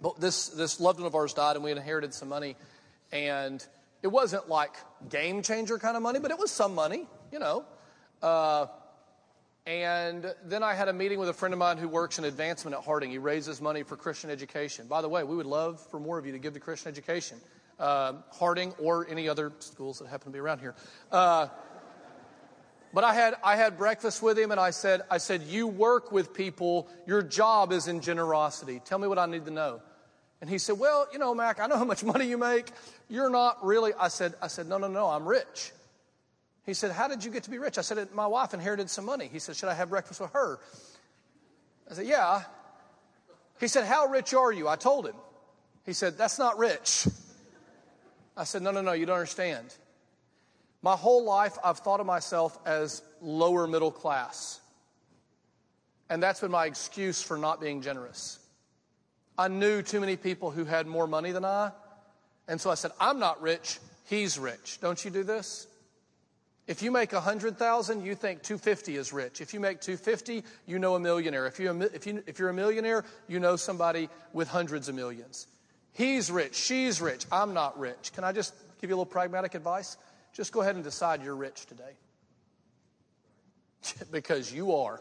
But 0.00 0.18
this, 0.20 0.48
this 0.48 0.80
loved 0.80 0.98
one 0.98 1.06
of 1.06 1.14
ours 1.14 1.32
died, 1.32 1.54
and 1.54 1.64
we 1.64 1.70
inherited 1.70 2.12
some 2.12 2.28
money. 2.28 2.56
And 3.12 3.64
it 4.02 4.08
wasn't 4.08 4.48
like 4.48 4.76
game 5.08 5.42
changer 5.42 5.78
kind 5.78 5.96
of 5.96 6.02
money, 6.02 6.18
but 6.18 6.30
it 6.30 6.38
was 6.38 6.50
some 6.50 6.74
money, 6.74 7.06
you 7.32 7.38
know. 7.38 7.64
Uh, 8.22 8.66
and 9.66 10.32
then 10.44 10.62
I 10.62 10.74
had 10.74 10.86
a 10.86 10.92
meeting 10.92 11.18
with 11.18 11.28
a 11.28 11.32
friend 11.32 11.52
of 11.52 11.58
mine 11.58 11.76
who 11.76 11.88
works 11.88 12.18
in 12.18 12.24
advancement 12.24 12.76
at 12.76 12.84
Harding. 12.84 13.10
He 13.10 13.18
raises 13.18 13.60
money 13.60 13.82
for 13.82 13.96
Christian 13.96 14.30
education. 14.30 14.86
By 14.86 15.02
the 15.02 15.08
way, 15.08 15.24
we 15.24 15.34
would 15.34 15.46
love 15.46 15.80
for 15.90 15.98
more 15.98 16.18
of 16.18 16.26
you 16.26 16.32
to 16.32 16.38
give 16.38 16.54
to 16.54 16.60
Christian 16.60 16.88
education, 16.88 17.38
uh, 17.80 18.14
Harding 18.30 18.72
or 18.78 19.08
any 19.10 19.28
other 19.28 19.52
schools 19.58 19.98
that 19.98 20.06
happen 20.06 20.26
to 20.26 20.32
be 20.32 20.38
around 20.38 20.60
here. 20.60 20.76
Uh, 21.10 21.48
but 22.94 23.02
I 23.02 23.12
had 23.12 23.34
I 23.42 23.56
had 23.56 23.76
breakfast 23.76 24.22
with 24.22 24.38
him, 24.38 24.52
and 24.52 24.60
I 24.60 24.70
said 24.70 25.02
I 25.10 25.18
said 25.18 25.42
you 25.42 25.66
work 25.66 26.12
with 26.12 26.32
people. 26.32 26.88
Your 27.06 27.20
job 27.20 27.72
is 27.72 27.88
in 27.88 28.00
generosity. 28.00 28.80
Tell 28.84 28.98
me 28.98 29.08
what 29.08 29.18
I 29.18 29.26
need 29.26 29.44
to 29.46 29.50
know. 29.50 29.82
And 30.40 30.50
he 30.50 30.58
said, 30.58 30.78
Well, 30.78 31.06
you 31.12 31.18
know, 31.18 31.34
Mac, 31.34 31.60
I 31.60 31.66
know 31.66 31.76
how 31.76 31.84
much 31.84 32.04
money 32.04 32.26
you 32.26 32.38
make. 32.38 32.70
You're 33.08 33.30
not 33.30 33.64
really. 33.64 33.92
I 33.98 34.08
said, 34.08 34.34
I 34.42 34.48
said, 34.48 34.68
No, 34.68 34.78
no, 34.78 34.88
no, 34.88 35.06
I'm 35.08 35.26
rich. 35.26 35.72
He 36.64 36.74
said, 36.74 36.90
How 36.90 37.08
did 37.08 37.24
you 37.24 37.30
get 37.30 37.44
to 37.44 37.50
be 37.50 37.58
rich? 37.58 37.78
I 37.78 37.82
said, 37.82 38.12
My 38.12 38.26
wife 38.26 38.52
inherited 38.52 38.90
some 38.90 39.04
money. 39.04 39.28
He 39.32 39.38
said, 39.38 39.56
Should 39.56 39.68
I 39.68 39.74
have 39.74 39.88
breakfast 39.88 40.20
with 40.20 40.32
her? 40.32 40.58
I 41.90 41.94
said, 41.94 42.06
Yeah. 42.06 42.42
He 43.60 43.68
said, 43.68 43.86
How 43.86 44.06
rich 44.06 44.34
are 44.34 44.52
you? 44.52 44.68
I 44.68 44.76
told 44.76 45.06
him. 45.06 45.14
He 45.86 45.92
said, 45.92 46.18
That's 46.18 46.38
not 46.38 46.58
rich. 46.58 47.06
I 48.36 48.44
said, 48.44 48.62
No, 48.62 48.72
no, 48.72 48.82
no, 48.82 48.92
you 48.92 49.06
don't 49.06 49.16
understand. 49.16 49.74
My 50.82 50.94
whole 50.96 51.24
life, 51.24 51.56
I've 51.64 51.78
thought 51.78 52.00
of 52.00 52.06
myself 52.06 52.58
as 52.66 53.02
lower 53.20 53.66
middle 53.66 53.90
class. 53.90 54.60
And 56.08 56.22
that's 56.22 56.40
been 56.40 56.50
my 56.50 56.66
excuse 56.66 57.22
for 57.22 57.38
not 57.38 57.60
being 57.60 57.82
generous. 57.82 58.38
I 59.38 59.48
knew 59.48 59.82
too 59.82 60.00
many 60.00 60.16
people 60.16 60.50
who 60.50 60.64
had 60.64 60.86
more 60.86 61.06
money 61.06 61.32
than 61.32 61.44
I. 61.44 61.72
And 62.48 62.60
so 62.60 62.70
I 62.70 62.74
said, 62.74 62.92
I'm 63.00 63.18
not 63.18 63.40
rich, 63.42 63.78
he's 64.04 64.38
rich. 64.38 64.78
Don't 64.80 65.04
you 65.04 65.10
do 65.10 65.22
this? 65.22 65.66
If 66.66 66.82
you 66.82 66.90
make 66.90 67.12
100,000, 67.12 68.04
you 68.04 68.14
think 68.14 68.42
250 68.42 68.96
is 68.96 69.12
rich. 69.12 69.40
If 69.40 69.54
you 69.54 69.60
make 69.60 69.80
250, 69.80 70.42
you 70.66 70.78
know 70.78 70.96
a 70.96 71.00
millionaire. 71.00 71.46
If, 71.46 71.60
you, 71.60 71.80
if, 71.94 72.06
you, 72.06 72.22
if 72.26 72.38
you're 72.38 72.48
a 72.48 72.54
millionaire, 72.54 73.04
you 73.28 73.38
know 73.38 73.54
somebody 73.54 74.08
with 74.32 74.48
hundreds 74.48 74.88
of 74.88 74.94
millions. 74.96 75.46
He's 75.92 76.30
rich, 76.30 76.54
she's 76.54 77.00
rich, 77.00 77.24
I'm 77.30 77.54
not 77.54 77.78
rich. 77.78 78.12
Can 78.14 78.24
I 78.24 78.32
just 78.32 78.54
give 78.80 78.90
you 78.90 78.96
a 78.96 78.98
little 78.98 79.06
pragmatic 79.06 79.54
advice? 79.54 79.96
Just 80.32 80.52
go 80.52 80.60
ahead 80.60 80.74
and 80.74 80.84
decide 80.84 81.22
you're 81.22 81.36
rich 81.36 81.66
today. 81.66 81.94
because 84.10 84.52
you 84.52 84.74
are. 84.74 85.00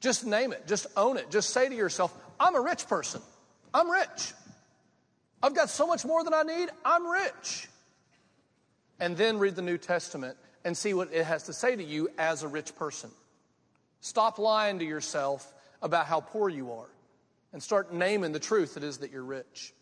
Just 0.00 0.24
name 0.24 0.52
it, 0.52 0.66
just 0.66 0.86
own 0.96 1.16
it. 1.16 1.30
Just 1.30 1.50
say 1.50 1.68
to 1.68 1.74
yourself, 1.74 2.14
I'm 2.38 2.54
a 2.56 2.60
rich 2.60 2.86
person. 2.88 3.20
I'm 3.72 3.90
rich. 3.90 4.32
I've 5.42 5.54
got 5.54 5.68
so 5.68 5.86
much 5.86 6.04
more 6.04 6.24
than 6.24 6.32
I 6.32 6.42
need. 6.42 6.70
I'm 6.84 7.06
rich. 7.06 7.68
And 9.00 9.16
then 9.16 9.38
read 9.38 9.56
the 9.56 9.62
New 9.62 9.78
Testament 9.78 10.36
and 10.64 10.76
see 10.76 10.94
what 10.94 11.12
it 11.12 11.24
has 11.24 11.44
to 11.44 11.52
say 11.52 11.76
to 11.76 11.84
you 11.84 12.08
as 12.16 12.42
a 12.42 12.48
rich 12.48 12.74
person. 12.76 13.10
Stop 14.00 14.38
lying 14.38 14.78
to 14.78 14.84
yourself 14.84 15.52
about 15.82 16.06
how 16.06 16.20
poor 16.20 16.48
you 16.48 16.72
are 16.72 16.88
and 17.52 17.62
start 17.62 17.92
naming 17.92 18.32
the 18.32 18.40
truth 18.40 18.76
it 18.76 18.84
is 18.84 18.98
that 18.98 19.10
you're 19.10 19.24
rich. 19.24 19.72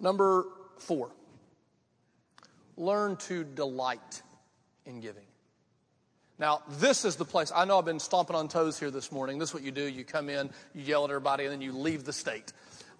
Number 0.00 0.46
four, 0.78 1.10
learn 2.76 3.16
to 3.16 3.44
delight 3.44 4.22
in 4.84 5.00
giving. 5.00 5.26
Now, 6.38 6.62
this 6.68 7.06
is 7.06 7.16
the 7.16 7.24
place. 7.24 7.50
I 7.54 7.64
know 7.64 7.78
I've 7.78 7.86
been 7.86 7.98
stomping 7.98 8.36
on 8.36 8.48
toes 8.48 8.78
here 8.78 8.90
this 8.90 9.10
morning. 9.10 9.38
This 9.38 9.50
is 9.50 9.54
what 9.54 9.62
you 9.62 9.70
do. 9.70 9.84
You 9.84 10.04
come 10.04 10.28
in, 10.28 10.50
you 10.74 10.82
yell 10.82 11.04
at 11.04 11.10
everybody, 11.10 11.44
and 11.44 11.52
then 11.52 11.62
you 11.62 11.72
leave 11.72 12.04
the 12.04 12.12
state. 12.12 12.52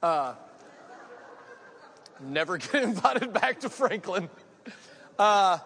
Uh, 0.02 0.34
never 2.20 2.56
get 2.58 2.82
invited 2.82 3.34
back 3.34 3.60
to 3.60 3.68
Franklin. 3.68 4.30
Uh, 5.18 5.58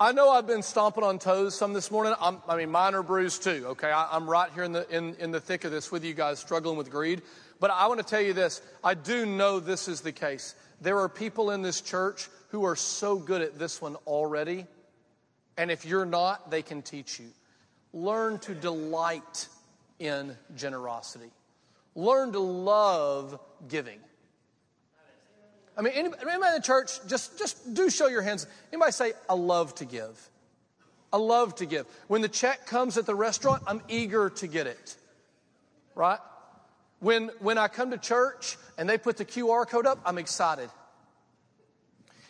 I 0.00 0.12
know 0.12 0.30
I've 0.30 0.46
been 0.46 0.62
stomping 0.62 1.04
on 1.04 1.18
toes 1.18 1.54
some 1.54 1.74
this 1.74 1.90
morning. 1.90 2.14
I'm, 2.18 2.38
i 2.48 2.56
mean, 2.56 2.70
mine 2.70 2.94
are 2.94 3.02
bruised 3.02 3.42
too. 3.42 3.64
Okay, 3.68 3.90
I, 3.90 4.16
am 4.16 4.28
right 4.28 4.50
here 4.54 4.64
in 4.64 4.72
the 4.72 4.88
in, 4.88 5.14
in 5.16 5.30
the 5.30 5.40
thick 5.40 5.64
of 5.64 5.72
this 5.72 5.92
with 5.92 6.02
you 6.02 6.14
guys, 6.14 6.38
struggling 6.38 6.78
with 6.78 6.90
greed. 6.90 7.20
But 7.60 7.70
I 7.70 7.88
want 7.88 8.00
to 8.00 8.06
tell 8.06 8.22
you 8.22 8.32
this: 8.32 8.62
I 8.82 8.94
do 8.94 9.26
know 9.26 9.60
this 9.60 9.86
is 9.86 10.00
the 10.00 10.12
case. 10.12 10.54
There 10.80 10.98
are 10.98 11.10
people 11.10 11.50
in 11.50 11.60
this 11.60 11.82
church 11.82 12.30
who 12.48 12.64
are 12.64 12.76
so 12.76 13.18
good 13.18 13.42
at 13.42 13.58
this 13.58 13.82
one 13.82 13.96
already, 14.06 14.66
and 15.56 15.70
if 15.70 15.84
you're 15.84 16.06
not, 16.06 16.50
they 16.50 16.62
can 16.62 16.82
teach 16.82 17.18
you. 17.18 17.26
Learn 17.92 18.38
to 18.40 18.54
delight 18.54 19.48
in 19.98 20.36
generosity. 20.56 21.30
Learn 21.94 22.32
to 22.32 22.38
love 22.38 23.38
giving. 23.68 23.98
I 25.76 25.82
mean, 25.82 25.92
anybody, 25.94 26.22
anybody 26.28 26.48
in 26.48 26.60
the 26.60 26.66
church, 26.66 26.98
just, 27.06 27.38
just 27.38 27.74
do 27.74 27.90
show 27.90 28.06
your 28.08 28.22
hands. 28.22 28.46
Anybody 28.72 28.92
say, 28.92 29.12
I 29.28 29.34
love 29.34 29.74
to 29.76 29.84
give? 29.84 30.28
I 31.12 31.16
love 31.16 31.54
to 31.56 31.66
give. 31.66 31.86
When 32.06 32.22
the 32.22 32.28
check 32.28 32.66
comes 32.66 32.96
at 32.96 33.06
the 33.06 33.14
restaurant, 33.14 33.62
I'm 33.66 33.82
eager 33.88 34.30
to 34.30 34.46
get 34.46 34.66
it. 34.66 34.96
Right? 35.94 36.18
When, 37.00 37.30
when 37.40 37.58
I 37.58 37.68
come 37.68 37.90
to 37.90 37.98
church 37.98 38.56
and 38.78 38.88
they 38.88 38.98
put 38.98 39.16
the 39.16 39.24
QR 39.24 39.66
code 39.66 39.86
up, 39.86 39.98
I'm 40.04 40.18
excited. 40.18 40.70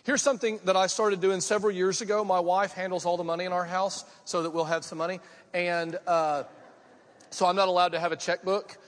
Here's 0.02 0.22
something 0.22 0.60
that 0.64 0.76
I 0.76 0.86
started 0.86 1.20
doing 1.20 1.42
several 1.42 1.70
years 1.74 2.00
ago. 2.00 2.24
My 2.24 2.40
wife 2.40 2.72
handles 2.72 3.04
all 3.04 3.18
the 3.18 3.24
money 3.24 3.44
in 3.44 3.52
our 3.52 3.66
house 3.66 4.06
so 4.24 4.42
that 4.42 4.50
we'll 4.50 4.64
have 4.64 4.82
some 4.82 4.96
money. 4.96 5.20
And 5.52 5.98
uh, 6.06 6.44
so 7.28 7.44
I'm 7.44 7.54
not 7.54 7.68
allowed 7.68 7.92
to 7.92 8.00
have 8.00 8.10
a 8.10 8.16
checkbook. 8.16 8.78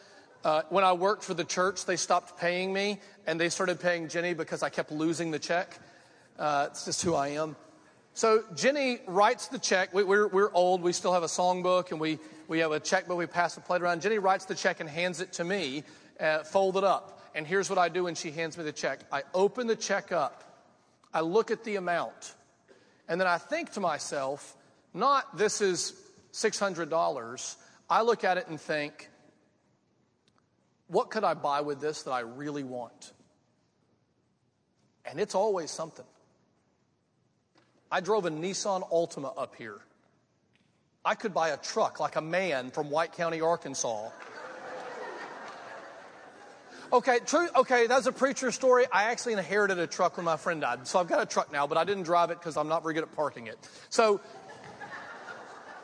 Uh, 0.43 0.63
when 0.71 0.85
I 0.85 0.95
worked 0.95 1.23
for 1.23 1.35
the 1.35 1.45
church, 1.45 1.85
they 1.85 1.97
stopped 1.97 2.41
paying 2.41 2.73
me 2.73 2.99
and 3.27 3.39
they 3.39 3.51
started 3.51 3.79
paying 3.79 4.09
Jenny 4.09 4.33
because 4.33 4.63
I 4.63 4.71
kept 4.71 4.91
losing 4.91 5.31
the 5.31 5.39
check. 5.39 5.79
Uh, 6.39 6.69
it's 6.71 6.87
just 6.87 7.03
who 7.03 7.15
I 7.15 7.29
am. 7.29 7.57
So 8.15 8.45
Jenny 8.57 9.01
writes 9.07 9.49
the 9.49 9.59
check. 9.59 9.93
We, 9.93 10.05
are 10.05 10.07
we're, 10.07 10.29
we're 10.29 10.53
old. 10.55 10.81
We 10.81 10.95
still 10.95 11.13
have 11.13 11.25
a 11.25 11.27
songbook 11.27 11.91
and 11.91 12.01
we, 12.01 12.21
we 12.49 12.61
have 12.61 12.73
a 12.73 12.81
checkbook. 12.81 13.19
We 13.19 13.27
pass 13.27 13.55
the 13.55 13.61
plate 13.61 13.83
around. 13.83 14.01
Jenny 14.01 14.19
writes 14.19 14.47
the 14.47 14.55
check 14.55 14.81
and 14.81 14.89
hands 14.89 15.21
it 15.21 15.35
to 15.35 15.45
me, 15.45 15.85
uh, 16.19 16.39
folded 16.39 16.85
up. 16.85 17.21
And 17.35 17.47
here's 17.47 17.69
what 17.69 17.79
I 17.79 17.91
do 17.91 18.05
when 18.05 18.15
she 18.15 18.31
hands 18.31 18.57
me 18.57 18.65
the 18.65 18.73
check 18.73 19.01
I 19.13 19.25
open 19.35 19.67
the 19.67 19.77
check 19.77 20.11
up, 20.11 20.51
I 21.15 21.21
look 21.21 21.51
at 21.51 21.65
the 21.65 21.77
amount, 21.77 22.35
and 23.09 23.21
then 23.21 23.29
I 23.29 23.39
think 23.39 23.73
to 23.73 23.81
myself, 23.81 24.57
not 24.95 25.37
this 25.37 25.61
is 25.61 25.95
$600. 26.33 27.57
I 27.91 28.03
look 28.03 28.25
at 28.25 28.39
it 28.39 28.49
and 28.49 28.61
think, 28.61 29.11
what 30.87 31.11
could 31.11 31.25
I 31.25 31.35
buy 31.35 31.61
with 31.61 31.81
this 31.81 32.03
that 32.05 32.13
I 32.13 32.21
really 32.21 32.65
want? 32.65 33.13
And 35.05 35.21
it's 35.21 35.35
always 35.35 35.71
something. 35.71 36.05
I 37.91 38.01
drove 38.01 38.25
a 38.25 38.31
Nissan 38.31 38.89
Altima 38.91 39.35
up 39.37 39.55
here. 39.57 39.81
I 41.05 41.15
could 41.15 41.35
buy 41.35 41.51
a 41.51 41.57
truck 41.57 42.01
like 42.01 42.17
a 42.17 42.21
man 42.21 42.71
from 42.71 42.91
White 42.91 43.13
County, 43.13 43.41
Arkansas. 43.41 44.09
Okay, 46.93 47.20
true. 47.24 47.49
Okay, 47.57 47.86
that's 47.86 48.07
a 48.07 48.12
preacher 48.12 48.51
story. 48.51 48.84
I 48.93 49.05
actually 49.05 49.32
inherited 49.32 49.78
a 49.78 49.86
truck 49.86 50.18
when 50.18 50.26
my 50.26 50.36
friend 50.36 50.61
died. 50.61 50.86
So 50.86 50.99
I've 50.99 51.09
got 51.09 51.22
a 51.22 51.26
truck 51.26 51.51
now, 51.51 51.66
but 51.66 51.78
I 51.78 51.84
didn't 51.84 52.03
drive 52.03 52.30
it 52.30 52.38
because 52.38 52.59
I'm 52.59 52.68
not 52.68 52.82
very 52.82 52.93
good 52.93 53.03
at 53.03 53.16
parking 53.16 53.47
it. 53.47 53.57
So 53.88 54.20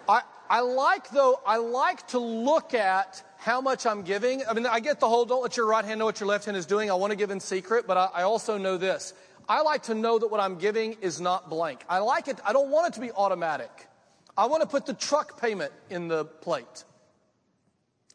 I, 0.06 0.20
I 0.50 0.61
like, 0.61 1.09
though, 1.11 1.40
I 1.46 1.56
like 1.56 2.06
to 2.09 2.18
look 2.18 2.74
at 2.74 3.22
how 3.38 3.62
much 3.62 3.86
I'm 3.86 4.02
giving. 4.02 4.42
I 4.46 4.52
mean, 4.52 4.66
I 4.66 4.80
get 4.80 5.00
the 5.00 5.09
whole 5.09 5.24
don't 5.24 5.40
let 5.40 5.56
your 5.56 5.66
right 5.66 5.82
hand 5.82 5.98
know 5.98 6.04
what 6.04 6.20
your 6.20 6.28
left 6.28 6.44
hand 6.44 6.59
is 6.59 6.66
doing. 6.66 6.90
I 6.90 6.94
want 6.94 7.12
to 7.12 7.16
give 7.16 7.30
in 7.30 7.40
secret, 7.40 7.86
but 7.86 7.96
I, 7.96 8.20
I 8.20 8.22
also 8.24 8.59
know 8.59 8.76
this. 8.76 9.14
I 9.48 9.62
like 9.62 9.84
to 9.84 9.94
know 9.94 10.18
that 10.18 10.26
what 10.26 10.40
I'm 10.40 10.59
giving 10.59 10.92
is 11.00 11.22
not 11.22 11.48
blank. 11.48 11.84
I 11.88 12.00
like 12.00 12.28
it, 12.28 12.38
I 12.44 12.52
don't 12.52 12.70
want 12.70 12.88
it 12.88 12.94
to 12.94 13.00
be 13.00 13.12
automatic. 13.12 13.88
I 14.36 14.44
want 14.44 14.61
to 14.61 14.68
put 14.68 14.84
the 14.84 14.92
truck 14.92 15.40
payment 15.40 15.72
in 15.88 16.09
the 16.09 16.26
plate 16.26 16.84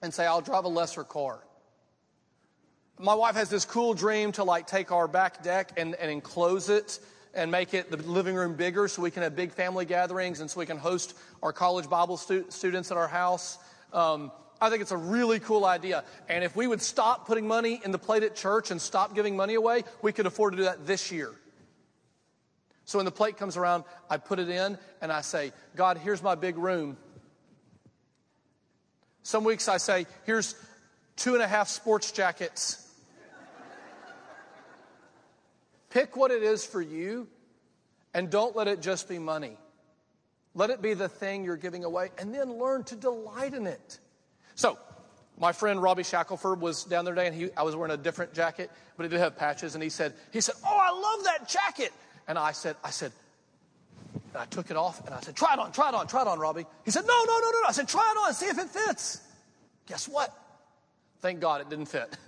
and 0.03 0.13
say, 0.13 0.27
I'll 0.27 0.41
drive 0.41 0.65
a 0.65 0.69
lesser 0.69 1.03
car. 1.03 1.39
My 3.03 3.15
wife 3.15 3.35
has 3.35 3.49
this 3.49 3.65
cool 3.65 3.93
dream 3.93 4.31
to 4.33 4.45
like 4.45 4.65
take 4.65 4.93
our 4.93 5.09
back 5.09 5.43
deck 5.43 5.73
and, 5.75 5.93
and 5.95 6.09
enclose 6.09 6.69
it 6.69 6.99
and 7.33 7.51
make 7.51 7.73
it 7.73 7.91
the 7.91 7.97
living 7.97 8.33
room 8.33 8.55
bigger 8.55 8.87
so 8.87 9.01
we 9.01 9.11
can 9.11 9.23
have 9.23 9.35
big 9.35 9.51
family 9.51 9.83
gatherings 9.83 10.39
and 10.39 10.49
so 10.49 10.61
we 10.61 10.65
can 10.65 10.77
host 10.77 11.13
our 11.41 11.51
college 11.51 11.89
Bible 11.89 12.15
stu- 12.15 12.45
students 12.47 12.91
at 12.91 12.97
our 12.97 13.09
house. 13.09 13.57
Um, 13.91 14.31
I 14.61 14.69
think 14.69 14.81
it's 14.81 14.93
a 14.93 14.97
really 14.97 15.41
cool 15.41 15.65
idea. 15.65 16.05
And 16.29 16.45
if 16.45 16.55
we 16.55 16.65
would 16.65 16.81
stop 16.81 17.27
putting 17.27 17.45
money 17.45 17.81
in 17.83 17.91
the 17.91 17.97
plate 17.97 18.23
at 18.23 18.37
church 18.37 18.71
and 18.71 18.81
stop 18.81 19.13
giving 19.13 19.35
money 19.35 19.55
away, 19.55 19.83
we 20.01 20.13
could 20.13 20.25
afford 20.25 20.53
to 20.53 20.57
do 20.59 20.63
that 20.63 20.87
this 20.87 21.11
year. 21.11 21.33
So 22.85 22.99
when 22.99 23.05
the 23.05 23.11
plate 23.11 23.35
comes 23.35 23.57
around, 23.57 23.83
I 24.09 24.15
put 24.15 24.39
it 24.39 24.47
in 24.47 24.77
and 25.01 25.11
I 25.11 25.19
say, 25.19 25.51
God, 25.75 25.97
here's 25.97 26.23
my 26.23 26.35
big 26.35 26.57
room. 26.57 26.95
Some 29.23 29.43
weeks 29.43 29.67
I 29.67 29.75
say, 29.75 30.05
here's 30.25 30.55
two 31.17 31.33
and 31.33 31.43
a 31.43 31.47
half 31.49 31.67
sports 31.67 32.09
jackets. 32.13 32.79
Pick 35.93 36.17
what 36.17 36.31
it 36.31 36.41
is 36.41 36.65
for 36.65 36.81
you 36.81 37.27
and 38.15 38.31
don't 38.31 38.55
let 38.55 38.67
it 38.67 38.81
just 38.81 39.07
be 39.07 39.19
money. 39.19 39.57
Let 40.55 40.71
it 40.71 40.81
be 40.81 40.95
the 40.95 41.07
thing 41.07 41.45
you're 41.45 41.55
giving 41.55 41.83
away 41.83 42.09
and 42.17 42.33
then 42.33 42.57
learn 42.57 42.83
to 42.85 42.95
delight 42.95 43.53
in 43.53 43.67
it. 43.67 43.99
So, 44.55 44.79
my 45.37 45.51
friend 45.51 45.79
Robbie 45.79 46.01
Shackelford 46.01 46.59
was 46.59 46.83
down 46.83 47.05
there 47.05 47.13
today, 47.13 47.27
and 47.27 47.35
he, 47.35 47.49
I 47.55 47.61
was 47.61 47.75
wearing 47.75 47.93
a 47.93 47.97
different 47.97 48.33
jacket, 48.33 48.71
but 48.97 49.05
it 49.05 49.09
did 49.09 49.19
have 49.19 49.37
patches. 49.37 49.75
And 49.75 49.83
he 49.83 49.89
said, 49.89 50.13
he 50.31 50.41
said, 50.41 50.55
"Oh, 50.65 50.79
I 50.79 50.91
love 50.99 51.25
that 51.25 51.47
jacket." 51.47 51.91
And 52.27 52.39
I 52.39 52.53
said, 52.53 52.75
I 52.83 52.89
said, 52.89 53.11
and 54.13 54.41
I 54.41 54.45
took 54.45 54.71
it 54.71 54.77
off, 54.77 55.03
and 55.05 55.13
I 55.13 55.21
said, 55.21 55.35
"Try 55.35 55.53
it 55.53 55.59
on, 55.59 55.71
try 55.71 55.89
it 55.89 55.95
on, 55.95 56.07
try 56.07 56.21
it 56.21 56.27
on, 56.27 56.39
Robbie." 56.39 56.65
He 56.85 56.91
said, 56.91 57.05
"No, 57.05 57.23
no, 57.25 57.39
no, 57.39 57.49
no." 57.49 57.67
I 57.67 57.71
said, 57.71 57.87
"Try 57.87 58.13
it 58.15 58.27
on, 58.27 58.33
see 58.33 58.47
if 58.47 58.57
it 58.57 58.69
fits." 58.69 59.21
Guess 59.87 60.07
what? 60.07 60.33
Thank 61.19 61.39
God 61.39 61.61
it 61.61 61.69
didn't 61.69 61.85
fit. 61.85 62.15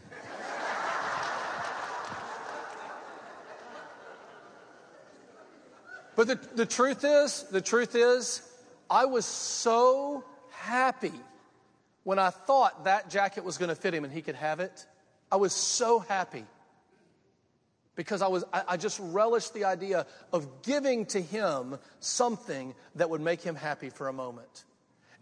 but 6.15 6.27
the, 6.27 6.39
the 6.55 6.65
truth 6.65 7.03
is, 7.03 7.45
the 7.51 7.61
truth 7.61 7.95
is, 7.95 8.41
I 8.89 9.05
was 9.05 9.25
so 9.25 10.23
happy 10.51 11.13
when 12.03 12.19
I 12.19 12.29
thought 12.29 12.85
that 12.85 13.09
jacket 13.09 13.43
was 13.43 13.57
going 13.57 13.69
to 13.69 13.75
fit 13.75 13.93
him 13.93 14.03
and 14.03 14.13
he 14.13 14.21
could 14.21 14.35
have 14.35 14.59
it, 14.59 14.85
I 15.31 15.37
was 15.37 15.53
so 15.53 15.99
happy 15.99 16.45
because 17.95 18.21
I, 18.21 18.27
was, 18.27 18.43
I, 18.53 18.63
I, 18.69 18.77
just 18.77 18.99
relished 19.01 19.53
the 19.53 19.65
idea 19.65 20.05
of 20.31 20.61
giving 20.61 21.05
to 21.07 21.21
him 21.21 21.79
something 21.99 22.75
that 22.95 23.09
would 23.09 23.21
make 23.21 23.41
him 23.41 23.55
happy 23.55 23.89
for 23.89 24.07
a 24.07 24.13
moment. 24.13 24.65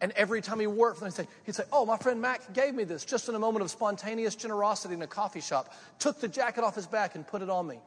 And 0.01 0.11
every 0.13 0.41
time 0.41 0.59
he 0.59 0.67
wore 0.67 0.91
it, 0.91 0.97
he'd 0.99 1.13
say, 1.13 1.27
he'd 1.45 1.55
say, 1.55 1.63
Oh, 1.71 1.85
my 1.85 1.97
friend 1.97 2.19
Mac 2.19 2.53
gave 2.53 2.73
me 2.73 2.83
this 2.83 3.05
just 3.05 3.29
in 3.29 3.35
a 3.35 3.39
moment 3.39 3.63
of 3.63 3.71
spontaneous 3.71 4.35
generosity 4.35 4.95
in 4.95 5.01
a 5.01 5.07
coffee 5.07 5.39
shop, 5.39 5.73
took 5.99 6.19
the 6.19 6.27
jacket 6.27 6.63
off 6.63 6.75
his 6.75 6.87
back 6.87 7.15
and 7.15 7.25
put 7.25 7.41
it 7.41 7.49
on 7.49 7.65
me. 7.67 7.79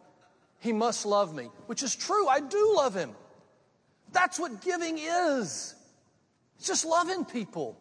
He 0.61 0.73
must 0.73 1.07
love 1.07 1.35
me, 1.35 1.51
which 1.67 1.83
is 1.83 1.95
true. 1.95 2.29
I 2.29 2.41
do 2.41 2.73
love 2.75 2.95
him. 2.95 3.15
That's 4.13 4.39
what 4.39 4.63
giving 4.63 4.99
is. 4.99 5.75
It's 6.59 6.67
just 6.67 6.85
loving 6.85 7.25
people. 7.25 7.79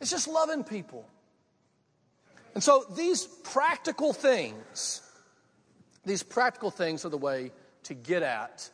It's 0.00 0.10
just 0.10 0.28
loving 0.28 0.64
people. 0.64 1.08
And 2.54 2.62
so 2.62 2.84
these 2.96 3.24
practical 3.24 4.12
things, 4.12 5.02
these 6.04 6.22
practical 6.22 6.70
things 6.70 7.04
are 7.04 7.08
the 7.08 7.18
way 7.18 7.52
to 7.84 7.94
get 7.94 8.22
at 8.22 8.68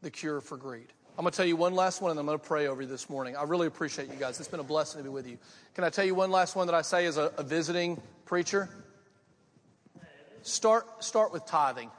the 0.00 0.10
cure 0.10 0.40
for 0.40 0.56
greed. 0.56 0.92
I'm 1.18 1.24
going 1.24 1.30
to 1.30 1.36
tell 1.36 1.46
you 1.46 1.56
one 1.56 1.74
last 1.74 2.00
one 2.00 2.10
and 2.10 2.18
I'm 2.18 2.24
going 2.24 2.38
to 2.38 2.44
pray 2.44 2.68
over 2.68 2.82
you 2.82 2.88
this 2.88 3.10
morning. 3.10 3.36
I 3.36 3.42
really 3.42 3.66
appreciate 3.66 4.08
you 4.08 4.16
guys. 4.16 4.40
It's 4.40 4.48
been 4.48 4.60
a 4.60 4.64
blessing 4.64 4.98
to 4.98 5.04
be 5.04 5.10
with 5.10 5.26
you. 5.26 5.36
Can 5.74 5.84
I 5.84 5.90
tell 5.90 6.06
you 6.06 6.14
one 6.14 6.30
last 6.30 6.56
one 6.56 6.66
that 6.68 6.74
I 6.74 6.80
say 6.80 7.04
as 7.04 7.18
a, 7.18 7.30
a 7.36 7.42
visiting 7.42 8.00
preacher? 8.24 8.70
Start, 10.40 11.04
start 11.04 11.32
with 11.32 11.44
tithing. 11.44 11.90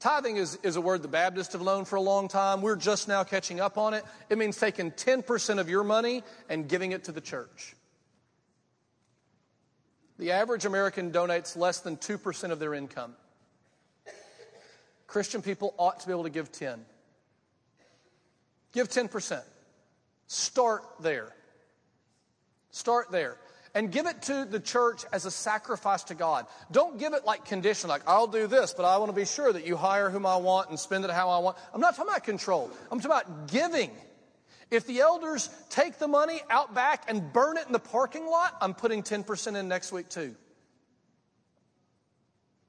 Tithing 0.00 0.38
is, 0.38 0.58
is 0.62 0.76
a 0.76 0.80
word 0.80 1.02
the 1.02 1.08
Baptists 1.08 1.52
have 1.52 1.60
known 1.60 1.84
for 1.84 1.96
a 1.96 2.00
long 2.00 2.26
time. 2.26 2.62
We're 2.62 2.76
just 2.76 3.06
now 3.06 3.22
catching 3.22 3.60
up 3.60 3.76
on 3.76 3.92
it. 3.92 4.02
It 4.30 4.38
means 4.38 4.56
taking 4.56 4.90
10% 4.92 5.58
of 5.58 5.68
your 5.68 5.84
money 5.84 6.22
and 6.48 6.66
giving 6.66 6.92
it 6.92 7.04
to 7.04 7.12
the 7.12 7.20
church. 7.20 7.76
The 10.18 10.32
average 10.32 10.64
American 10.64 11.12
donates 11.12 11.54
less 11.54 11.80
than 11.80 11.98
2% 11.98 12.50
of 12.50 12.58
their 12.58 12.72
income. 12.72 13.14
Christian 15.06 15.42
people 15.42 15.74
ought 15.76 16.00
to 16.00 16.06
be 16.06 16.12
able 16.12 16.22
to 16.22 16.30
give 16.30 16.50
10. 16.50 16.82
Give 18.72 18.88
10%. 18.88 19.42
Start 20.28 20.84
there. 21.00 21.34
Start 22.70 23.10
there. 23.10 23.36
And 23.72 23.92
give 23.92 24.06
it 24.06 24.22
to 24.22 24.44
the 24.44 24.58
church 24.58 25.04
as 25.12 25.26
a 25.26 25.30
sacrifice 25.30 26.02
to 26.04 26.14
God. 26.14 26.46
Don't 26.72 26.98
give 26.98 27.14
it 27.14 27.24
like 27.24 27.44
condition, 27.44 27.88
like, 27.88 28.02
I'll 28.06 28.26
do 28.26 28.48
this, 28.48 28.74
but 28.74 28.84
I 28.84 28.98
want 28.98 29.10
to 29.10 29.16
be 29.16 29.24
sure 29.24 29.52
that 29.52 29.64
you 29.64 29.76
hire 29.76 30.10
whom 30.10 30.26
I 30.26 30.36
want 30.38 30.70
and 30.70 30.78
spend 30.78 31.04
it 31.04 31.10
how 31.10 31.28
I 31.28 31.38
want. 31.38 31.56
I'm 31.72 31.80
not 31.80 31.94
talking 31.94 32.10
about 32.10 32.24
control. 32.24 32.68
I'm 32.90 33.00
talking 33.00 33.16
about 33.16 33.48
giving. 33.48 33.92
If 34.72 34.86
the 34.86 35.00
elders 35.00 35.50
take 35.68 35.98
the 35.98 36.08
money 36.08 36.40
out 36.50 36.74
back 36.74 37.04
and 37.08 37.32
burn 37.32 37.58
it 37.58 37.66
in 37.66 37.72
the 37.72 37.78
parking 37.78 38.26
lot, 38.26 38.56
I'm 38.60 38.74
putting 38.74 39.02
10% 39.02 39.56
in 39.56 39.68
next 39.68 39.92
week 39.92 40.08
too. 40.08 40.34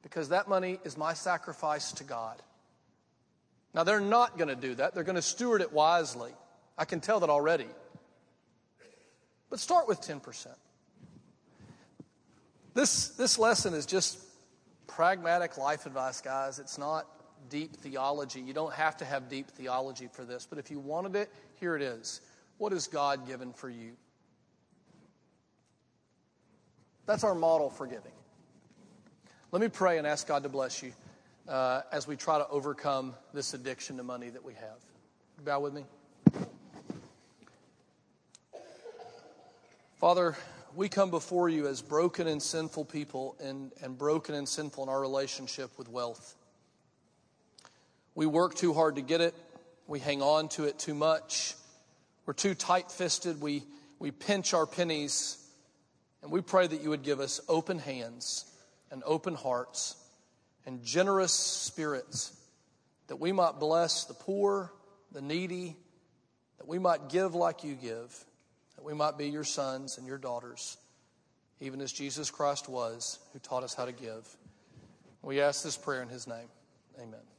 Because 0.04 0.30
that 0.30 0.48
money 0.48 0.80
is 0.84 0.98
my 0.98 1.14
sacrifice 1.14 1.94
to 1.94 2.04
God. 2.04 2.42
Now, 3.74 3.84
they're 3.84 4.02
not 4.02 4.38
going 4.38 4.50
to 4.50 4.56
do 4.56 4.76
that. 4.76 4.94
They're 4.94 5.04
going 5.04 5.16
to 5.16 5.22
steward 5.22 5.62
it 5.62 5.72
wisely. 5.72 6.32
I 6.78 6.86
can 6.86 7.00
tell 7.00 7.22
that 7.22 7.30
already. 7.30 7.68
But 9.50 9.60
start 9.60 9.88
with 9.88 10.02
10%. 10.02 10.48
This, 12.74 13.10
this 13.10 13.38
lesson 13.38 13.74
is 13.74 13.86
just 13.86 14.20
pragmatic 14.88 15.58
life 15.58 15.86
advice, 15.86 16.22
guys. 16.22 16.60
It's 16.60 16.78
not 16.78 17.06
deep 17.50 17.76
theology. 17.76 18.40
You 18.40 18.54
don't 18.54 18.74
have 18.74 18.98
to 18.98 19.06
have 19.06 19.30
deep 19.30 19.50
theology 19.50 20.08
for 20.12 20.24
this, 20.24 20.46
but 20.50 20.58
if 20.58 20.72
you 20.72 20.80
wanted 20.80 21.16
it, 21.16 21.30
here 21.60 21.76
it 21.76 21.82
is. 21.82 22.22
What 22.58 22.72
has 22.72 22.88
God 22.88 23.28
given 23.28 23.54
for 23.54 23.70
you? 23.70 23.92
That's 27.06 27.24
our 27.24 27.36
model 27.36 27.70
for 27.70 27.88
giving. 27.88 28.12
Let 29.52 29.62
me 29.62 29.68
pray 29.68 29.98
and 29.98 30.08
ask 30.08 30.28
God 30.28 30.44
to 30.44 30.50
bless 30.50 30.82
you 30.82 30.94
uh, 31.48 31.82
as 31.92 32.08
we 32.08 32.16
try 32.16 32.38
to 32.38 32.48
overcome 32.48 33.16
this 33.34 33.54
addiction 33.54 33.98
to 33.98 34.04
money 34.04 34.30
that 34.30 34.44
we 34.44 34.54
have. 34.54 34.78
Bow 35.44 35.60
with 35.60 35.74
me. 35.74 35.84
Father, 39.98 40.38
we 40.76 40.90
come 40.90 41.10
before 41.10 41.50
you 41.50 41.68
as 41.68 41.82
broken 41.82 42.28
and 42.28 42.42
sinful 42.42 42.86
people 42.86 43.36
and, 43.42 43.72
and 43.82 43.98
broken 43.98 44.36
and 44.36 44.48
sinful 44.48 44.84
in 44.84 44.90
our 44.90 45.00
relationship 45.00 45.78
with 45.78 45.90
wealth. 45.90 46.36
We 48.16 48.26
work 48.26 48.56
too 48.56 48.74
hard 48.74 48.96
to 48.96 49.02
get 49.02 49.22
it. 49.22 49.36
We 49.88 50.00
hang 50.00 50.22
on 50.22 50.50
to 50.50 50.66
it 50.66 50.80
too 50.80 50.94
much. 50.94 51.56
We're 52.26 52.34
too 52.34 52.54
tight 52.54 52.92
fisted. 52.92 53.42
We, 53.42 53.64
we 54.00 54.12
pinch 54.12 54.54
our 54.54 54.66
pennies. 54.66 55.38
And 56.22 56.32
we 56.32 56.42
pray 56.42 56.68
that 56.68 56.82
you 56.82 56.90
would 56.90 57.04
give 57.04 57.20
us 57.20 57.42
open 57.50 57.80
hands 57.80 58.46
and 58.92 59.02
open 59.06 59.34
hearts 59.34 59.96
and 60.66 60.84
generous 60.84 61.34
spirits 61.34 62.38
that 63.08 63.18
we 63.18 63.32
might 63.32 63.60
bless 63.60 64.06
the 64.06 64.14
poor, 64.14 64.72
the 65.12 65.22
needy, 65.22 65.76
that 66.60 66.68
we 66.68 66.80
might 66.80 67.10
give 67.10 67.34
like 67.36 67.64
you 67.64 67.74
give 67.76 68.26
that 68.82 68.88
we 68.88 68.96
might 68.96 69.16
be 69.16 69.30
your 69.30 69.44
sons 69.44 70.00
and 70.00 70.08
your 70.08 70.18
daughters, 70.18 70.78
even 71.60 71.82
as 71.82 71.92
Jesus 71.92 72.32
Christ 72.32 72.68
was, 72.68 73.20
who 73.32 73.38
taught 73.38 73.64
us 73.64 73.76
how 73.76 73.86
to 73.86 73.92
give. 73.92 74.28
We 75.22 75.40
ask 75.40 75.64
this 75.64 75.78
prayer 75.78 76.02
in 76.02 76.10
his 76.10 76.26
name. 76.26 76.50
Amen. 77.00 77.31